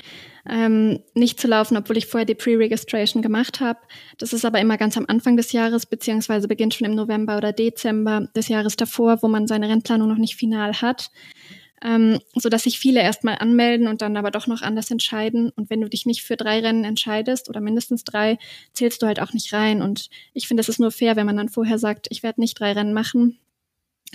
ähm, 0.47 0.99
nicht 1.15 1.39
zu 1.39 1.47
laufen, 1.47 1.77
obwohl 1.77 1.97
ich 1.97 2.05
vorher 2.05 2.25
die 2.25 2.35
Pre-Registration 2.35 3.23
gemacht 3.23 3.59
habe. 3.59 3.79
Das 4.19 4.33
ist 4.33 4.45
aber 4.45 4.59
immer 4.59 4.77
ganz 4.77 4.97
am 4.97 5.05
Anfang 5.07 5.35
des 5.35 5.51
Jahres, 5.51 5.87
beziehungsweise 5.87 6.47
beginnt 6.47 6.75
schon 6.75 6.85
im 6.85 6.95
November 6.95 7.37
oder 7.37 7.53
Dezember 7.53 8.27
des 8.35 8.49
Jahres 8.49 8.75
davor, 8.75 9.23
wo 9.23 9.27
man 9.27 9.47
seine 9.47 9.67
Rennplanung 9.67 10.09
noch 10.09 10.17
nicht 10.17 10.35
final 10.35 10.73
hat 10.81 11.09
ähm, 11.83 12.19
so 12.35 12.49
dass 12.49 12.63
sich 12.63 12.79
viele 12.79 13.01
erstmal 13.01 13.37
anmelden 13.37 13.87
und 13.87 14.01
dann 14.01 14.17
aber 14.17 14.31
doch 14.31 14.47
noch 14.47 14.61
anders 14.61 14.91
entscheiden. 14.91 15.51
Und 15.55 15.69
wenn 15.69 15.81
du 15.81 15.89
dich 15.89 16.05
nicht 16.05 16.23
für 16.23 16.37
drei 16.37 16.59
Rennen 16.59 16.83
entscheidest 16.83 17.49
oder 17.49 17.61
mindestens 17.61 18.03
drei, 18.03 18.37
zählst 18.73 19.01
du 19.01 19.07
halt 19.07 19.19
auch 19.21 19.33
nicht 19.33 19.53
rein. 19.53 19.81
Und 19.81 20.09
ich 20.33 20.47
finde, 20.47 20.61
es 20.61 20.69
ist 20.69 20.79
nur 20.79 20.91
fair, 20.91 21.15
wenn 21.15 21.25
man 21.25 21.37
dann 21.37 21.49
vorher 21.49 21.79
sagt, 21.79 22.07
ich 22.09 22.23
werde 22.23 22.41
nicht 22.41 22.59
drei 22.59 22.73
Rennen 22.73 22.93
machen, 22.93 23.39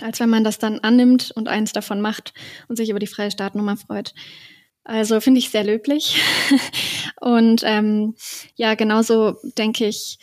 als 0.01 0.19
wenn 0.19 0.29
man 0.29 0.43
das 0.43 0.59
dann 0.59 0.79
annimmt 0.79 1.31
und 1.35 1.47
eins 1.47 1.71
davon 1.71 2.01
macht 2.01 2.33
und 2.67 2.75
sich 2.75 2.89
über 2.89 2.99
die 2.99 3.07
freie 3.07 3.31
Startnummer 3.31 3.77
freut. 3.77 4.13
Also 4.83 5.19
finde 5.19 5.39
ich 5.39 5.49
sehr 5.49 5.63
löblich. 5.63 6.21
und 7.21 7.63
ähm, 7.65 8.15
ja, 8.55 8.75
genauso 8.75 9.35
denke 9.57 9.87
ich, 9.87 10.19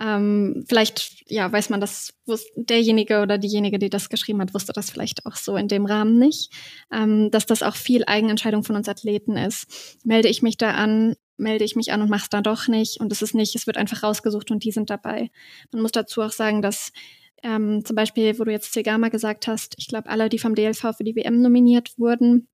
ähm, 0.00 0.64
vielleicht, 0.66 1.30
ja, 1.30 1.52
weiß 1.52 1.68
man 1.68 1.80
das, 1.80 2.14
derjenige 2.56 3.20
oder 3.20 3.36
diejenige, 3.36 3.78
die 3.78 3.90
das 3.90 4.08
geschrieben 4.08 4.40
hat, 4.40 4.54
wusste 4.54 4.72
das 4.72 4.90
vielleicht 4.90 5.26
auch 5.26 5.36
so 5.36 5.56
in 5.56 5.68
dem 5.68 5.84
Rahmen 5.84 6.18
nicht, 6.18 6.50
ähm, 6.90 7.30
dass 7.30 7.44
das 7.44 7.62
auch 7.62 7.76
viel 7.76 8.04
Eigenentscheidung 8.06 8.64
von 8.64 8.76
uns 8.76 8.88
Athleten 8.88 9.36
ist. 9.36 9.98
Melde 10.04 10.28
ich 10.28 10.40
mich 10.40 10.56
da 10.56 10.72
an, 10.72 11.16
melde 11.36 11.64
ich 11.64 11.76
mich 11.76 11.92
an 11.92 12.00
und 12.00 12.08
mache 12.08 12.22
es 12.24 12.30
dann 12.30 12.42
doch 12.42 12.66
nicht. 12.66 12.98
Und 12.98 13.12
es 13.12 13.20
ist 13.20 13.34
nicht, 13.34 13.54
es 13.54 13.66
wird 13.66 13.76
einfach 13.76 14.02
rausgesucht 14.02 14.50
und 14.50 14.64
die 14.64 14.72
sind 14.72 14.88
dabei. 14.88 15.30
Man 15.70 15.82
muss 15.82 15.92
dazu 15.92 16.22
auch 16.22 16.32
sagen, 16.32 16.62
dass 16.62 16.92
ähm, 17.42 17.84
zum 17.84 17.96
Beispiel, 17.96 18.38
wo 18.38 18.44
du 18.44 18.52
jetzt 18.52 18.72
Segama 18.72 19.08
gesagt 19.08 19.48
hast, 19.48 19.74
ich 19.76 19.88
glaube, 19.88 20.08
alle, 20.08 20.28
die 20.30 20.38
vom 20.38 20.54
DLV 20.54 20.96
für 20.96 21.04
die 21.04 21.16
WM 21.16 21.42
nominiert 21.42 21.98
wurden, 21.98 22.48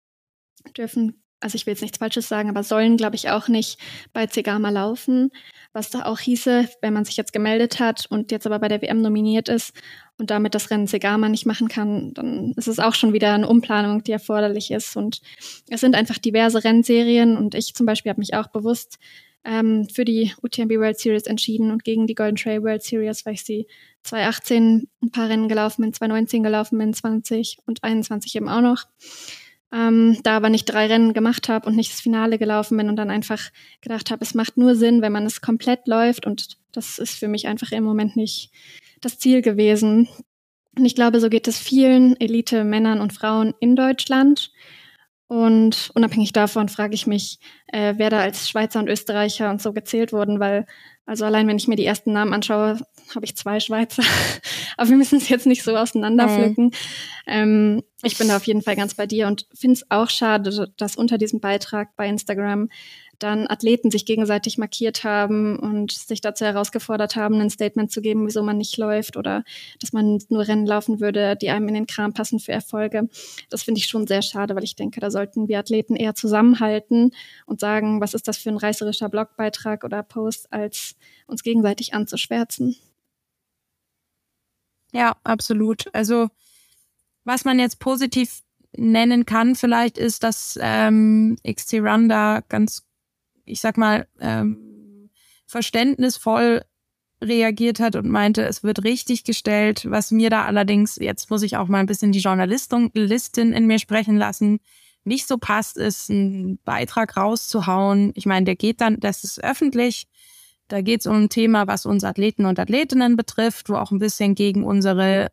dürfen 0.78 1.23
also 1.44 1.56
ich 1.56 1.66
will 1.66 1.74
jetzt 1.74 1.82
nichts 1.82 1.98
Falsches 1.98 2.28
sagen, 2.28 2.50
aber 2.50 2.64
sollen, 2.64 2.98
glaube 2.98 3.16
ich, 3.16 3.30
auch 3.30 3.48
nicht 3.48 3.78
bei 4.14 4.28
Zegama 4.28 4.70
laufen. 4.70 5.30
Was 5.74 5.90
da 5.90 6.06
auch 6.06 6.20
hieße, 6.20 6.70
wenn 6.82 6.94
man 6.94 7.04
sich 7.04 7.18
jetzt 7.18 7.34
gemeldet 7.34 7.80
hat 7.80 8.06
und 8.10 8.32
jetzt 8.32 8.46
aber 8.46 8.60
bei 8.60 8.68
der 8.68 8.82
WM 8.82 9.02
nominiert 9.02 9.50
ist 9.50 9.74
und 10.18 10.30
damit 10.30 10.56
das 10.56 10.70
Rennen 10.70 10.88
Segama 10.88 11.30
nicht 11.30 11.46
machen 11.46 11.68
kann, 11.68 12.14
dann 12.14 12.54
ist 12.56 12.68
es 12.68 12.80
auch 12.80 12.94
schon 12.94 13.12
wieder 13.12 13.34
eine 13.34 13.48
Umplanung, 13.48 14.04
die 14.04 14.12
erforderlich 14.12 14.72
ist. 14.72 14.96
Und 14.96 15.22
es 15.70 15.82
sind 15.82 15.96
einfach 15.96 16.18
diverse 16.18 16.64
Rennserien 16.64 17.36
und 17.36 17.56
ich 17.56 17.74
zum 17.74 17.86
Beispiel 17.86 18.12
habe 18.12 18.22
mich 18.22 18.36
auch 18.36 18.48
bewusst 18.48 19.00
ähm, 19.44 19.88
für 19.90 20.06
die 20.06 20.32
UTMB 20.42 20.72
World 20.78 21.00
Series 21.00 21.24
entschieden 21.24 21.72
und 21.72 21.84
gegen 21.84 22.08
die 22.08 22.16
Golden 22.16 22.38
Trail 22.38 22.64
World 22.64 22.84
Series, 22.84 23.26
weil 23.26 23.34
ich 23.34 23.44
sie 23.44 23.68
2018 24.04 24.88
ein 25.02 25.12
paar 25.12 25.28
Rennen 25.28 25.50
gelaufen 25.50 25.82
bin, 25.82 25.92
2019 25.92 26.44
gelaufen 26.44 26.78
bin, 26.78 26.94
20 26.94 27.58
und 27.66 27.84
21 27.84 28.36
eben 28.36 28.48
auch 28.48 28.62
noch 28.62 28.86
ähm, 29.74 30.20
da 30.24 30.38
aber 30.38 30.50
nicht 30.50 30.66
drei 30.66 30.86
Rennen 30.86 31.14
gemacht 31.14 31.50
habe 31.50 31.68
und 31.68 31.76
nicht 31.76 31.92
das 31.92 32.02
Finale 32.02 32.38
gelaufen 32.38 32.78
bin 32.78 32.90
und 32.90 32.96
dann 32.96 33.10
einfach 33.10 33.50
gedacht 33.82 34.12
habe, 34.12 34.24
es 34.24 34.36
macht 34.36 34.56
nur 34.56 34.76
Sinn, 34.76 35.02
wenn 35.02 35.12
man 35.12 35.26
es 35.26 35.42
komplett 35.42 35.88
läuft 35.88 36.26
und 36.26 36.58
das 36.72 37.00
ist 37.00 37.16
für 37.16 37.28
mich 37.28 37.48
einfach 37.48 37.72
im 37.72 37.84
Moment 37.84 38.16
nicht 38.16 38.52
das 39.02 39.18
Ziel 39.18 39.42
gewesen. 39.42 40.08
Und 40.78 40.86
ich 40.86 40.96
glaube, 40.96 41.20
so 41.20 41.30
geht 41.30 41.48
es 41.48 41.58
vielen 41.58 42.20
Elite-Männern 42.20 43.02
und 43.02 43.14
Frauen 43.14 43.54
in 43.60 43.76
Deutschland. 43.76 44.52
Und 45.28 45.90
unabhängig 45.96 46.34
davon 46.34 46.70
frage 46.70 46.94
ich 46.94 47.08
mich, 47.08 47.40
äh, 47.68 47.96
wer 47.98 48.10
da 48.10 48.20
als 48.20 48.50
Schweizer 48.50 48.80
und 48.80 48.90
Österreicher 48.90 49.50
und 49.50 49.62
so 49.62 49.74
gezählt 49.74 50.14
wurden, 50.14 50.40
weil 50.40 50.66
also 51.06 51.26
allein 51.26 51.48
wenn 51.48 51.58
ich 51.58 51.68
mir 51.68 51.76
die 51.76 51.86
ersten 51.86 52.14
Namen 52.14 52.34
anschaue, 52.34 52.80
habe 53.14 53.26
ich 53.26 53.36
zwei 53.36 53.60
Schweizer. 53.60 54.04
Aber 54.78 54.90
wir 54.90 54.98
müssen 54.98 55.18
es 55.18 55.28
jetzt 55.28 55.46
nicht 55.46 55.64
so 55.64 55.76
auseinanderpflücken. 55.76 56.66
Mhm. 56.66 56.72
Ähm, 57.28 57.84
ich 58.04 58.18
bin 58.18 58.30
da 58.30 58.38
auf 58.38 58.48
jeden 58.48 58.62
Fall 58.62 58.76
ganz 58.76 58.96
bei 58.96 59.06
dir 59.06 59.28
und 59.28 59.46
finde 59.54 59.74
es 59.74 59.92
auch 59.92 60.10
schade, 60.10 60.72
dass 60.78 60.96
unter 60.96 61.18
diesem 61.18 61.42
Beitrag 61.42 61.96
bei 61.98 62.08
Instagram 62.08 62.70
dann 63.24 63.48
Athleten 63.48 63.90
sich 63.90 64.06
gegenseitig 64.06 64.58
markiert 64.58 65.04
haben 65.04 65.58
und 65.58 65.92
sich 65.92 66.22
dazu 66.22 66.46
herausgefordert 66.46 67.16
haben, 67.16 67.40
ein 67.40 67.50
Statement 67.50 67.92
zu 67.92 68.02
geben, 68.02 68.28
wieso 68.28 68.44
man 68.44 68.58
nicht 68.58 68.78
läuft 68.78 69.18
oder 69.18 69.44
dass 69.80 69.94
man 69.94 70.20
nur 70.30 70.48
Rennen 70.48 70.66
laufen 70.66 71.00
würde, 71.00 71.36
die 71.36 71.50
einem 71.50 71.68
in 71.70 71.74
den 71.74 71.88
Kram 71.88 72.14
passen 72.14 72.40
für 72.40 72.52
Erfolge. 72.52 73.10
Das 73.50 73.64
finde 73.64 73.80
ich 73.80 73.88
schon 73.88 74.08
sehr 74.08 74.22
schade, 74.22 74.56
weil 74.56 74.64
ich 74.64 74.76
denke, 74.76 75.00
da 75.00 75.10
sollten 75.10 75.48
wir 75.48 75.60
Athleten 75.60 75.96
eher 75.96 76.16
zusammenhalten 76.16 77.12
und 77.46 77.60
sagen, 77.60 78.02
was 78.02 78.14
ist 78.14 78.28
das 78.28 78.38
für 78.38 78.50
ein 78.50 78.58
reißerischer 78.58 79.10
Blogbeitrag 79.10 79.84
oder 79.84 80.04
Post, 80.04 80.52
als 80.52 80.96
uns 81.26 81.44
gegenseitig 81.44 81.94
anzuschwärzen. 81.94 82.76
Ja, 84.92 85.16
absolut. 85.24 85.86
Also 85.94 86.30
was 87.24 87.46
man 87.46 87.60
jetzt 87.60 87.80
positiv 87.80 88.44
nennen 88.76 89.26
kann, 89.26 89.56
vielleicht 89.56 89.98
ist, 89.98 90.24
dass 90.24 90.58
ähm, 90.62 91.38
XT 91.48 91.76
Run 91.76 92.10
da 92.10 92.42
ganz 92.50 92.84
ich 93.46 93.62
sag 93.62 93.78
mal, 93.78 94.08
ähm, 94.20 95.10
verständnisvoll 95.46 96.64
reagiert 97.22 97.80
hat 97.80 97.96
und 97.96 98.10
meinte, 98.10 98.44
es 98.44 98.64
wird 98.64 98.84
richtig 98.84 99.24
gestellt. 99.24 99.90
Was 99.90 100.12
mir 100.12 100.30
da 100.30 100.46
allerdings, 100.46 100.98
jetzt 100.98 101.30
muss 101.30 101.44
ich 101.44 101.58
auch 101.58 101.68
mal 101.68 101.80
ein 101.80 101.86
bisschen 101.86 102.12
die 102.12 102.20
Journalistin 102.20 102.92
in 103.54 103.68
mir 103.68 103.80
sprechen 103.80 104.18
lassen, 104.18 104.60
nicht 105.06 105.28
so 105.28 105.38
passt, 105.38 105.78
ist 105.78 106.10
einen 106.10 106.60
Beitrag 106.64 107.18
rauszuhauen. 107.18 108.12
Ich 108.16 108.26
meine, 108.26 108.46
der 108.46 108.56
geht 108.56 108.80
dann, 108.80 109.00
das 109.00 109.24
ist 109.24 109.44
öffentlich. 109.44 110.08
Da 110.70 110.82
geht 110.82 111.02
es 111.02 111.08
um 111.08 111.24
ein 111.24 111.30
Thema, 111.30 111.68
was 111.68 111.86
uns 111.86 112.04
Athleten 112.04 112.46
und 112.46 112.58
Athletinnen 112.58 113.18
betrifft, 113.18 113.70
wo 113.70 113.76
auch 113.76 113.92
ein 113.92 114.00
bisschen 114.00 114.34
gegen 114.34 114.64
unsere 114.64 115.30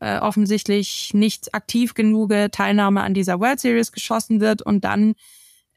äh, 0.00 0.18
offensichtlich 0.18 1.14
nicht 1.14 1.54
aktiv 1.54 1.94
genug 1.94 2.32
Teilnahme 2.52 3.02
an 3.02 3.14
dieser 3.14 3.40
World 3.40 3.60
Series 3.60 3.92
geschossen 3.92 4.40
wird 4.40 4.60
und 4.60 4.84
dann 4.84 5.14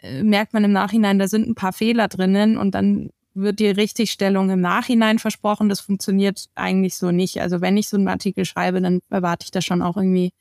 merkt 0.02 0.54
man 0.54 0.64
im 0.64 0.72
Nachhinein, 0.72 1.20
da 1.20 1.28
sind 1.28 1.48
ein 1.48 1.56
paar 1.56 1.74
Fehler 1.74 2.08
drinnen 2.08 2.58
und 2.58 2.76
dann 2.76 3.10
wird 3.34 3.60
die 3.60 3.68
Richtigstellung 3.68 4.50
im 4.50 4.62
Nachhinein 4.62 5.20
versprochen. 5.20 5.70
Das 5.70 5.80
funktioniert 5.80 6.46
eigentlich 6.56 6.96
so 6.96 7.12
nicht. 7.12 7.42
Also 7.42 7.62
wenn 7.62 7.78
ich 7.78 7.88
so 7.88 7.98
einen 7.98 8.08
Artikel 8.08 8.46
schreibe, 8.46 8.82
dann 8.82 9.00
erwarte 9.10 9.46
ich 9.46 9.52
da 9.52 9.62
schon 9.62 9.82
auch 9.82 9.98
irgendwie, 9.98 10.32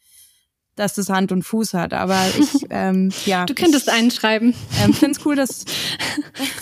dass 0.74 0.94
das 0.94 1.08
Hand 1.08 1.32
und 1.32 1.42
Fuß 1.42 1.74
hat. 1.74 1.92
Aber 1.92 2.20
ich, 2.38 2.66
ähm, 2.70 3.10
ja. 3.26 3.46
Du 3.46 3.54
könntest 3.54 3.88
ich, 3.88 3.92
einen 3.92 4.10
schreiben. 4.10 4.54
Ähm, 4.82 4.94
finde 4.94 5.18
es 5.18 5.26
cool, 5.26 5.36
dass. 5.36 5.64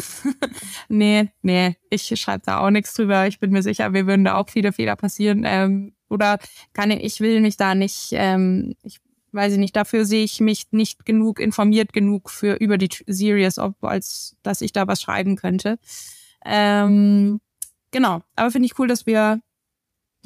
nee, 0.88 1.28
nee, 1.42 1.76
ich 1.90 2.08
schreibe 2.20 2.42
da 2.44 2.58
auch 2.58 2.70
nichts 2.70 2.94
drüber. 2.94 3.26
Ich 3.26 3.38
bin 3.38 3.50
mir 3.50 3.62
sicher, 3.62 3.92
wir 3.92 4.06
würden 4.06 4.24
da 4.24 4.36
auch 4.36 4.48
viele 4.48 4.72
Fehler 4.72 4.96
passieren. 4.96 5.44
Ähm, 5.46 5.92
oder 6.08 6.38
kann 6.72 6.90
ich, 6.90 7.02
ich 7.02 7.20
will 7.20 7.40
mich 7.40 7.56
da 7.56 7.74
nicht, 7.74 8.10
ähm, 8.12 8.74
ich 8.82 9.00
weiß 9.36 9.52
ich 9.52 9.58
nicht, 9.58 9.76
dafür 9.76 10.04
sehe 10.04 10.24
ich 10.24 10.40
mich 10.40 10.64
nicht 10.72 11.04
genug 11.04 11.38
informiert 11.38 11.92
genug 11.92 12.30
für 12.30 12.54
über 12.54 12.78
die 12.78 12.88
Series, 13.06 13.58
ob, 13.58 13.82
als 13.84 14.36
dass 14.42 14.60
ich 14.60 14.72
da 14.72 14.88
was 14.88 15.00
schreiben 15.00 15.36
könnte. 15.36 15.78
Ähm, 16.44 17.40
genau, 17.90 18.22
aber 18.34 18.50
finde 18.50 18.66
ich 18.66 18.78
cool, 18.78 18.88
dass 18.88 19.06
wir 19.06 19.40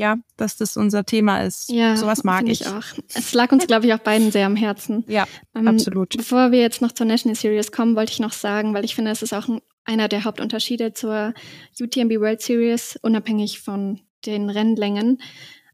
ja, 0.01 0.17
dass 0.39 0.57
das 0.57 0.79
unser 0.79 1.05
Thema 1.05 1.43
ist. 1.43 1.71
Ja, 1.71 1.95
sowas 1.95 2.25
mag 2.25 2.49
ich. 2.49 2.63
ich. 2.63 2.67
auch. 2.67 2.85
Es 3.13 3.35
lag 3.35 3.53
uns, 3.53 3.67
glaube 3.67 3.87
ich, 3.87 3.93
auch 3.93 3.99
beiden 3.99 4.33
sehr 4.33 4.47
am 4.47 4.57
Herzen. 4.57 5.05
Ja, 5.07 5.27
ähm, 5.55 5.69
absolut. 5.69 6.17
Bevor 6.17 6.53
wir 6.53 6.61
jetzt 6.61 6.81
noch 6.81 6.93
zur 6.93 7.05
National 7.05 7.37
Series 7.37 7.71
kommen, 7.71 7.97
wollte 7.97 8.13
ich 8.13 8.19
noch 8.19 8.33
sagen, 8.33 8.73
weil 8.73 8.87
ich 8.87 8.95
finde, 8.95 9.11
es 9.11 9.21
ist 9.21 9.35
auch 9.35 9.47
ein, 9.47 9.61
einer 9.85 10.09
der 10.09 10.25
Hauptunterschiede 10.25 10.95
zur 10.95 11.35
UTMB 11.79 12.13
World 12.19 12.41
Series, 12.41 12.99
unabhängig 13.03 13.61
von 13.61 14.01
den 14.25 14.49
Rennlängen. 14.49 15.21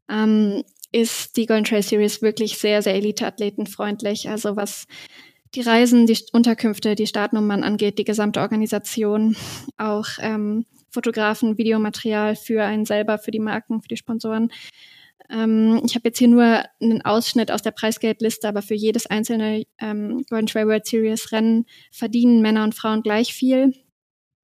Ähm, 0.09 0.63
ist 0.91 1.37
die 1.37 1.45
Golden 1.45 1.65
Trail 1.65 1.83
Series 1.83 2.21
wirklich 2.21 2.57
sehr, 2.57 2.81
sehr 2.81 2.95
Elite-Athletenfreundlich. 2.95 4.29
Also 4.29 4.55
was 4.55 4.87
die 5.55 5.61
Reisen, 5.61 6.05
die 6.05 6.17
Unterkünfte, 6.33 6.95
die 6.95 7.07
Startnummern 7.07 7.63
angeht, 7.63 7.97
die 7.99 8.03
gesamte 8.03 8.41
Organisation, 8.41 9.35
auch 9.77 10.07
ähm, 10.19 10.65
Fotografen, 10.89 11.57
Videomaterial 11.57 12.35
für 12.35 12.63
einen 12.63 12.85
selber, 12.85 13.17
für 13.17 13.31
die 13.31 13.39
Marken, 13.39 13.81
für 13.81 13.87
die 13.87 13.97
Sponsoren. 13.97 14.51
Ähm, 15.29 15.81
ich 15.85 15.95
habe 15.95 16.07
jetzt 16.07 16.19
hier 16.19 16.27
nur 16.27 16.63
einen 16.81 17.01
Ausschnitt 17.03 17.51
aus 17.51 17.61
der 17.61 17.71
Preisgeldliste, 17.71 18.47
aber 18.47 18.61
für 18.61 18.75
jedes 18.75 19.05
einzelne 19.05 19.63
ähm, 19.79 20.23
Golden 20.29 20.47
Trail 20.47 20.67
World 20.67 20.85
Series 20.85 21.31
Rennen 21.31 21.65
verdienen 21.91 22.41
Männer 22.41 22.63
und 22.63 22.75
Frauen 22.75 23.01
gleich 23.01 23.33
viel. 23.33 23.73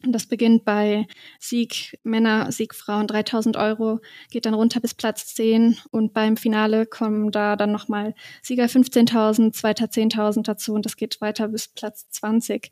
Und 0.06 0.12
das 0.12 0.26
beginnt 0.26 0.66
bei 0.66 1.08
Sieg 1.39 1.97
Männer, 2.04 2.51
Sieg 2.51 2.76
Frauen 2.76 3.08
3000 3.08 3.56
Euro, 3.58 3.99
geht 4.30 4.45
dann 4.45 4.54
runter 4.54 4.80
bis 4.80 4.93
Platz 4.93 5.34
10 5.36 5.78
und 5.91 6.14
beim 6.14 6.36
Finale 6.36 6.86
kommen 6.86 7.32
da 7.32 7.56
dann 7.56 7.72
nochmal 7.72 8.14
Sieger 8.41 8.66
15.000, 8.66 9.54
Zweiter 9.54 9.86
10.000 9.86 10.43
dazu 10.43 10.74
und 10.74 10.86
das 10.86 10.97
geht 10.97 11.22
weiter 11.22 11.47
bis 11.47 11.70
Platz 11.70 12.10
20. 12.10 12.72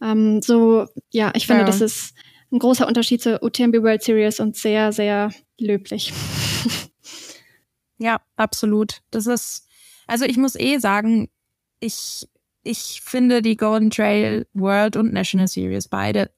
Ähm, 0.00 0.40
so, 0.40 0.86
ja, 1.10 1.32
ich 1.34 1.46
finde, 1.46 1.62
ja. 1.62 1.66
das 1.66 1.80
ist 1.80 2.14
ein 2.50 2.58
großer 2.58 2.86
Unterschied 2.86 3.22
zur 3.22 3.42
UTMB 3.42 3.82
World 3.82 4.02
Series 4.02 4.40
und 4.40 4.56
sehr, 4.56 4.92
sehr 4.92 5.32
löblich. 5.58 6.12
Ja, 8.00 8.22
absolut. 8.36 9.02
Das 9.10 9.26
ist, 9.26 9.68
also 10.06 10.24
ich 10.24 10.38
muss 10.38 10.54
eh 10.54 10.78
sagen, 10.78 11.28
ich, 11.80 12.26
ich 12.62 13.02
finde 13.04 13.42
die 13.42 13.58
Golden 13.58 13.90
Trail 13.90 14.46
World 14.54 14.96
und 14.96 15.12
National 15.12 15.48
Series 15.48 15.86
beide 15.86 16.30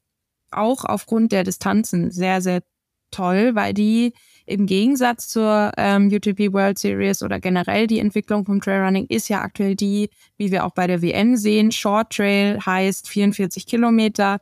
auch 0.55 0.85
aufgrund 0.85 1.33
der 1.33 1.45
Distanzen 1.45 2.11
sehr, 2.11 2.41
sehr 2.41 2.63
toll, 3.11 3.55
weil 3.55 3.75
die 3.75 4.15
im 4.47 4.67
Gegensatz 4.67 5.29
zur 5.29 5.73
ähm, 5.77 6.09
UTP 6.13 6.53
World 6.53 6.79
Series 6.79 7.23
oder 7.23 7.39
generell 7.39 7.87
die 7.87 8.01
Entwicklung 8.01 8.45
vom 8.45 8.61
Trailrunning 8.61 9.07
ist 9.07 9.29
ja 9.29 9.41
aktuell 9.41 9.77
die, 9.77 10.11
wie 10.37 10.51
wir 10.51 10.65
auch 10.65 10.73
bei 10.73 10.87
der 10.87 11.03
WM 11.03 11.37
sehen, 11.37 11.71
Short 11.71 12.11
Trail 12.11 12.59
heißt 12.65 13.09
44 13.09 13.67
Kilometer, 13.67 14.41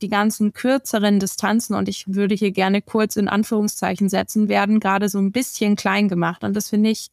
die 0.00 0.08
ganzen 0.08 0.52
kürzeren 0.52 1.20
Distanzen 1.20 1.74
und 1.74 1.88
ich 1.88 2.04
würde 2.08 2.34
hier 2.34 2.50
gerne 2.50 2.82
kurz 2.82 3.16
in 3.16 3.28
Anführungszeichen 3.28 4.08
setzen, 4.08 4.48
werden 4.48 4.80
gerade 4.80 5.08
so 5.08 5.18
ein 5.18 5.32
bisschen 5.32 5.76
klein 5.76 6.08
gemacht. 6.08 6.44
Und 6.44 6.54
das 6.54 6.70
finde 6.70 6.90
ich 6.90 7.08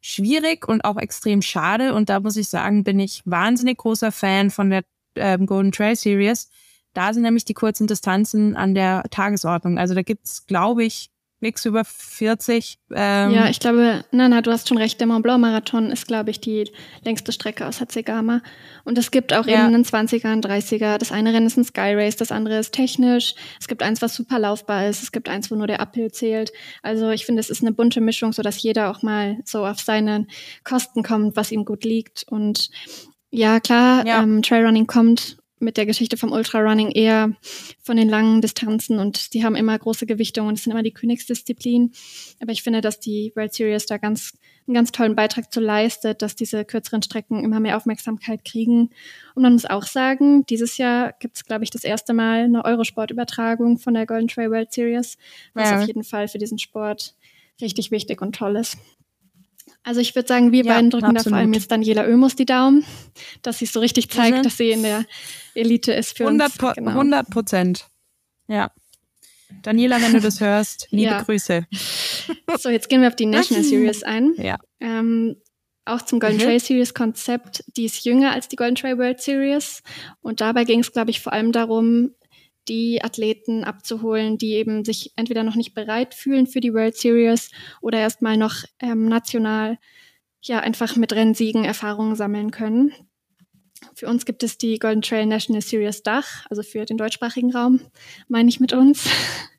schwierig 0.00 0.68
und 0.68 0.84
auch 0.84 0.98
extrem 0.98 1.42
schade. 1.42 1.94
Und 1.94 2.08
da 2.08 2.20
muss 2.20 2.36
ich 2.36 2.48
sagen, 2.48 2.84
bin 2.84 3.00
ich 3.00 3.22
wahnsinnig 3.24 3.78
großer 3.78 4.12
Fan 4.12 4.50
von 4.50 4.70
der 4.70 4.82
ähm, 5.16 5.46
Golden 5.46 5.72
Trail 5.72 5.96
Series, 5.96 6.50
da 6.94 7.12
sind 7.12 7.22
nämlich 7.22 7.44
die 7.44 7.54
kurzen 7.54 7.86
Distanzen 7.86 8.56
an 8.56 8.74
der 8.74 9.04
Tagesordnung. 9.10 9.78
Also 9.78 9.94
da 9.94 10.02
gibt's, 10.02 10.46
glaube 10.46 10.84
ich, 10.84 11.10
nichts 11.40 11.64
über 11.64 11.84
40. 11.84 12.78
Ähm 12.94 13.30
ja, 13.30 13.48
ich 13.48 13.60
glaube, 13.60 14.04
Nana, 14.10 14.42
du 14.42 14.50
hast 14.50 14.68
schon 14.68 14.78
recht. 14.78 15.00
Der 15.00 15.06
Mont 15.06 15.22
Blanc 15.22 15.40
Marathon 15.40 15.90
ist, 15.90 16.06
glaube 16.06 16.30
ich, 16.30 16.40
die 16.40 16.70
längste 17.02 17.32
Strecke 17.32 17.66
aus 17.66 17.80
Hatzegama. 17.80 18.42
Und 18.84 18.98
es 18.98 19.10
gibt 19.10 19.32
auch 19.32 19.46
ja. 19.46 19.64
eben 19.64 19.74
einen 19.74 19.84
20er, 19.84 20.26
einen 20.26 20.42
30er. 20.42 20.98
Das 20.98 21.12
eine 21.12 21.32
Rennen 21.32 21.46
ist 21.46 21.56
ein 21.56 21.64
Sky 21.64 21.94
Race, 21.94 22.16
das 22.16 22.30
andere 22.30 22.58
ist 22.58 22.72
technisch. 22.72 23.34
Es 23.58 23.68
gibt 23.68 23.82
eins, 23.82 24.02
was 24.02 24.14
super 24.14 24.38
laufbar 24.38 24.86
ist. 24.88 25.02
Es 25.02 25.12
gibt 25.12 25.28
eins, 25.28 25.50
wo 25.50 25.54
nur 25.54 25.66
der 25.66 25.80
Uphill 25.80 26.12
zählt. 26.12 26.52
Also 26.82 27.10
ich 27.10 27.24
finde, 27.24 27.40
es 27.40 27.50
ist 27.50 27.62
eine 27.62 27.72
bunte 27.72 28.00
Mischung, 28.00 28.32
so 28.32 28.42
dass 28.42 28.62
jeder 28.62 28.90
auch 28.90 29.02
mal 29.02 29.38
so 29.44 29.66
auf 29.66 29.80
seine 29.80 30.26
Kosten 30.64 31.02
kommt, 31.02 31.36
was 31.36 31.52
ihm 31.52 31.64
gut 31.64 31.84
liegt. 31.84 32.24
Und 32.28 32.70
ja, 33.30 33.60
klar, 33.60 34.06
ja. 34.06 34.22
Ähm, 34.22 34.42
Trailrunning 34.42 34.86
kommt 34.86 35.39
mit 35.60 35.76
der 35.76 35.86
Geschichte 35.86 36.16
vom 36.16 36.32
Ultrarunning 36.32 36.90
eher 36.90 37.36
von 37.82 37.96
den 37.96 38.08
langen 38.08 38.40
Distanzen 38.40 38.98
und 38.98 39.34
die 39.34 39.44
haben 39.44 39.54
immer 39.54 39.78
große 39.78 40.06
Gewichtungen 40.06 40.48
und 40.48 40.54
es 40.58 40.64
sind 40.64 40.72
immer 40.72 40.82
die 40.82 40.92
Königsdisziplin. 40.92 41.92
Aber 42.40 42.52
ich 42.52 42.62
finde, 42.62 42.80
dass 42.80 42.98
die 42.98 43.32
World 43.36 43.54
Series 43.54 43.86
da 43.86 43.98
ganz 43.98 44.32
einen 44.66 44.74
ganz 44.74 44.92
tollen 44.92 45.16
Beitrag 45.16 45.52
zu 45.52 45.60
leistet, 45.60 46.22
dass 46.22 46.36
diese 46.36 46.64
kürzeren 46.64 47.02
Strecken 47.02 47.44
immer 47.44 47.60
mehr 47.60 47.76
Aufmerksamkeit 47.76 48.44
kriegen. 48.44 48.90
Und 49.34 49.42
man 49.42 49.52
muss 49.52 49.66
auch 49.66 49.82
sagen, 49.82 50.46
dieses 50.46 50.78
Jahr 50.78 51.12
gibt 51.18 51.36
es, 51.36 51.44
glaube 51.44 51.64
ich, 51.64 51.70
das 51.70 51.82
erste 51.82 52.14
Mal 52.14 52.44
eine 52.44 52.64
Eurosport-Übertragung 52.64 53.78
von 53.78 53.94
der 53.94 54.06
Golden 54.06 54.28
Trail 54.28 54.50
World 54.50 54.72
Series, 54.72 55.18
was 55.54 55.70
ja. 55.70 55.80
auf 55.80 55.86
jeden 55.86 56.04
Fall 56.04 56.28
für 56.28 56.38
diesen 56.38 56.58
Sport 56.58 57.14
richtig 57.60 57.90
wichtig 57.90 58.22
und 58.22 58.34
toll 58.34 58.56
ist. 58.56 58.78
Also 59.82 60.00
ich 60.00 60.14
würde 60.14 60.28
sagen, 60.28 60.52
wir 60.52 60.64
ja, 60.64 60.74
beiden 60.74 60.90
drücken 60.90 61.06
absolut. 61.06 61.26
da 61.26 61.30
vor 61.30 61.38
allem 61.38 61.52
jetzt 61.54 61.70
Daniela 61.70 62.04
Oemus 62.04 62.36
die 62.36 62.44
Daumen, 62.44 62.84
dass 63.42 63.58
sie 63.58 63.66
so 63.66 63.80
richtig 63.80 64.10
zeigt, 64.10 64.38
mhm. 64.38 64.42
dass 64.42 64.56
sie 64.56 64.70
in 64.70 64.82
der 64.82 65.06
Elite 65.60 65.92
ist 65.92 66.16
für 66.16 66.26
100 66.26 66.62
uns. 66.62 66.74
Genau. 66.74 66.90
100 66.90 67.30
Prozent. 67.30 67.86
Ja. 68.48 68.70
Daniela, 69.62 70.00
wenn 70.00 70.12
du 70.12 70.20
das 70.20 70.40
hörst, 70.40 70.88
liebe 70.90 71.10
ja. 71.10 71.22
Grüße. 71.22 71.66
So, 72.58 72.68
jetzt 72.68 72.88
gehen 72.88 73.00
wir 73.00 73.08
auf 73.08 73.16
die 73.16 73.26
National 73.26 73.64
Series 73.64 74.02
ein. 74.02 74.34
Ja. 74.36 74.58
Ähm, 74.80 75.36
auch 75.84 76.02
zum 76.02 76.20
Golden 76.20 76.36
mhm. 76.36 76.42
Trail 76.42 76.60
Series 76.60 76.94
Konzept. 76.94 77.64
Die 77.76 77.84
ist 77.84 78.04
jünger 78.04 78.32
als 78.32 78.48
die 78.48 78.56
Golden 78.56 78.76
Trail 78.76 78.98
World 78.98 79.20
Series. 79.20 79.82
Und 80.20 80.40
dabei 80.40 80.64
ging 80.64 80.80
es, 80.80 80.92
glaube 80.92 81.10
ich, 81.10 81.20
vor 81.20 81.32
allem 81.32 81.52
darum, 81.52 82.14
die 82.68 83.02
Athleten 83.02 83.64
abzuholen, 83.64 84.38
die 84.38 84.52
eben 84.52 84.84
sich 84.84 85.12
entweder 85.16 85.42
noch 85.42 85.56
nicht 85.56 85.74
bereit 85.74 86.14
fühlen 86.14 86.46
für 86.46 86.60
die 86.60 86.74
World 86.74 86.96
Series 86.96 87.50
oder 87.80 87.98
erstmal 87.98 88.36
noch 88.36 88.64
ähm, 88.78 89.06
national 89.06 89.78
ja 90.42 90.60
einfach 90.60 90.96
mit 90.96 91.12
Rennsiegen 91.12 91.64
Erfahrungen 91.64 92.16
sammeln 92.16 92.50
können. 92.50 92.92
Für 93.94 94.08
uns 94.08 94.24
gibt 94.24 94.42
es 94.42 94.58
die 94.58 94.78
Golden 94.78 95.02
Trail 95.02 95.26
National 95.26 95.62
Series 95.62 96.02
Dach, 96.02 96.46
also 96.48 96.62
für 96.62 96.84
den 96.84 96.96
deutschsprachigen 96.96 97.54
Raum, 97.54 97.80
meine 98.28 98.48
ich 98.48 98.60
mit 98.60 98.72
uns. 98.72 99.08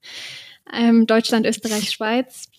ähm, 0.73 1.05
Deutschland, 1.07 1.45
Österreich, 1.45 1.91
Schweiz. 1.91 2.49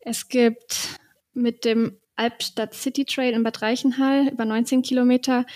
Es 0.00 0.28
gibt 0.28 0.98
mit 1.34 1.64
dem 1.64 1.98
Albstadt 2.16 2.74
City 2.74 3.04
Trail 3.04 3.32
in 3.32 3.42
Bad 3.42 3.62
Reichenhall 3.62 4.28
über 4.28 4.44
19 4.44 4.82
Kilometer 4.82 5.46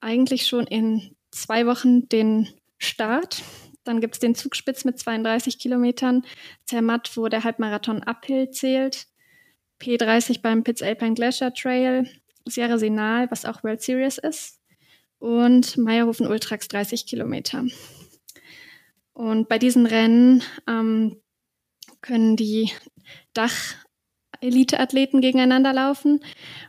eigentlich 0.00 0.46
schon 0.46 0.66
in 0.66 1.16
zwei 1.30 1.66
Wochen 1.66 2.08
den 2.08 2.48
Start. 2.78 3.42
Dann 3.84 4.00
gibt 4.00 4.14
es 4.14 4.20
den 4.20 4.34
Zugspitz 4.34 4.84
mit 4.84 4.98
32 4.98 5.58
Kilometern, 5.58 6.24
Zermatt, 6.64 7.16
wo 7.16 7.28
der 7.28 7.44
Halbmarathon 7.44 8.02
Uphill 8.02 8.50
zählt, 8.50 9.06
P30 9.80 10.42
beim 10.42 10.64
Pitts 10.64 10.82
Alpine 10.82 11.14
Glacier 11.14 11.52
Trail, 11.52 12.08
Sierra 12.44 12.78
Senal, 12.78 13.30
was 13.30 13.44
auch 13.44 13.62
World 13.64 13.82
Series 13.82 14.18
ist, 14.18 14.55
und 15.18 15.76
Meierhofen 15.76 16.26
Ultrax 16.26 16.68
30 16.68 17.06
Kilometer. 17.06 17.64
Und 19.12 19.48
bei 19.48 19.58
diesen 19.58 19.86
Rennen 19.86 20.42
ähm, 20.68 21.16
können 22.02 22.36
die 22.36 22.70
Dach-Elite-Athleten 23.32 25.20
gegeneinander 25.20 25.72
laufen 25.72 26.20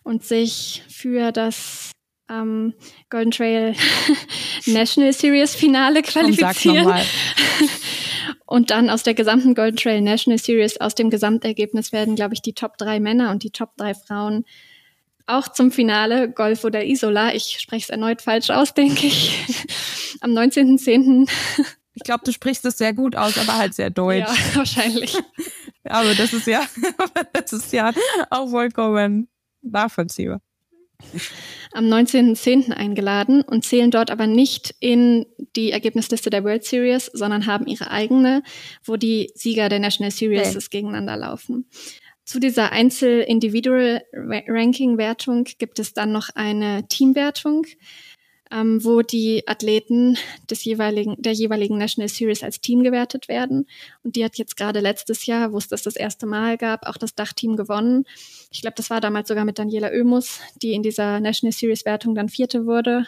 und 0.04 0.24
sich 0.24 0.84
für 0.88 1.32
das 1.32 1.92
ähm, 2.30 2.74
Golden 3.10 3.32
Trail 3.32 3.76
National 4.66 5.14
Series 5.14 5.56
Finale 5.56 6.02
qualifizieren. 6.02 6.94
Und 8.50 8.72
dann 8.72 8.90
aus 8.90 9.04
der 9.04 9.14
gesamten 9.14 9.56
Golden 9.56 9.76
Trail 9.76 10.02
National 10.02 10.40
Series, 10.40 10.80
aus 10.80 10.96
dem 10.96 11.10
Gesamtergebnis 11.10 11.92
werden, 11.92 12.16
glaube 12.16 12.34
ich, 12.34 12.42
die 12.42 12.54
Top 12.54 12.78
drei 12.78 13.02
Männer 13.02 13.32
und 13.32 13.44
die 13.44 13.52
Top 13.52 13.76
drei 13.76 13.94
Frauen 13.94 14.46
auch 15.28 15.50
zum 15.50 15.72
Finale 15.72 16.32
Golf 16.32 16.64
oder 16.64 16.86
Isola. 16.86 17.34
Ich 17.34 17.60
spreche 17.60 17.84
es 17.84 17.90
erneut 17.90 18.22
falsch 18.22 18.50
aus, 18.50 18.74
denke 18.74 19.08
ich. 19.08 19.38
Am 20.22 20.32
19.10. 20.32 21.30
Ich 21.94 22.04
glaube, 22.04 22.24
du 22.26 22.32
sprichst 22.32 22.66
es 22.66 22.78
sehr 22.78 22.94
gut 22.94 23.16
aus, 23.16 23.38
aber 23.38 23.58
halt 23.58 23.74
sehr 23.74 23.90
deutsch. 23.90 24.28
Ja, 24.28 24.36
wahrscheinlich. 24.56 25.18
Aber 25.84 26.14
das 26.16 26.34
ist 26.34 26.48
ja, 26.48 26.68
das 27.32 27.54
ist 27.54 27.72
ja 27.72 27.94
auch 28.30 28.50
vollkommen 28.50 29.30
nachvollziehbar. 29.62 30.42
Am 31.72 31.86
19.10. 31.86 32.72
eingeladen 32.72 33.42
und 33.42 33.64
zählen 33.64 33.90
dort 33.90 34.12
aber 34.12 34.28
nicht 34.28 34.76
in 34.80 35.26
die 35.56 35.72
Ergebnisliste 35.72 36.30
der 36.30 36.44
World 36.44 36.66
Series, 36.66 37.06
sondern 37.14 37.46
haben 37.46 37.68
ihre 37.68 37.90
eigene, 37.90 38.44
wo 38.84 38.98
die 38.98 39.32
Sieger 39.36 39.70
der 39.70 39.80
National 39.80 40.12
Series 40.12 40.56
okay. 40.56 40.66
gegeneinander 40.72 41.16
laufen. 41.16 41.70
Zu 42.28 42.40
dieser 42.42 42.74
Einzel-Individual-Ranking-Wertung 42.74 45.46
gibt 45.60 45.80
es 45.80 45.94
dann 45.94 46.12
noch 46.12 46.28
eine 46.36 46.86
Teamwertung, 46.90 47.66
ähm, 48.52 48.84
wo 48.84 49.02
die 49.02 49.48
Athleten 49.48 50.18
des 50.50 50.66
jeweiligen, 50.66 51.16
der 51.22 51.32
jeweiligen 51.32 51.78
National 51.78 52.10
Series 52.10 52.44
als 52.44 52.60
Team 52.60 52.84
gewertet 52.84 53.30
werden. 53.30 53.66
Und 54.04 54.18
die 54.18 54.26
hat 54.26 54.38
jetzt 54.38 54.58
gerade 54.58 54.82
letztes 54.82 55.26
Jahr, 55.26 55.54
wo 55.54 55.58
es 55.58 55.70
das 55.70 55.84
das 55.84 55.96
erste 55.96 56.26
Mal 56.26 56.58
gab, 56.58 56.86
auch 56.86 56.98
das 56.98 57.16
Dachteam 57.16 57.56
gewonnen. 57.56 58.04
Ich 58.52 58.60
glaube, 58.60 58.76
das 58.76 58.90
war 58.90 59.00
damals 59.00 59.30
sogar 59.30 59.46
mit 59.46 59.58
Daniela 59.58 59.92
Oemus, 59.92 60.42
die 60.62 60.74
in 60.74 60.84
dieser 60.84 61.22
National 61.22 61.54
Series 61.54 61.86
Wertung 61.86 62.14
dann 62.14 62.28
Vierte 62.28 62.66
wurde. 62.66 63.08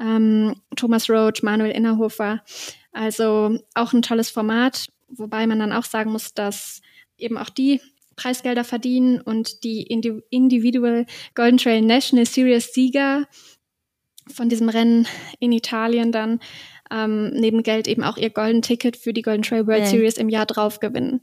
Ähm, 0.00 0.56
Thomas 0.74 1.08
Roach, 1.08 1.44
Manuel 1.44 1.70
Innerhofer. 1.70 2.42
Also 2.90 3.60
auch 3.74 3.92
ein 3.92 4.02
tolles 4.02 4.30
Format, 4.30 4.88
wobei 5.10 5.46
man 5.46 5.60
dann 5.60 5.70
auch 5.70 5.84
sagen 5.84 6.10
muss, 6.10 6.34
dass 6.34 6.82
eben 7.18 7.38
auch 7.38 7.50
die 7.50 7.80
Preisgelder 8.16 8.64
verdienen 8.64 9.20
und 9.20 9.64
die 9.64 9.82
Individual 9.82 11.06
Golden 11.34 11.58
Trail 11.58 11.82
National 11.82 12.26
Series 12.26 12.72
Sieger 12.72 13.26
von 14.32 14.48
diesem 14.48 14.68
Rennen 14.68 15.06
in 15.40 15.52
Italien 15.52 16.12
dann 16.12 16.40
ähm, 16.92 17.30
neben 17.30 17.62
Geld 17.62 17.88
eben 17.88 18.04
auch 18.04 18.16
ihr 18.16 18.30
Golden 18.30 18.62
Ticket 18.62 18.96
für 18.96 19.12
die 19.12 19.22
Golden 19.22 19.42
Trail 19.42 19.66
World 19.66 19.84
ja. 19.84 19.86
Series 19.86 20.18
im 20.18 20.28
Jahr 20.28 20.46
drauf 20.46 20.78
gewinnen. 20.78 21.22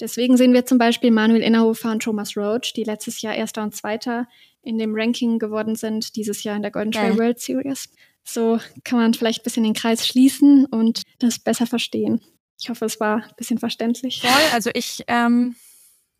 Deswegen 0.00 0.36
sehen 0.36 0.54
wir 0.54 0.64
zum 0.64 0.78
Beispiel 0.78 1.10
Manuel 1.10 1.42
Innerhofer 1.42 1.92
und 1.92 2.02
Thomas 2.02 2.36
Roach, 2.36 2.72
die 2.74 2.84
letztes 2.84 3.20
Jahr 3.20 3.34
Erster 3.34 3.62
und 3.62 3.74
Zweiter 3.74 4.26
in 4.62 4.78
dem 4.78 4.94
Ranking 4.94 5.38
geworden 5.38 5.74
sind, 5.74 6.16
dieses 6.16 6.42
Jahr 6.44 6.56
in 6.56 6.62
der 6.62 6.70
Golden 6.70 6.92
Trail 6.92 7.12
ja. 7.12 7.18
World 7.18 7.40
Series. 7.40 7.90
So 8.24 8.58
kann 8.84 8.98
man 8.98 9.14
vielleicht 9.14 9.40
ein 9.40 9.44
bisschen 9.44 9.64
den 9.64 9.74
Kreis 9.74 10.06
schließen 10.06 10.66
und 10.66 11.02
das 11.18 11.38
besser 11.38 11.66
verstehen. 11.66 12.20
Ich 12.60 12.70
hoffe, 12.70 12.84
es 12.84 13.00
war 13.00 13.16
ein 13.16 13.34
bisschen 13.36 13.58
verständlich. 13.58 14.20
Voll, 14.20 14.30
also 14.52 14.70
ich 14.72 15.02
ähm, 15.08 15.56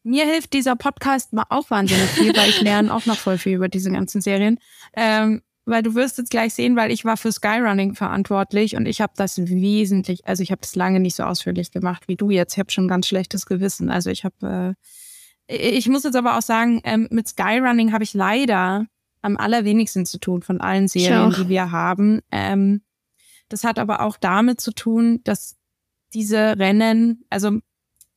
mir 0.02 0.24
hilft 0.24 0.52
dieser 0.52 0.76
Podcast 0.76 1.32
mal 1.32 1.44
auch 1.48 1.70
wahnsinnig 1.70 2.10
viel, 2.10 2.36
weil 2.36 2.48
ich 2.48 2.60
lerne 2.60 2.92
auch 2.94 3.06
noch 3.06 3.18
voll 3.18 3.38
viel 3.38 3.54
über 3.54 3.68
diese 3.68 3.90
ganzen 3.90 4.20
Serien. 4.20 4.58
Ähm, 4.94 5.42
weil 5.64 5.82
du 5.82 5.94
wirst 5.94 6.18
jetzt 6.18 6.30
gleich 6.30 6.54
sehen, 6.54 6.74
weil 6.74 6.90
ich 6.90 7.04
war 7.04 7.16
für 7.16 7.30
Skyrunning 7.30 7.94
verantwortlich 7.94 8.74
und 8.74 8.86
ich 8.86 9.00
habe 9.00 9.12
das 9.16 9.38
wesentlich, 9.38 10.26
also 10.26 10.42
ich 10.42 10.50
habe 10.50 10.60
das 10.60 10.74
lange 10.74 10.98
nicht 10.98 11.14
so 11.14 11.22
ausführlich 11.22 11.70
gemacht 11.70 12.08
wie 12.08 12.16
du 12.16 12.30
jetzt. 12.30 12.54
Ich 12.54 12.58
habe 12.58 12.72
schon 12.72 12.88
ganz 12.88 13.06
schlechtes 13.06 13.46
Gewissen. 13.46 13.88
Also 13.88 14.10
ich 14.10 14.24
habe, 14.24 14.74
äh, 15.46 15.76
ich 15.76 15.88
muss 15.88 16.02
jetzt 16.02 16.16
aber 16.16 16.36
auch 16.36 16.42
sagen, 16.42 16.80
ähm, 16.84 17.06
mit 17.10 17.28
Skyrunning 17.28 17.92
habe 17.92 18.02
ich 18.02 18.12
leider 18.12 18.86
am 19.22 19.36
allerwenigsten 19.36 20.04
zu 20.04 20.18
tun 20.18 20.42
von 20.42 20.60
allen 20.60 20.88
Serien, 20.88 21.32
die 21.38 21.48
wir 21.48 21.70
haben. 21.70 22.20
Ähm, 22.32 22.82
das 23.48 23.62
hat 23.62 23.78
aber 23.78 24.00
auch 24.00 24.16
damit 24.16 24.60
zu 24.60 24.72
tun, 24.72 25.20
dass 25.22 25.58
diese 26.12 26.58
Rennen, 26.58 27.24
also 27.30 27.60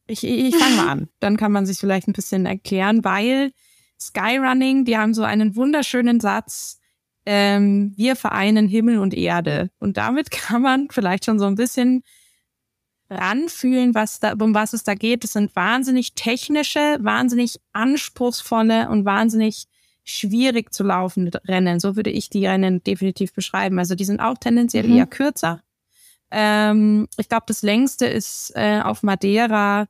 ich, 0.07 0.23
ich 0.23 0.55
fange 0.55 0.75
mal 0.75 0.87
an, 0.87 1.09
dann 1.19 1.37
kann 1.37 1.51
man 1.51 1.65
sich 1.65 1.77
vielleicht 1.77 2.07
ein 2.07 2.13
bisschen 2.13 2.45
erklären, 2.45 3.03
weil 3.03 3.51
Skyrunning, 3.99 4.85
die 4.85 4.97
haben 4.97 5.13
so 5.13 5.23
einen 5.23 5.55
wunderschönen 5.55 6.19
Satz, 6.19 6.79
ähm, 7.25 7.93
wir 7.95 8.15
vereinen 8.15 8.67
Himmel 8.67 8.99
und 8.99 9.13
Erde. 9.13 9.71
Und 9.79 9.97
damit 9.97 10.31
kann 10.31 10.61
man 10.61 10.87
vielleicht 10.91 11.25
schon 11.25 11.39
so 11.39 11.45
ein 11.45 11.55
bisschen 11.55 12.03
ranfühlen, 13.09 13.93
was 13.93 14.19
da, 14.19 14.33
um 14.33 14.53
was 14.53 14.73
es 14.73 14.83
da 14.83 14.95
geht. 14.95 15.23
Es 15.23 15.33
sind 15.33 15.55
wahnsinnig 15.55 16.13
technische, 16.13 16.97
wahnsinnig 16.99 17.59
anspruchsvolle 17.73 18.89
und 18.89 19.05
wahnsinnig 19.05 19.65
schwierig 20.03 20.73
zu 20.73 20.83
laufende 20.83 21.41
Rennen. 21.45 21.79
So 21.79 21.95
würde 21.95 22.11
ich 22.11 22.29
die 22.29 22.45
Rennen 22.45 22.83
definitiv 22.83 23.33
beschreiben. 23.33 23.79
Also 23.79 23.95
die 23.95 24.05
sind 24.05 24.19
auch 24.19 24.37
tendenziell 24.37 24.87
mhm. 24.87 24.97
eher 24.97 25.07
kürzer. 25.07 25.61
Ähm, 26.37 27.07
ich 27.15 27.29
glaube, 27.29 27.45
das 27.47 27.61
längste 27.61 28.05
ist 28.07 28.51
äh, 28.55 28.81
auf 28.83 29.03
Madeira 29.03 29.87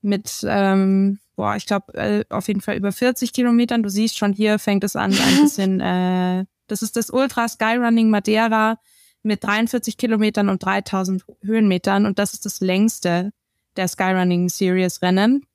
mit, 0.00 0.46
ähm, 0.46 1.18
boah, 1.34 1.56
ich 1.56 1.66
glaube, 1.66 1.92
äh, 1.94 2.24
auf 2.30 2.46
jeden 2.46 2.60
Fall 2.60 2.76
über 2.76 2.92
40 2.92 3.32
Kilometern. 3.32 3.82
Du 3.82 3.90
siehst 3.90 4.16
schon, 4.16 4.32
hier 4.32 4.60
fängt 4.60 4.84
es 4.84 4.94
an, 4.94 5.12
ein 5.12 5.36
bisschen, 5.42 5.80
äh, 5.80 6.44
das 6.68 6.82
ist 6.82 6.94
das 6.94 7.10
Ultra 7.10 7.48
Skyrunning 7.48 8.10
Madeira 8.10 8.78
mit 9.24 9.42
43 9.42 9.96
Kilometern 9.96 10.48
und 10.48 10.64
3000 10.64 11.24
Höhenmetern 11.42 12.06
und 12.06 12.20
das 12.20 12.32
ist 12.32 12.46
das 12.46 12.60
längste 12.60 13.32
der 13.74 13.88
Skyrunning 13.88 14.48
Series 14.48 15.02
Rennen. 15.02 15.46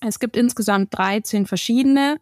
Es 0.00 0.18
gibt 0.18 0.36
insgesamt 0.36 0.96
13 0.98 1.46
verschiedene 1.46 2.18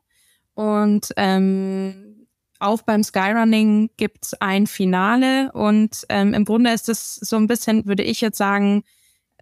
und 0.52 1.08
ähm, 1.16 2.15
auch 2.60 2.82
beim 2.82 3.02
Skyrunning 3.02 3.90
gibt's 3.96 4.34
ein 4.34 4.66
Finale 4.66 5.52
und 5.52 6.04
ähm, 6.08 6.34
im 6.34 6.44
Grunde 6.44 6.72
ist 6.72 6.88
es 6.88 7.16
so 7.16 7.36
ein 7.36 7.46
bisschen, 7.46 7.86
würde 7.86 8.02
ich 8.02 8.20
jetzt 8.20 8.38
sagen, 8.38 8.84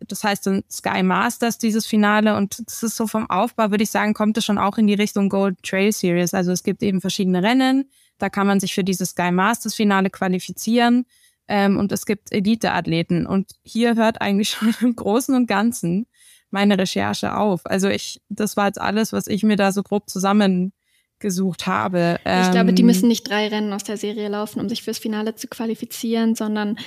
das 0.09 0.25
heißt 0.25 0.47
dann 0.47 0.65
Sky 0.71 1.03
Masters, 1.03 1.59
dieses 1.59 1.87
Finale. 1.87 2.37
Und 2.37 2.67
das 2.67 2.83
ist 2.83 2.97
so 2.97 3.07
vom 3.07 3.29
Aufbau, 3.31 3.71
würde 3.71 3.85
ich 3.85 3.91
sagen, 3.91 4.15
kommt 4.15 4.37
es 4.37 4.45
schon 4.45 4.59
auch 4.59 4.79
in 4.79 4.87
die 4.87 4.95
Richtung 4.95 5.29
Gold 5.29 5.62
Trail 5.62 5.93
Series. 5.93 6.35
Also 6.35 6.53
es 6.53 6.62
gibt 6.62 6.83
eben 6.83 7.01
verschiedene 7.01 7.43
Rennen. 7.43 7.91
Da 8.19 8.29
kann 8.29 8.47
man 8.47 8.61
sich 8.61 8.75
für 8.75 8.85
dieses 8.85 9.11
Sky 9.11 9.31
Masters 9.31 9.75
Finale 9.75 10.11
qualifizieren. 10.11 11.07
Ähm, 11.47 11.79
und 11.79 11.93
es 11.93 12.07
gibt 12.07 12.33
Elite-Athleten. 12.33 13.27
Und 13.27 13.53
hier 13.62 13.95
hört 13.97 14.21
eigentlich 14.21 14.51
schon 14.59 14.75
im 14.81 14.97
Großen 14.97 15.35
und 15.35 15.47
Ganzen 15.47 16.07
meine 16.51 16.79
Recherche 16.79 17.37
auf. 17.37 17.67
Also 17.67 17.89
ich, 17.89 18.21
das 18.29 18.57
war 18.57 18.67
jetzt 18.67 18.81
alles, 18.81 19.12
was 19.12 19.27
ich 19.27 19.43
mir 19.43 19.57
da 19.57 19.73
so 19.73 19.83
grob 19.83 20.09
zusammen 20.09 20.73
gesucht 21.19 21.67
habe. 21.67 22.19
Ich 22.21 22.51
glaube, 22.51 22.73
die 22.73 22.83
ähm, 22.83 22.87
müssen 22.87 23.09
nicht 23.09 23.29
drei 23.29 23.49
Rennen 23.49 23.73
aus 23.73 23.85
der 23.85 23.97
Serie 23.97 24.29
laufen, 24.29 24.61
um 24.61 24.69
sich 24.69 24.83
fürs 24.83 24.99
Finale 24.99 25.35
zu 25.35 25.49
qualifizieren, 25.49 26.35
sondern 26.35 26.79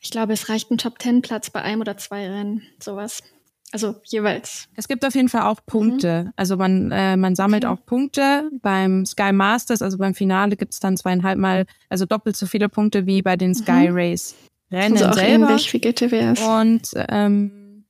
ich 0.00 0.10
glaube, 0.10 0.32
es 0.32 0.48
reicht 0.48 0.70
ein 0.70 0.78
Top-Ten-Platz 0.78 1.50
bei 1.50 1.62
einem 1.62 1.80
oder 1.80 1.96
zwei 1.96 2.28
Rennen, 2.28 2.62
sowas. 2.82 3.22
Also 3.72 3.96
jeweils. 4.04 4.68
Es 4.76 4.86
gibt 4.86 5.04
auf 5.04 5.16
jeden 5.16 5.28
Fall 5.28 5.42
auch 5.42 5.58
Punkte. 5.66 6.24
Mhm. 6.26 6.32
Also 6.36 6.56
man, 6.56 6.92
äh, 6.92 7.16
man 7.16 7.34
sammelt 7.34 7.64
okay. 7.64 7.74
auch 7.74 7.84
Punkte. 7.84 8.48
Beim 8.62 9.04
Sky 9.04 9.32
Masters, 9.32 9.82
also 9.82 9.98
beim 9.98 10.14
Finale, 10.14 10.56
gibt 10.56 10.72
es 10.74 10.80
dann 10.80 10.96
zweieinhalb 10.96 11.38
Mal, 11.38 11.66
also 11.88 12.06
doppelt 12.06 12.36
so 12.36 12.46
viele 12.46 12.68
Punkte 12.68 13.06
wie 13.06 13.20
bei 13.20 13.36
den 13.36 13.50
mhm. 13.50 13.54
Sky 13.54 13.88
Race 13.90 14.36
Rennen 14.70 14.94
also 14.94 15.06
auch 15.06 15.14
selber. 15.14 15.48
Ähnlich 15.48 15.72
wie 15.72 15.80
GTWS. 15.80 16.40
Und 16.40 16.90
ähm, 17.08 17.84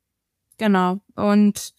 genau. 0.59 1.01
Und 1.17 1.73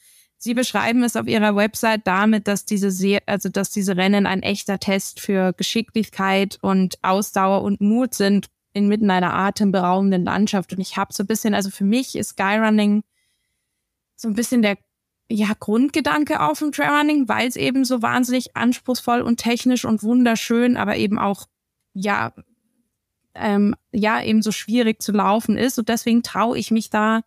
Sie 0.46 0.54
beschreiben 0.54 1.02
es 1.02 1.16
auf 1.16 1.26
ihrer 1.26 1.56
Website 1.56 2.02
damit, 2.06 2.48
dass 2.48 2.66
diese, 2.66 2.92
Se 2.92 3.18
also 3.26 3.50
dass 3.50 3.72
diese 3.72 3.98
Rennen 3.98 4.28
ein 4.28 4.44
echter 4.44 4.78
Test 4.78 5.20
für 5.20 5.54
Geschicklichkeit 5.54 6.60
und 6.62 7.00
Ausdauer 7.02 7.64
und 7.64 7.82
Mut 7.82 8.14
sind 8.14 8.46
inmitten 8.72 9.10
einer 9.10 9.34
atemberaubenden 9.34 10.24
Landschaft. 10.24 10.72
Und 10.72 10.82
ich 10.82 10.98
habe 10.98 11.12
so 11.12 11.24
ein 11.24 11.26
bisschen, 11.26 11.56
also 11.56 11.72
für 11.72 11.84
mich 11.84 12.16
ist 12.16 12.38
Skyrunning 12.38 13.02
so 14.16 14.28
ein 14.28 14.36
bisschen 14.36 14.62
der 14.62 14.78
ja, 15.32 15.48
Grundgedanke 15.60 16.40
auf 16.40 16.60
dem 16.60 16.72
Trailrunning, 16.72 17.28
weil 17.28 17.48
es 17.48 17.56
eben 17.56 17.84
so 17.84 18.04
wahnsinnig 18.04 18.56
anspruchsvoll 18.56 19.22
und 19.22 19.38
technisch 19.38 19.84
und 19.84 20.04
wunderschön, 20.04 20.78
aber 20.78 20.96
eben 20.96 21.18
auch 21.18 21.48
ja, 21.94 22.34
ähm, 23.34 23.74
ja, 23.92 24.22
eben 24.22 24.44
so 24.44 24.52
schwierig 24.52 25.02
zu 25.02 25.12
laufen 25.12 25.58
ist. 25.58 25.80
Und 25.80 25.90
deswegen 25.90 26.22
traue 26.22 26.56
ich 26.60 26.70
mich 26.70 26.92
da 26.92 27.24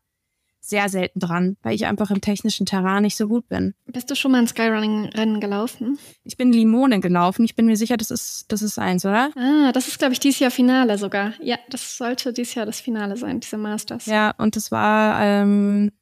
sehr 0.61 0.89
selten 0.89 1.21
dran, 1.21 1.57
weil 1.63 1.75
ich 1.75 1.87
einfach 1.87 2.11
im 2.11 2.21
technischen 2.21 2.67
Terrain 2.67 3.03
nicht 3.03 3.17
so 3.17 3.29
gut 3.29 3.49
bin. 3.49 3.75
Bist 3.87 4.11
du 4.11 4.15
schon 4.15 4.33
mal 4.33 4.39
ein 4.39 4.49
Skyrunning-Rennen 4.49 5.41
gelaufen? 5.41 5.99
Ich 6.25 6.37
bin 6.37 6.53
Limone 6.53 7.01
gelaufen. 7.01 7.45
Ich 7.45 7.55
bin 7.55 7.67
mir 7.67 7.77
sicher, 7.77 7.97
das 7.97 8.11
ist, 8.11 8.47
das 8.49 8.63
ist 8.63 8.79
eins, 8.79 9.05
oder? 9.05 9.31
Ah, 9.37 9.73
das 9.73 9.89
ist, 9.89 9.99
glaube 9.99 10.13
ich, 10.13 10.21
dieses 10.21 10.41
Jahr 10.41 10.51
Finale 10.51 10.99
sogar. 10.99 11.33
Ja, 11.41 11.57
das 11.71 11.97
sollte 11.97 12.33
dieses 12.33 12.55
Jahr 12.55 12.67
das 12.67 12.81
Finale 12.81 13.17
sein, 13.17 13.41
diese 13.41 13.57
Masters. 13.57 14.07
Ja, 14.07 14.35
und 14.37 14.57
es 14.57 14.71
war 14.71 15.21
ähm, 15.23 15.93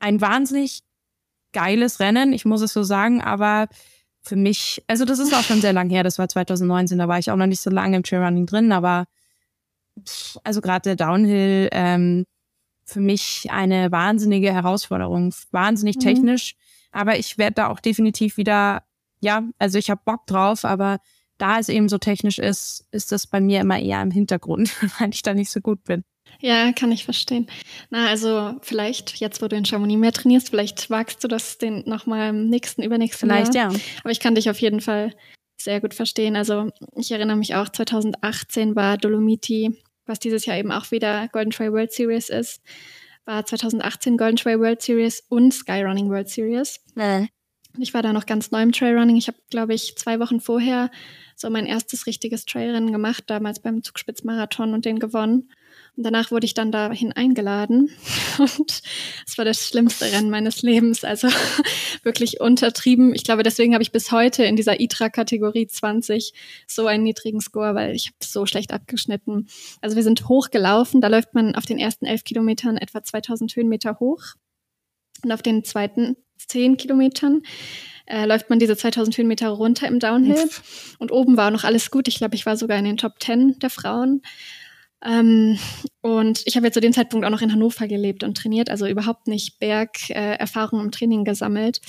ein 0.00 0.20
wahnsinnig 0.20 0.82
geiles 1.52 2.00
Rennen, 2.00 2.32
ich 2.32 2.44
muss 2.44 2.62
es 2.62 2.72
so 2.72 2.82
sagen, 2.82 3.22
aber 3.22 3.68
für 4.22 4.36
mich, 4.36 4.84
also 4.86 5.04
das 5.04 5.18
ist 5.18 5.34
auch 5.34 5.42
schon 5.42 5.60
sehr 5.60 5.72
lang 5.72 5.88
her, 5.90 6.02
das 6.02 6.18
war 6.18 6.28
2019, 6.28 6.98
da 6.98 7.08
war 7.08 7.18
ich 7.18 7.30
auch 7.30 7.36
noch 7.36 7.46
nicht 7.46 7.60
so 7.60 7.70
lange 7.70 7.96
im 7.96 8.02
Trailrunning 8.02 8.46
drin, 8.46 8.72
aber 8.72 9.06
also 10.44 10.60
gerade 10.60 10.82
der 10.82 10.96
Downhill, 10.96 11.68
ähm, 11.72 12.24
für 12.88 13.00
mich 13.00 13.48
eine 13.50 13.92
wahnsinnige 13.92 14.52
Herausforderung, 14.52 15.34
wahnsinnig 15.50 15.96
mhm. 15.96 16.00
technisch. 16.00 16.54
Aber 16.90 17.18
ich 17.18 17.36
werde 17.36 17.54
da 17.54 17.68
auch 17.68 17.80
definitiv 17.80 18.36
wieder, 18.36 18.82
ja, 19.20 19.42
also 19.58 19.78
ich 19.78 19.90
habe 19.90 20.00
Bock 20.04 20.26
drauf, 20.26 20.64
aber 20.64 20.98
da 21.36 21.58
es 21.58 21.68
eben 21.68 21.88
so 21.88 21.98
technisch 21.98 22.38
ist, 22.38 22.86
ist 22.90 23.12
das 23.12 23.26
bei 23.26 23.40
mir 23.40 23.60
immer 23.60 23.78
eher 23.78 24.02
im 24.02 24.10
Hintergrund, 24.10 24.70
weil 24.98 25.10
ich 25.10 25.22
da 25.22 25.34
nicht 25.34 25.50
so 25.50 25.60
gut 25.60 25.84
bin. 25.84 26.02
Ja, 26.40 26.72
kann 26.72 26.92
ich 26.92 27.04
verstehen. 27.04 27.46
Na, 27.90 28.08
also 28.08 28.54
vielleicht, 28.62 29.16
jetzt 29.16 29.40
wo 29.42 29.48
du 29.48 29.56
in 29.56 29.64
Chamonix 29.64 29.98
mehr 29.98 30.12
trainierst, 30.12 30.50
vielleicht 30.50 30.90
wagst 30.90 31.24
du 31.24 31.28
das 31.28 31.58
den 31.58 31.84
nochmal 31.86 32.30
im 32.30 32.48
nächsten, 32.48 32.82
übernächsten 32.82 33.28
vielleicht, 33.28 33.54
Jahr. 33.54 33.70
Vielleicht, 33.70 33.86
ja. 33.86 34.00
Aber 34.02 34.10
ich 34.10 34.20
kann 34.20 34.34
dich 34.34 34.50
auf 34.50 34.60
jeden 34.60 34.80
Fall 34.80 35.14
sehr 35.56 35.80
gut 35.80 35.94
verstehen. 35.94 36.36
Also 36.36 36.70
ich 36.96 37.10
erinnere 37.10 37.36
mich 37.36 37.54
auch, 37.54 37.68
2018 37.68 38.76
war 38.76 38.96
Dolomiti 38.96 39.82
was 40.08 40.18
dieses 40.18 40.46
Jahr 40.46 40.56
eben 40.56 40.72
auch 40.72 40.90
wieder 40.90 41.28
Golden 41.28 41.50
Trail 41.50 41.72
World 41.72 41.92
Series 41.92 42.28
ist, 42.30 42.62
war 43.24 43.44
2018 43.44 44.16
Golden 44.16 44.36
Trail 44.36 44.58
World 44.58 44.82
Series 44.82 45.22
und 45.28 45.52
Skyrunning 45.52 46.08
World 46.08 46.28
Series. 46.28 46.80
Äh. 46.96 47.26
Ich 47.78 47.94
war 47.94 48.02
da 48.02 48.12
noch 48.12 48.26
ganz 48.26 48.50
neu 48.50 48.62
im 48.62 48.72
Trailrunning. 48.72 49.16
Ich 49.16 49.28
habe, 49.28 49.38
glaube 49.50 49.74
ich, 49.74 49.96
zwei 49.96 50.18
Wochen 50.18 50.40
vorher 50.40 50.90
so 51.36 51.48
mein 51.50 51.66
erstes 51.66 52.06
richtiges 52.06 52.44
Trailrennen 52.44 52.92
gemacht, 52.92 53.24
damals 53.28 53.60
beim 53.60 53.82
Zugspitzmarathon 53.82 54.74
und 54.74 54.84
den 54.84 54.98
gewonnen. 54.98 55.50
Und 55.98 56.04
danach 56.04 56.30
wurde 56.30 56.44
ich 56.44 56.54
dann 56.54 56.70
dahin 56.70 57.10
eingeladen. 57.12 57.90
Und 58.38 58.82
es 59.26 59.36
war 59.36 59.44
das 59.44 59.66
schlimmste 59.66 60.04
Rennen 60.04 60.30
meines 60.30 60.62
Lebens. 60.62 61.02
Also 61.02 61.26
wirklich 62.04 62.40
untertrieben. 62.40 63.16
Ich 63.16 63.24
glaube, 63.24 63.42
deswegen 63.42 63.74
habe 63.74 63.82
ich 63.82 63.90
bis 63.90 64.12
heute 64.12 64.44
in 64.44 64.54
dieser 64.54 64.80
ITRA-Kategorie 64.80 65.66
20 65.66 66.32
so 66.68 66.86
einen 66.86 67.02
niedrigen 67.02 67.40
Score, 67.40 67.74
weil 67.74 67.96
ich 67.96 68.06
habe 68.06 68.16
so 68.22 68.46
schlecht 68.46 68.72
abgeschnitten. 68.72 69.48
Also 69.80 69.96
wir 69.96 70.04
sind 70.04 70.28
hochgelaufen. 70.28 71.00
Da 71.00 71.08
läuft 71.08 71.34
man 71.34 71.56
auf 71.56 71.66
den 71.66 71.80
ersten 71.80 72.06
elf 72.06 72.22
Kilometern 72.22 72.76
etwa 72.76 73.02
2000 73.02 73.56
Höhenmeter 73.56 73.98
hoch. 73.98 74.22
Und 75.24 75.32
auf 75.32 75.42
den 75.42 75.64
zweiten 75.64 76.16
zehn 76.36 76.76
Kilometern 76.76 77.42
äh, 78.06 78.24
läuft 78.24 78.50
man 78.50 78.60
diese 78.60 78.76
2000 78.76 79.18
Höhenmeter 79.18 79.48
runter 79.48 79.88
im 79.88 79.98
Downhill. 79.98 80.48
Und 81.00 81.10
oben 81.10 81.36
war 81.36 81.50
noch 81.50 81.64
alles 81.64 81.90
gut. 81.90 82.06
Ich 82.06 82.18
glaube, 82.18 82.36
ich 82.36 82.46
war 82.46 82.56
sogar 82.56 82.78
in 82.78 82.84
den 82.84 82.98
Top 82.98 83.14
10 83.20 83.58
der 83.58 83.70
Frauen. 83.70 84.22
Ähm, 85.04 85.58
und 86.00 86.42
ich 86.46 86.56
habe 86.56 86.66
jetzt 86.66 86.74
zu 86.74 86.80
dem 86.80 86.92
Zeitpunkt 86.92 87.24
auch 87.24 87.30
noch 87.30 87.42
in 87.42 87.52
Hannover 87.52 87.86
gelebt 87.86 88.24
und 88.24 88.36
trainiert, 88.36 88.70
also 88.70 88.86
überhaupt 88.86 89.28
nicht 89.28 89.58
Bergerfahrung 89.60 90.80
äh, 90.80 90.84
im 90.84 90.90
Training 90.90 91.24
gesammelt. 91.24 91.80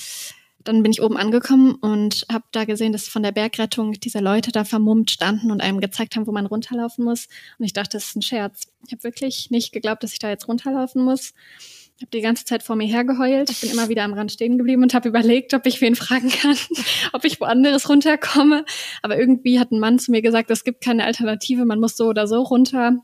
Dann 0.62 0.82
bin 0.82 0.92
ich 0.92 1.00
oben 1.00 1.16
angekommen 1.16 1.74
und 1.74 2.26
habe 2.30 2.44
da 2.52 2.64
gesehen, 2.64 2.92
dass 2.92 3.08
von 3.08 3.22
der 3.22 3.32
Bergrettung 3.32 3.92
diese 3.92 4.18
Leute 4.18 4.52
da 4.52 4.64
vermummt 4.64 5.10
standen 5.10 5.50
und 5.50 5.62
einem 5.62 5.80
gezeigt 5.80 6.16
haben, 6.16 6.26
wo 6.26 6.32
man 6.32 6.44
runterlaufen 6.46 7.04
muss. 7.04 7.28
Und 7.58 7.64
ich 7.64 7.72
dachte, 7.72 7.96
das 7.96 8.06
ist 8.06 8.16
ein 8.16 8.22
Scherz. 8.22 8.68
Ich 8.86 8.92
habe 8.92 9.02
wirklich 9.02 9.50
nicht 9.50 9.72
geglaubt, 9.72 10.02
dass 10.02 10.12
ich 10.12 10.18
da 10.18 10.28
jetzt 10.28 10.48
runterlaufen 10.48 11.02
muss. 11.02 11.32
Ich 12.00 12.06
habe 12.06 12.16
die 12.16 12.22
ganze 12.22 12.46
Zeit 12.46 12.62
vor 12.62 12.76
mir 12.76 12.86
hergeheult. 12.86 13.50
Ich 13.50 13.60
bin 13.60 13.68
immer 13.68 13.90
wieder 13.90 14.04
am 14.04 14.14
Rand 14.14 14.32
stehen 14.32 14.56
geblieben 14.56 14.82
und 14.82 14.94
habe 14.94 15.06
überlegt, 15.06 15.52
ob 15.52 15.66
ich 15.66 15.82
wen 15.82 15.94
fragen 15.94 16.30
kann, 16.30 16.56
ob 17.12 17.26
ich 17.26 17.42
woanders 17.42 17.90
runterkomme. 17.90 18.64
Aber 19.02 19.18
irgendwie 19.18 19.60
hat 19.60 19.70
ein 19.70 19.80
Mann 19.80 19.98
zu 19.98 20.10
mir 20.10 20.22
gesagt, 20.22 20.50
es 20.50 20.64
gibt 20.64 20.82
keine 20.82 21.04
Alternative, 21.04 21.66
man 21.66 21.78
muss 21.78 21.98
so 21.98 22.06
oder 22.06 22.26
so 22.26 22.40
runter. 22.40 22.96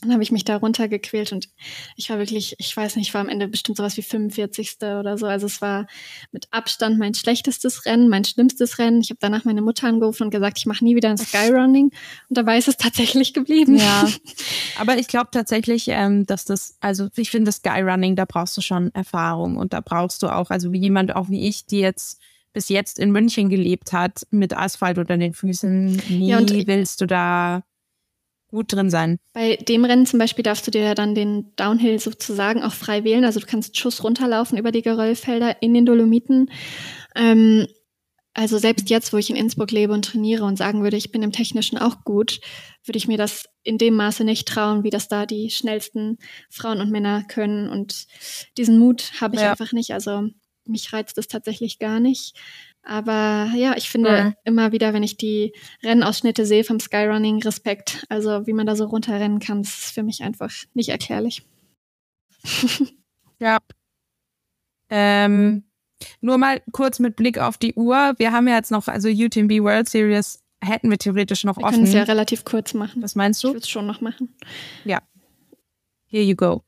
Dann 0.00 0.12
habe 0.12 0.22
ich 0.22 0.32
mich 0.32 0.44
da 0.44 0.56
runtergequält 0.56 1.32
und 1.32 1.48
ich 1.96 2.10
war 2.10 2.18
wirklich, 2.18 2.56
ich 2.58 2.76
weiß 2.76 2.96
nicht, 2.96 3.08
ich 3.08 3.14
war 3.14 3.20
am 3.20 3.28
Ende 3.28 3.48
bestimmt 3.48 3.76
sowas 3.76 3.96
wie 3.96 4.02
45. 4.02 4.76
oder 4.80 5.18
so. 5.18 5.26
Also 5.26 5.46
es 5.46 5.60
war 5.60 5.86
mit 6.32 6.48
Abstand 6.50 6.98
mein 6.98 7.14
schlechtestes 7.14 7.84
Rennen, 7.86 8.08
mein 8.08 8.24
schlimmstes 8.24 8.78
Rennen. 8.78 9.00
Ich 9.00 9.10
habe 9.10 9.18
danach 9.20 9.44
meine 9.44 9.62
Mutter 9.62 9.86
angerufen 9.86 10.24
und 10.24 10.30
gesagt, 10.30 10.58
ich 10.58 10.66
mache 10.66 10.84
nie 10.84 10.96
wieder 10.96 11.10
ein 11.10 11.18
Skyrunning. 11.18 11.90
Und 12.28 12.38
dabei 12.38 12.58
ist 12.58 12.68
es 12.68 12.76
tatsächlich 12.76 13.34
geblieben. 13.34 13.76
Ja, 13.76 14.08
aber 14.78 14.96
ich 14.96 15.08
glaube 15.08 15.28
tatsächlich, 15.32 15.88
ähm, 15.88 16.24
dass 16.26 16.44
das, 16.44 16.76
also 16.80 17.08
ich 17.16 17.30
finde 17.30 17.52
Skyrunning, 17.52 18.16
da 18.16 18.24
brauchst 18.24 18.56
du 18.56 18.60
schon 18.60 18.94
Erfahrung 18.94 19.56
und 19.56 19.72
da 19.72 19.80
brauchst 19.80 20.22
du 20.22 20.28
auch, 20.28 20.50
also 20.50 20.72
wie 20.72 20.80
jemand 20.80 21.14
auch 21.14 21.28
wie 21.28 21.46
ich, 21.46 21.66
die 21.66 21.80
jetzt 21.80 22.20
bis 22.52 22.68
jetzt 22.68 22.98
in 22.98 23.12
München 23.12 23.48
gelebt 23.48 23.92
hat, 23.92 24.26
mit 24.30 24.56
Asphalt 24.56 24.98
unter 24.98 25.16
den 25.16 25.34
Füßen, 25.34 26.02
nie 26.08 26.28
ja, 26.28 26.40
willst 26.66 27.00
du 27.00 27.06
da 27.06 27.62
gut 28.50 28.72
drin 28.72 28.90
sein. 28.90 29.18
Bei 29.32 29.56
dem 29.56 29.84
Rennen 29.84 30.06
zum 30.06 30.18
Beispiel 30.18 30.42
darfst 30.42 30.66
du 30.66 30.70
dir 30.70 30.82
ja 30.82 30.94
dann 30.94 31.14
den 31.14 31.54
Downhill 31.56 31.98
sozusagen 31.98 32.62
auch 32.62 32.72
frei 32.72 33.04
wählen. 33.04 33.24
Also 33.24 33.40
du 33.40 33.46
kannst 33.46 33.76
Schuss 33.76 34.04
runterlaufen 34.04 34.58
über 34.58 34.72
die 34.72 34.82
Geröllfelder 34.82 35.62
in 35.62 35.74
den 35.74 35.86
Dolomiten. 35.86 36.50
Ähm, 37.14 37.66
also 38.34 38.58
selbst 38.58 38.90
jetzt, 38.90 39.12
wo 39.12 39.16
ich 39.16 39.30
in 39.30 39.36
Innsbruck 39.36 39.70
lebe 39.72 39.92
und 39.92 40.04
trainiere 40.04 40.44
und 40.44 40.56
sagen 40.56 40.82
würde, 40.82 40.96
ich 40.96 41.10
bin 41.10 41.22
im 41.22 41.32
Technischen 41.32 41.78
auch 41.78 42.04
gut, 42.04 42.40
würde 42.84 42.96
ich 42.96 43.08
mir 43.08 43.18
das 43.18 43.46
in 43.62 43.76
dem 43.76 43.94
Maße 43.94 44.24
nicht 44.24 44.46
trauen, 44.46 44.84
wie 44.84 44.90
das 44.90 45.08
da 45.08 45.26
die 45.26 45.50
schnellsten 45.50 46.16
Frauen 46.48 46.80
und 46.80 46.90
Männer 46.90 47.24
können. 47.24 47.68
Und 47.68 48.06
diesen 48.56 48.78
Mut 48.78 49.12
habe 49.20 49.34
ich 49.34 49.42
ja. 49.42 49.50
einfach 49.50 49.72
nicht. 49.72 49.92
Also 49.92 50.28
mich 50.64 50.92
reizt 50.92 51.18
es 51.18 51.26
tatsächlich 51.26 51.78
gar 51.78 52.00
nicht. 52.00 52.34
Aber 52.82 53.50
ja, 53.54 53.76
ich 53.76 53.90
finde 53.90 54.10
ja. 54.10 54.32
immer 54.44 54.72
wieder, 54.72 54.92
wenn 54.94 55.02
ich 55.02 55.16
die 55.16 55.52
Rennausschnitte 55.82 56.46
sehe 56.46 56.64
vom 56.64 56.80
Skyrunning, 56.80 57.42
Respekt. 57.42 58.04
Also 58.08 58.46
wie 58.46 58.52
man 58.52 58.66
da 58.66 58.74
so 58.74 58.86
runterrennen 58.86 59.38
kann, 59.38 59.62
das 59.62 59.78
ist 59.78 59.94
für 59.94 60.02
mich 60.02 60.22
einfach 60.22 60.50
nicht 60.74 60.88
erklärlich. 60.88 61.42
ja. 63.38 63.58
Ähm, 64.88 65.64
nur 66.20 66.38
mal 66.38 66.62
kurz 66.72 66.98
mit 66.98 67.16
Blick 67.16 67.38
auf 67.38 67.58
die 67.58 67.74
Uhr. 67.74 68.14
Wir 68.16 68.32
haben 68.32 68.48
ja 68.48 68.56
jetzt 68.56 68.70
noch, 68.70 68.88
also 68.88 69.08
UTMB 69.08 69.62
World 69.62 69.88
Series 69.88 70.42
hätten 70.62 70.90
wir 70.90 70.98
theoretisch 70.98 71.44
noch 71.44 71.58
wir 71.58 71.64
offen. 71.64 71.72
Wir 71.72 71.84
können 71.84 71.88
es 71.88 71.94
ja 71.94 72.02
relativ 72.02 72.44
kurz 72.44 72.74
machen. 72.74 73.02
Was 73.02 73.14
meinst 73.14 73.42
du? 73.44 73.48
Ich 73.48 73.54
würde 73.54 73.64
es 73.64 73.68
schon 73.68 73.86
noch 73.86 74.00
machen. 74.00 74.34
Ja. 74.84 75.00
Here 76.06 76.24
you 76.24 76.34
go. 76.34 76.62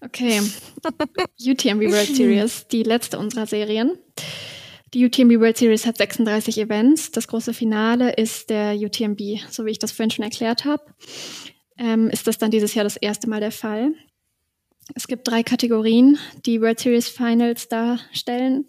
Okay. 0.00 0.40
UTMB 1.40 1.82
World 1.92 2.08
Series, 2.16 2.66
die 2.68 2.82
letzte 2.82 3.18
unserer 3.18 3.46
Serien. 3.46 3.98
Die 4.94 5.06
UTMB 5.06 5.40
World 5.40 5.56
Series 5.56 5.86
hat 5.86 5.96
36 5.96 6.58
Events. 6.58 7.10
Das 7.10 7.26
große 7.26 7.54
Finale 7.54 8.12
ist 8.12 8.50
der 8.50 8.76
UTMB. 8.76 9.20
So 9.48 9.64
wie 9.64 9.70
ich 9.70 9.78
das 9.78 9.90
vorhin 9.90 10.10
schon 10.10 10.24
erklärt 10.24 10.66
habe, 10.66 10.84
ähm, 11.78 12.10
ist 12.10 12.26
das 12.26 12.36
dann 12.36 12.50
dieses 12.50 12.74
Jahr 12.74 12.84
das 12.84 12.98
erste 12.98 13.28
Mal 13.28 13.40
der 13.40 13.52
Fall. 13.52 13.94
Es 14.94 15.06
gibt 15.06 15.26
drei 15.26 15.42
Kategorien, 15.42 16.18
die 16.44 16.60
World 16.60 16.78
Series 16.78 17.08
Finals 17.08 17.68
darstellen. 17.68 18.66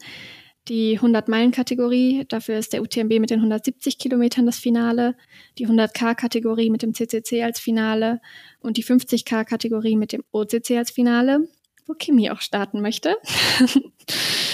Die 0.69 0.97
100-Meilen-Kategorie, 0.97 2.23
dafür 2.29 2.57
ist 2.57 2.71
der 2.71 2.81
UTMB 2.81 3.19
mit 3.19 3.29
den 3.29 3.39
170 3.39 3.97
Kilometern 3.97 4.45
das 4.45 4.59
Finale, 4.59 5.17
die 5.57 5.67
100K-Kategorie 5.67 6.69
mit 6.69 6.83
dem 6.83 6.93
CCC 6.93 7.43
als 7.43 7.59
Finale 7.59 8.21
und 8.61 8.77
die 8.77 8.85
50K-Kategorie 8.85 9.97
mit 9.97 10.13
dem 10.13 10.23
OCC 10.31 10.77
als 10.77 10.91
Finale, 10.91 11.49
wo 11.85 11.95
Kimi 11.95 12.29
auch 12.29 12.39
starten 12.39 12.79
möchte. 12.79 13.17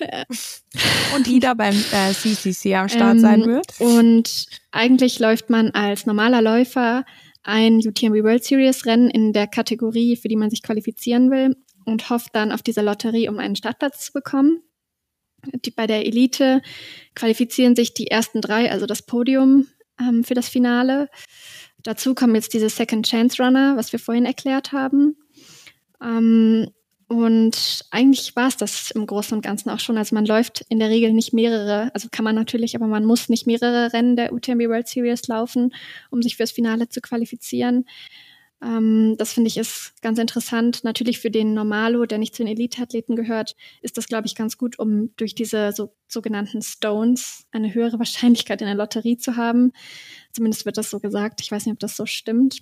und 1.14 1.26
Ida 1.26 1.54
beim 1.54 1.74
äh, 1.74 2.12
CCC 2.12 2.74
am 2.74 2.88
Start 2.88 3.14
ähm, 3.14 3.20
sein 3.20 3.46
wird. 3.46 3.80
Und 3.80 4.46
eigentlich 4.70 5.18
läuft 5.18 5.50
man 5.50 5.70
als 5.70 6.06
normaler 6.06 6.42
Läufer 6.42 7.04
ein 7.42 7.76
UTMB 7.76 8.22
World 8.24 8.44
Series 8.44 8.84
Rennen 8.86 9.10
in 9.10 9.32
der 9.32 9.46
Kategorie, 9.46 10.16
für 10.16 10.28
die 10.28 10.36
man 10.36 10.50
sich 10.50 10.62
qualifizieren 10.62 11.30
will 11.30 11.56
und 11.84 12.10
hofft 12.10 12.34
dann 12.34 12.52
auf 12.52 12.62
diese 12.62 12.82
Lotterie, 12.82 13.28
um 13.28 13.38
einen 13.38 13.56
Startplatz 13.56 14.04
zu 14.04 14.12
bekommen. 14.12 14.62
Die, 15.64 15.70
bei 15.70 15.86
der 15.86 16.04
Elite 16.04 16.60
qualifizieren 17.14 17.76
sich 17.76 17.94
die 17.94 18.08
ersten 18.08 18.40
drei, 18.40 18.70
also 18.70 18.86
das 18.86 19.02
Podium 19.02 19.68
ähm, 20.00 20.24
für 20.24 20.34
das 20.34 20.48
Finale. 20.48 21.08
Dazu 21.82 22.14
kommen 22.14 22.34
jetzt 22.34 22.52
diese 22.52 22.68
Second 22.68 23.06
Chance 23.06 23.42
Runner, 23.42 23.76
was 23.76 23.92
wir 23.92 23.98
vorhin 23.98 24.26
erklärt 24.26 24.72
haben. 24.72 25.16
Ähm, 26.02 26.68
und 27.08 27.86
eigentlich 27.90 28.36
war 28.36 28.48
es 28.48 28.58
das 28.58 28.90
im 28.90 29.06
Großen 29.06 29.34
und 29.34 29.42
Ganzen 29.42 29.70
auch 29.70 29.80
schon. 29.80 29.96
Also 29.96 30.14
man 30.14 30.26
läuft 30.26 30.66
in 30.68 30.78
der 30.78 30.90
Regel 30.90 31.14
nicht 31.14 31.32
mehrere, 31.32 31.90
also 31.94 32.08
kann 32.12 32.24
man 32.24 32.34
natürlich, 32.34 32.76
aber 32.76 32.86
man 32.86 33.06
muss 33.06 33.30
nicht 33.30 33.46
mehrere 33.46 33.94
Rennen 33.94 34.14
der 34.14 34.32
UTMB 34.32 34.68
World 34.68 34.88
Series 34.88 35.26
laufen, 35.26 35.74
um 36.10 36.20
sich 36.20 36.36
fürs 36.36 36.50
Finale 36.50 36.90
zu 36.90 37.00
qualifizieren. 37.00 37.86
Ähm, 38.62 39.14
das 39.16 39.32
finde 39.32 39.48
ich 39.48 39.56
ist 39.56 39.94
ganz 40.02 40.18
interessant. 40.18 40.84
Natürlich 40.84 41.18
für 41.18 41.30
den 41.30 41.54
Normalo, 41.54 42.04
der 42.04 42.18
nicht 42.18 42.34
zu 42.34 42.42
den 42.44 42.52
Elite-Athleten 42.52 43.16
gehört, 43.16 43.56
ist 43.80 43.96
das, 43.96 44.08
glaube 44.08 44.26
ich, 44.26 44.34
ganz 44.34 44.58
gut, 44.58 44.78
um 44.78 45.14
durch 45.16 45.34
diese 45.34 45.72
so, 45.72 45.94
sogenannten 46.08 46.60
Stones 46.60 47.46
eine 47.52 47.72
höhere 47.72 47.98
Wahrscheinlichkeit 47.98 48.60
in 48.60 48.66
der 48.66 48.76
Lotterie 48.76 49.16
zu 49.16 49.36
haben. 49.36 49.72
Zumindest 50.32 50.66
wird 50.66 50.76
das 50.76 50.90
so 50.90 51.00
gesagt. 51.00 51.40
Ich 51.40 51.50
weiß 51.50 51.64
nicht, 51.64 51.72
ob 51.72 51.80
das 51.80 51.96
so 51.96 52.04
stimmt. 52.04 52.60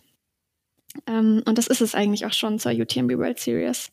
Ähm, 1.06 1.42
und 1.46 1.58
das 1.58 1.66
ist 1.66 1.80
es 1.80 1.94
eigentlich 1.94 2.26
auch 2.26 2.32
schon 2.32 2.58
zur 2.58 2.72
UTMB 2.72 3.18
World 3.18 3.40
Series 3.40 3.90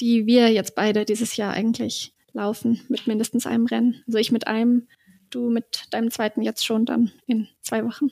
die 0.00 0.26
wir 0.26 0.52
jetzt 0.52 0.74
beide 0.74 1.04
dieses 1.04 1.36
Jahr 1.36 1.52
eigentlich 1.52 2.14
laufen 2.32 2.80
mit 2.88 3.06
mindestens 3.06 3.46
einem 3.46 3.66
Rennen. 3.66 4.02
Also 4.06 4.18
ich 4.18 4.32
mit 4.32 4.46
einem, 4.46 4.88
du 5.30 5.50
mit 5.50 5.86
deinem 5.90 6.10
zweiten 6.10 6.42
jetzt 6.42 6.64
schon 6.64 6.84
dann 6.84 7.12
in 7.26 7.48
zwei 7.62 7.84
Wochen. 7.84 8.10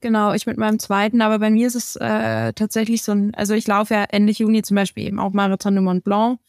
Genau, 0.00 0.32
ich 0.32 0.46
mit 0.46 0.56
meinem 0.56 0.78
zweiten, 0.78 1.20
aber 1.20 1.38
bei 1.38 1.50
mir 1.50 1.66
ist 1.66 1.74
es 1.74 1.96
äh, 1.96 2.54
tatsächlich 2.54 3.02
so 3.02 3.12
ein, 3.12 3.34
also 3.34 3.52
ich 3.52 3.66
laufe 3.66 3.92
ja 3.92 4.04
Ende 4.04 4.32
Juni 4.32 4.62
zum 4.62 4.76
Beispiel 4.76 5.06
eben 5.06 5.18
auch 5.18 5.32
Marathon 5.32 5.74
de 5.74 5.82
Mont 5.82 6.04
Blanc 6.04 6.40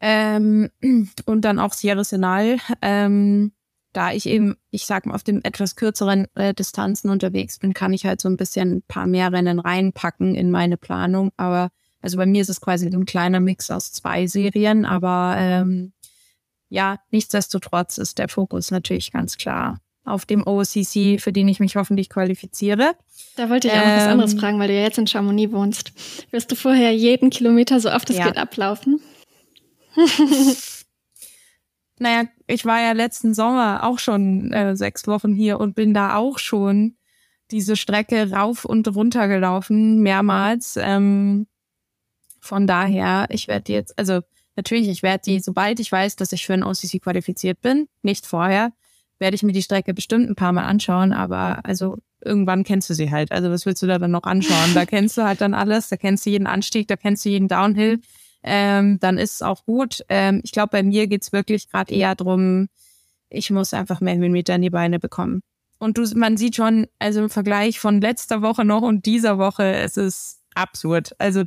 ähm, 0.00 0.70
und 1.26 1.42
dann 1.42 1.58
auch 1.58 1.74
Sierra 1.74 2.04
Senal. 2.04 2.56
Ähm, 2.80 3.52
da 3.92 4.12
ich 4.12 4.24
eben, 4.24 4.56
ich 4.70 4.86
sag 4.86 5.04
mal, 5.04 5.14
auf 5.14 5.22
den 5.22 5.44
etwas 5.44 5.76
kürzeren 5.76 6.26
äh, 6.34 6.54
Distanzen 6.54 7.10
unterwegs 7.10 7.58
bin, 7.58 7.74
kann 7.74 7.92
ich 7.92 8.06
halt 8.06 8.22
so 8.22 8.28
ein 8.28 8.38
bisschen 8.38 8.76
ein 8.76 8.82
paar 8.82 9.06
mehr 9.06 9.30
Rennen 9.32 9.58
reinpacken 9.58 10.34
in 10.34 10.50
meine 10.50 10.78
Planung. 10.78 11.30
Aber 11.36 11.70
also 12.02 12.16
bei 12.16 12.26
mir 12.26 12.42
ist 12.42 12.50
es 12.50 12.60
quasi 12.60 12.86
ein 12.86 13.06
kleiner 13.06 13.40
Mix 13.40 13.70
aus 13.70 13.92
zwei 13.92 14.26
Serien, 14.26 14.84
aber 14.84 15.36
ähm, 15.38 15.92
ja, 16.68 16.98
nichtsdestotrotz 17.10 17.98
ist 17.98 18.18
der 18.18 18.28
Fokus 18.28 18.70
natürlich 18.70 19.12
ganz 19.12 19.36
klar 19.36 19.78
auf 20.04 20.26
dem 20.26 20.44
OCC, 20.46 21.20
für 21.20 21.32
den 21.32 21.46
ich 21.48 21.60
mich 21.60 21.76
hoffentlich 21.76 22.08
qualifiziere. 22.08 22.96
Da 23.36 23.48
wollte 23.48 23.68
ich 23.68 23.74
auch 23.74 23.78
ähm, 23.78 23.88
noch 23.88 23.96
was 23.96 24.08
anderes 24.08 24.32
ähm, 24.32 24.38
fragen, 24.40 24.58
weil 24.58 24.68
du 24.68 24.74
ja 24.74 24.82
jetzt 24.82 24.98
in 24.98 25.06
Chamonix 25.06 25.52
wohnst. 25.52 25.92
Wirst 26.32 26.50
du 26.50 26.56
vorher 26.56 26.92
jeden 26.92 27.30
Kilometer 27.30 27.78
so 27.78 27.90
oft 27.90 28.10
es 28.10 28.16
ja. 28.16 28.26
geht 28.26 28.36
ablaufen? 28.36 29.00
naja, 31.98 32.24
ich 32.46 32.64
war 32.64 32.80
ja 32.80 32.92
letzten 32.92 33.34
Sommer 33.34 33.84
auch 33.84 33.98
schon 33.98 34.52
äh, 34.52 34.74
sechs 34.76 35.06
Wochen 35.06 35.34
hier 35.34 35.60
und 35.60 35.74
bin 35.74 35.94
da 35.94 36.16
auch 36.16 36.38
schon 36.38 36.96
diese 37.50 37.76
Strecke 37.76 38.30
rauf 38.30 38.64
und 38.64 38.88
runter 38.88 39.28
gelaufen, 39.28 40.00
mehrmals. 40.00 40.78
Ähm, 40.80 41.46
Von 42.42 42.66
daher, 42.66 43.26
ich 43.30 43.46
werde 43.46 43.72
jetzt, 43.72 43.96
also 43.96 44.20
natürlich, 44.56 44.88
ich 44.88 45.04
werde 45.04 45.22
die, 45.24 45.38
sobald 45.38 45.78
ich 45.78 45.92
weiß, 45.92 46.16
dass 46.16 46.32
ich 46.32 46.44
für 46.44 46.54
ein 46.54 46.64
OCC 46.64 47.00
qualifiziert 47.00 47.60
bin, 47.60 47.86
nicht 48.02 48.26
vorher, 48.26 48.72
werde 49.20 49.36
ich 49.36 49.44
mir 49.44 49.52
die 49.52 49.62
Strecke 49.62 49.94
bestimmt 49.94 50.28
ein 50.28 50.34
paar 50.34 50.52
Mal 50.52 50.64
anschauen, 50.64 51.12
aber 51.12 51.64
also 51.64 51.98
irgendwann 52.20 52.64
kennst 52.64 52.90
du 52.90 52.94
sie 52.94 53.12
halt. 53.12 53.30
Also 53.30 53.48
was 53.48 53.64
willst 53.64 53.80
du 53.80 53.86
da 53.86 54.00
dann 54.00 54.10
noch 54.10 54.24
anschauen? 54.24 54.74
Da 54.74 54.84
kennst 54.86 55.16
du 55.16 55.22
halt 55.22 55.40
dann 55.40 55.54
alles, 55.54 55.88
da 55.88 55.96
kennst 55.96 56.26
du 56.26 56.30
jeden 56.30 56.48
Anstieg, 56.48 56.88
da 56.88 56.96
kennst 56.96 57.24
du 57.24 57.28
jeden 57.28 57.46
Downhill. 57.46 58.00
Ähm, 58.42 58.98
dann 58.98 59.18
ist 59.18 59.34
es 59.34 59.42
auch 59.42 59.64
gut. 59.64 60.04
Ähm, 60.08 60.40
ich 60.42 60.50
glaube, 60.50 60.70
bei 60.72 60.82
mir 60.82 61.06
geht's 61.06 61.32
wirklich 61.32 61.68
gerade 61.70 61.94
eher 61.94 62.16
drum, 62.16 62.68
ich 63.30 63.50
muss 63.50 63.72
einfach 63.72 64.00
mehr 64.00 64.16
Höhenmeter 64.16 64.56
in 64.56 64.62
die 64.62 64.70
Beine 64.70 64.98
bekommen. 64.98 65.42
Und 65.78 65.96
du, 65.96 66.04
man 66.16 66.36
sieht 66.36 66.56
schon, 66.56 66.88
also 66.98 67.20
im 67.20 67.30
Vergleich 67.30 67.78
von 67.78 68.00
letzter 68.00 68.42
Woche 68.42 68.64
noch 68.64 68.82
und 68.82 69.06
dieser 69.06 69.38
Woche, 69.38 69.64
es 69.64 69.96
ist 69.96 70.40
absurd. 70.54 71.14
Also 71.18 71.44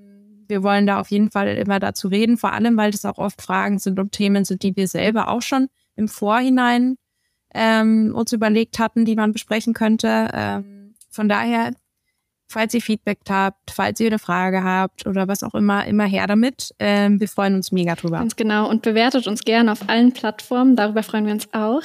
wir 0.47 0.63
wollen 0.63 0.87
da 0.87 0.99
auf 0.99 1.11
jeden 1.11 1.31
Fall 1.31 1.47
immer 1.49 1.79
dazu 1.79 2.07
reden, 2.07 2.37
vor 2.37 2.53
allem, 2.53 2.77
weil 2.77 2.91
das 2.91 3.05
auch 3.05 3.17
oft 3.17 3.41
Fragen 3.41 3.79
sind 3.79 3.99
und 3.99 4.11
Themen 4.11 4.45
sind, 4.45 4.63
die 4.63 4.75
wir 4.75 4.87
selber 4.87 5.27
auch 5.29 5.41
schon 5.41 5.67
im 5.95 6.07
Vorhinein 6.07 6.97
ähm, 7.53 8.13
uns 8.15 8.31
überlegt 8.31 8.79
hatten, 8.79 9.05
die 9.05 9.15
man 9.15 9.31
besprechen 9.31 9.73
könnte. 9.73 10.29
Ähm, 10.33 10.93
von 11.09 11.27
daher, 11.27 11.71
falls 12.47 12.73
ihr 12.73 12.81
Feedback 12.81 13.19
habt, 13.29 13.71
falls 13.71 13.99
ihr 13.99 14.07
eine 14.07 14.19
Frage 14.19 14.63
habt 14.63 15.05
oder 15.07 15.27
was 15.27 15.43
auch 15.43 15.55
immer, 15.55 15.85
immer 15.85 16.05
her 16.05 16.27
damit. 16.27 16.73
Ähm, 16.79 17.19
wir 17.19 17.27
freuen 17.27 17.55
uns 17.55 17.71
mega 17.71 17.95
drüber. 17.95 18.19
Ganz 18.19 18.35
genau. 18.35 18.69
Und 18.69 18.83
bewertet 18.83 19.27
uns 19.27 19.43
gerne 19.43 19.71
auf 19.71 19.89
allen 19.89 20.13
Plattformen. 20.13 20.75
Darüber 20.75 21.03
freuen 21.03 21.25
wir 21.25 21.33
uns 21.33 21.51
auch. 21.53 21.83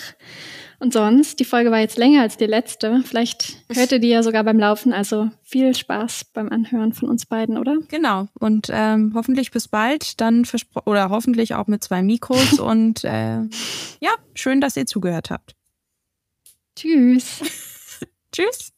Und 0.83 0.93
sonst, 0.93 1.39
die 1.39 1.45
Folge 1.45 1.71
war 1.71 1.79
jetzt 1.79 1.97
länger 1.97 2.23
als 2.23 2.37
die 2.37 2.47
letzte. 2.47 3.05
Vielleicht 3.05 3.57
hört 3.73 3.93
ihr 3.93 4.01
die 4.01 4.09
ja 4.09 4.25
sogar 4.25 4.43
beim 4.43 4.59
Laufen. 4.59 4.93
Also 4.93 5.31
viel 5.45 5.77
Spaß 5.77 6.25
beim 6.33 6.49
Anhören 6.49 6.93
von 6.93 7.09
uns 7.09 7.25
beiden, 7.25 7.57
oder? 7.57 7.79
Genau. 7.87 8.27
Und 8.41 8.67
ähm, 8.69 9.13
hoffentlich 9.15 9.53
bis 9.53 9.69
bald. 9.69 10.21
Dann 10.21 10.45
oder 10.85 11.09
hoffentlich 11.11 11.55
auch 11.55 11.69
mit 11.69 11.85
zwei 11.85 12.03
Mikros. 12.03 12.59
und 12.59 13.05
äh, 13.05 13.43
ja, 14.01 14.11
schön, 14.35 14.61
dass 14.61 14.77
ihr 14.77 14.87
zugehört 14.87 15.31
habt. 15.31 15.55
Tschüss. 16.75 17.43
Tschüss. 18.33 18.73